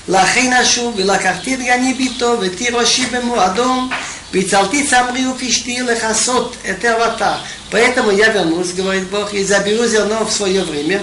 לכן 0.08 0.54
אשוב 0.54 0.94
ולקחתי 0.98 1.54
את 1.54 1.60
גני 1.60 1.94
ביתו 1.94 2.38
ותיר 2.42 2.78
ראשי 2.78 3.06
במועדום 3.06 3.90
והצלתי 4.34 4.88
צמרי 4.88 5.28
ופשתי 5.28 5.82
לכסות 5.82 6.56
את 6.70 6.86
ערוותה 6.86 7.38
Поэтому 7.72 8.12
я 8.12 8.28
вернусь, 8.28 8.74
говорит 8.74 9.10
Бог, 9.10 9.34
и 9.34 9.44
заберу 9.44 9.88
зерно 9.88 10.26
в 10.26 10.32
свое 10.32 10.62
время. 10.64 11.02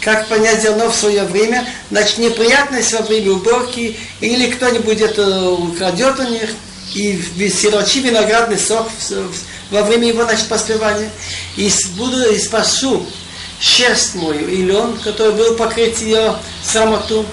Как 0.00 0.28
понять 0.28 0.62
зерно 0.62 0.90
в 0.90 0.94
свое 0.94 1.24
время? 1.24 1.66
Значит, 1.90 2.18
неприятность 2.18 2.92
во 2.92 3.02
время 3.02 3.32
уборки, 3.32 3.98
или 4.20 4.50
кто-нибудь 4.50 5.00
это 5.00 5.50
украдет 5.50 6.18
у 6.20 6.24
них, 6.24 6.50
и 6.94 7.50
сирочи 7.50 7.98
виноградный 7.98 8.58
сок 8.58 8.88
во 9.70 9.82
время 9.82 10.08
его, 10.08 10.24
значит, 10.24 10.46
поспевания. 10.48 11.10
И 11.56 11.70
буду, 11.96 12.30
и 12.30 12.38
спасу 12.38 13.04
шерсть 13.60 14.14
мою, 14.14 14.48
и 14.48 14.62
лен, 14.62 14.96
который 15.02 15.32
был 15.32 15.54
покрыть 15.56 16.00
ее 16.02 16.36
срамоту. 16.62 17.26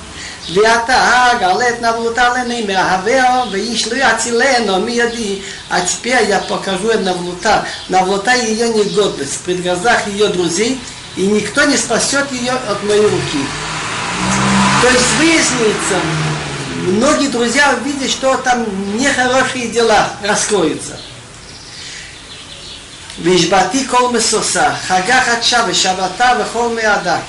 ואתה 0.54 1.30
גלה 1.40 1.70
את 1.70 1.82
נבלותה 1.82 2.30
לעיני 2.30 2.62
מאהביה 2.62 3.44
ואיש 3.52 3.88
לא 3.88 3.96
יצילנו 3.96 4.80
мияди. 4.80 5.42
А 5.70 5.82
теперь 5.82 6.28
я 6.28 6.40
покажу 6.40 6.92
Навлута. 7.00 7.66
Навлута 7.90 8.34
ее 8.34 8.70
негодность 8.70 9.40
пред 9.40 9.64
глазах 9.64 10.06
ее 10.08 10.28
друзей, 10.28 10.80
и 11.19 11.27
никто 11.27 11.65
не 11.65 11.77
спасет 11.77 12.31
ее 12.31 12.53
от 12.53 12.83
моей 12.85 13.03
руки. 13.03 13.45
То 14.81 14.89
есть 14.89 15.17
выяснится, 15.19 15.97
многие 16.87 17.27
друзья 17.27 17.77
увидят, 17.77 18.09
что 18.09 18.37
там 18.37 18.65
нехорошие 18.97 19.67
дела 19.67 20.11
раскроются. 20.23 20.99
Вишбати 23.19 23.83
кол 23.83 24.13
месоса, 24.13 24.79
хагах 24.87 25.29
отшавы, 25.37 25.75
шабата 25.75 26.37
в 26.37 26.39
вехол 26.39 26.71
меада. 26.71 27.21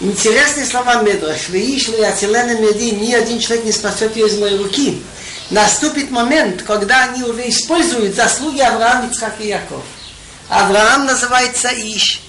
Интересные 0.00 0.66
слова 0.66 1.02
Медрах. 1.02 1.48
Вишли 1.48 2.02
Ацилена 2.02 2.54
Меди, 2.54 2.94
ни 2.94 3.14
один 3.14 3.38
человек 3.38 3.66
не 3.66 3.72
спасет 3.72 4.16
ее 4.16 4.26
из 4.26 4.36
моей 4.38 4.58
руки. 4.58 5.00
Наступит 5.50 6.10
момент, 6.10 6.62
когда 6.62 7.04
они 7.04 7.22
уже 7.22 7.48
используют 7.48 8.16
заслуги 8.16 8.60
Авраама, 8.60 9.06
Ицхак 9.06 9.34
и 9.38 9.46
Яков. 9.46 9.84
Авраам 10.48 11.06
называется 11.06 11.68
Иш, 11.68 12.22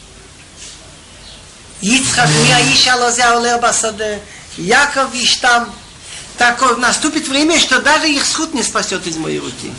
Ицхак 1.81 2.29
не 2.29 2.53
Аиш 2.53 2.87
Алозе 2.89 3.23
Олео 3.25 3.59
Басаде. 3.59 4.21
Яков 4.57 5.15
Иш 5.15 5.37
там. 5.37 5.73
Так 6.39 6.63
наступит 6.79 7.29
время, 7.29 7.59
что 7.59 7.81
даже 7.81 8.09
их 8.09 8.27
суд 8.27 8.55
не 8.55 8.63
спасет 8.63 9.07
из 9.07 9.17
моей 9.17 9.39
руки. 9.39 9.73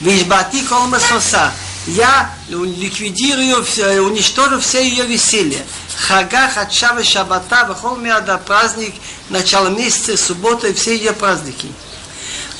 Вишбати 0.00 0.62
колма 0.62 1.00
соса. 1.00 1.52
Я 1.86 2.30
ликвидирую, 2.48 3.64
уничтожу 4.04 4.60
все 4.60 4.86
ее 4.86 5.06
веселье. 5.06 5.64
Хага, 5.96 6.48
Хачава, 6.48 7.02
Шабата, 7.02 7.64
Вахол 7.64 7.96
Миада, 7.96 8.38
праздник, 8.38 8.94
начало 9.30 9.68
месяца, 9.68 10.16
суббота 10.16 10.68
и 10.68 10.74
все 10.74 10.96
ее 10.96 11.12
праздники. 11.12 11.68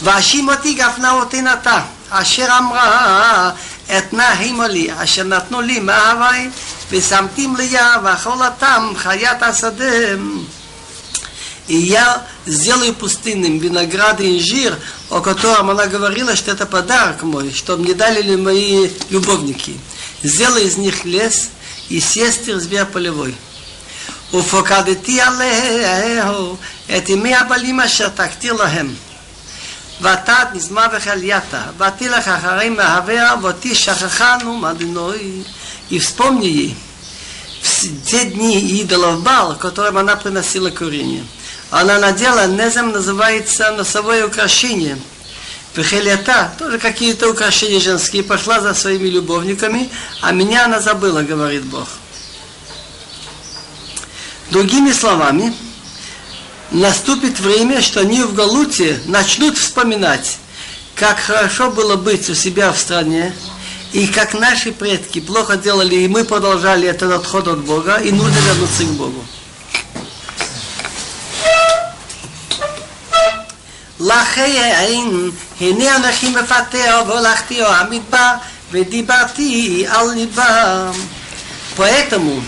ואשים 0.03 0.49
אותי 0.49 0.75
גפנה 0.75 1.13
אותי 1.13 1.43
נטע, 1.43 1.81
אשר 2.11 2.47
אמרה 2.59 3.51
אתנה 3.99 4.31
הימו 4.31 4.63
לי, 4.63 4.89
אשר 4.97 5.23
נתנו 5.23 5.61
לי 5.61 5.81
מהווי, 5.81 6.51
ושמתים 6.93 7.57
לי 7.57 7.75
ואכולתם 8.03 8.93
חיית 8.97 9.43
השדה. 9.43 10.17
И 11.69 11.77
я 11.77 12.27
сделаю 12.47 12.95
пустынным 12.95 13.59
виноград 13.59 14.21
и 14.23 14.39
инжир, 14.39 14.79
о 15.11 15.21
котором 15.21 15.69
она 15.69 15.87
говорила, 15.87 16.35
что 16.35 16.51
это 16.51 16.65
подарок 16.65 17.23
мой, 17.23 17.53
чтобы 17.53 17.83
мне 17.83 17.93
дали 17.93 18.23
ли 18.23 18.37
мои 18.37 18.89
любовники. 19.11 19.79
Сделай 20.23 20.65
из 20.65 20.79
них 20.79 21.05
лес, 21.05 21.51
и 21.91 22.01
сестер 22.01 22.59
зверь 22.59 22.87
полевой. 22.87 23.35
ופוקדתי 24.33 25.21
עליהו 25.21 26.57
את 26.97 27.09
ימי 27.09 27.35
הבלים 27.35 27.81
אשר 27.81 28.09
תקטיר 28.09 28.53
להם. 28.53 28.95
ותת 30.01 30.49
נזמה 30.55 30.87
וחלייתה, 30.93 31.63
ותלך 31.79 32.29
אחרי 32.29 32.69
מהווה, 32.69 33.35
ואותי 33.43 33.75
שכחנו 33.75 34.59
מדינוי. 34.59 35.43
И 35.90 36.00
вспомни 36.00 36.46
ей 36.46 36.78
те 38.06 38.26
дни 38.26 38.60
идолов 38.82 39.22
Бал, 39.22 39.56
которым 39.58 39.98
она 39.98 40.16
приносила 40.16 40.70
курение. 40.70 41.24
Она 41.70 42.00
надела, 42.00 42.48
незем 42.48 42.92
называется 42.92 43.72
носовое 43.72 44.28
украшение. 44.28 44.98
Пехелята, 45.74 46.54
тоже 46.60 46.78
какие-то 46.78 47.30
украшения 47.30 47.80
женские, 47.80 48.24
пошла 48.24 48.62
за 48.62 48.74
своими 48.74 49.08
любовниками, 49.08 49.90
а 50.22 50.32
меня 50.32 50.66
она 50.66 50.80
забыла, 50.80 51.24
говорит 51.24 51.64
Бог. 51.64 51.88
Другими 54.52 54.92
словами, 54.92 55.54
наступит 56.70 57.40
время, 57.40 57.82
что 57.82 58.02
они 58.02 58.22
в 58.22 58.36
Галуте 58.36 59.00
начнут 59.06 59.58
вспоминать, 59.58 60.38
как 60.96 61.20
хорошо 61.20 61.72
было 61.72 61.96
быть 61.96 62.30
у 62.30 62.36
себя 62.36 62.72
в 62.72 62.78
стране, 62.78 63.34
и 63.93 64.07
как 64.07 64.35
наши 64.35 64.73
предки 64.73 65.21
плохо 65.21 65.57
делали, 65.57 65.97
и 65.97 66.09
мы 66.09 66.25
продолжали 66.25 66.89
этот 66.89 67.11
отход 67.13 67.49
от 67.49 67.61
Бога, 67.61 67.97
и 67.97 68.13
нужно 68.13 68.39
вернуться 68.39 68.85
к 68.85 68.93
Богу. 68.93 69.25
לכן, 74.01 74.85
הנה 75.61 75.97
אנכי 75.97 76.29
מפתח 76.29 77.03
והולכתי 77.09 77.63
אל 77.63 77.67
המדבר 77.67 78.33
ודיברתי 78.71 79.87
על 79.89 80.15
ליבם. 80.15 80.93
Поэтому 81.77 82.43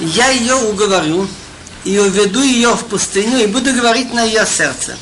я 0.00 0.30
ее 0.30 0.56
уговорю 0.56 1.28
и 1.84 1.96
уведу 1.98 2.42
ее 2.42 2.74
в 2.74 2.86
пустыню 2.86 3.38
и 3.38 3.46
буду 3.46 3.72
говорить 3.72 4.12
на 4.12 4.24
ее 4.24 4.44
сердце. 4.46 4.96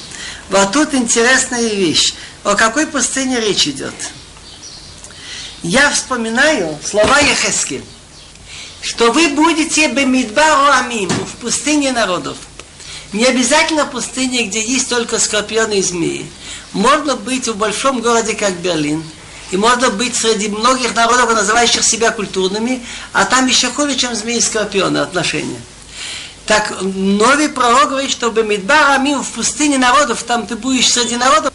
Вот 0.50 0.72
тут 0.72 0.92
интересная 0.94 1.72
вещь. 1.72 2.12
О 2.44 2.54
какой 2.54 2.86
пустыне 2.86 3.40
речь 3.40 3.66
идет? 3.66 3.94
Я 5.67 5.89
вспоминаю 5.89 6.77
слова 6.85 7.17
Ехески, 7.21 7.83
что 8.83 9.11
вы 9.11 9.29
будете 9.29 9.87
бемидбару 9.87 10.71
амим, 10.71 11.09
в 11.09 11.37
пустыне 11.41 11.91
народов. 11.91 12.37
Не 13.13 13.25
обязательно 13.25 13.85
в 13.85 13.89
пустыне, 13.89 14.43
где 14.43 14.63
есть 14.63 14.87
только 14.89 15.17
скорпионы 15.17 15.79
и 15.79 15.81
змеи. 15.81 16.29
Можно 16.73 17.15
быть 17.15 17.47
в 17.47 17.55
большом 17.57 18.01
городе, 18.01 18.35
как 18.35 18.53
Берлин, 18.57 19.03
и 19.49 19.57
можно 19.57 19.89
быть 19.89 20.15
среди 20.15 20.49
многих 20.49 20.93
народов, 20.93 21.33
называющих 21.33 21.83
себя 21.83 22.11
культурными, 22.11 22.85
а 23.11 23.25
там 23.25 23.47
еще 23.47 23.71
хуже, 23.71 23.95
чем 23.95 24.13
змеи 24.13 24.37
и 24.37 24.41
скорпионы 24.41 24.99
отношения. 24.99 25.59
Так, 26.45 26.79
новый 26.79 27.49
пророк 27.49 27.89
говорит, 27.89 28.11
что 28.11 28.29
Бемидбар 28.29 28.91
Амим 28.91 29.23
в 29.23 29.29
пустыне 29.29 29.79
народов, 29.79 30.21
там 30.21 30.45
ты 30.45 30.55
будешь 30.55 30.93
среди 30.93 31.15
народов, 31.15 31.51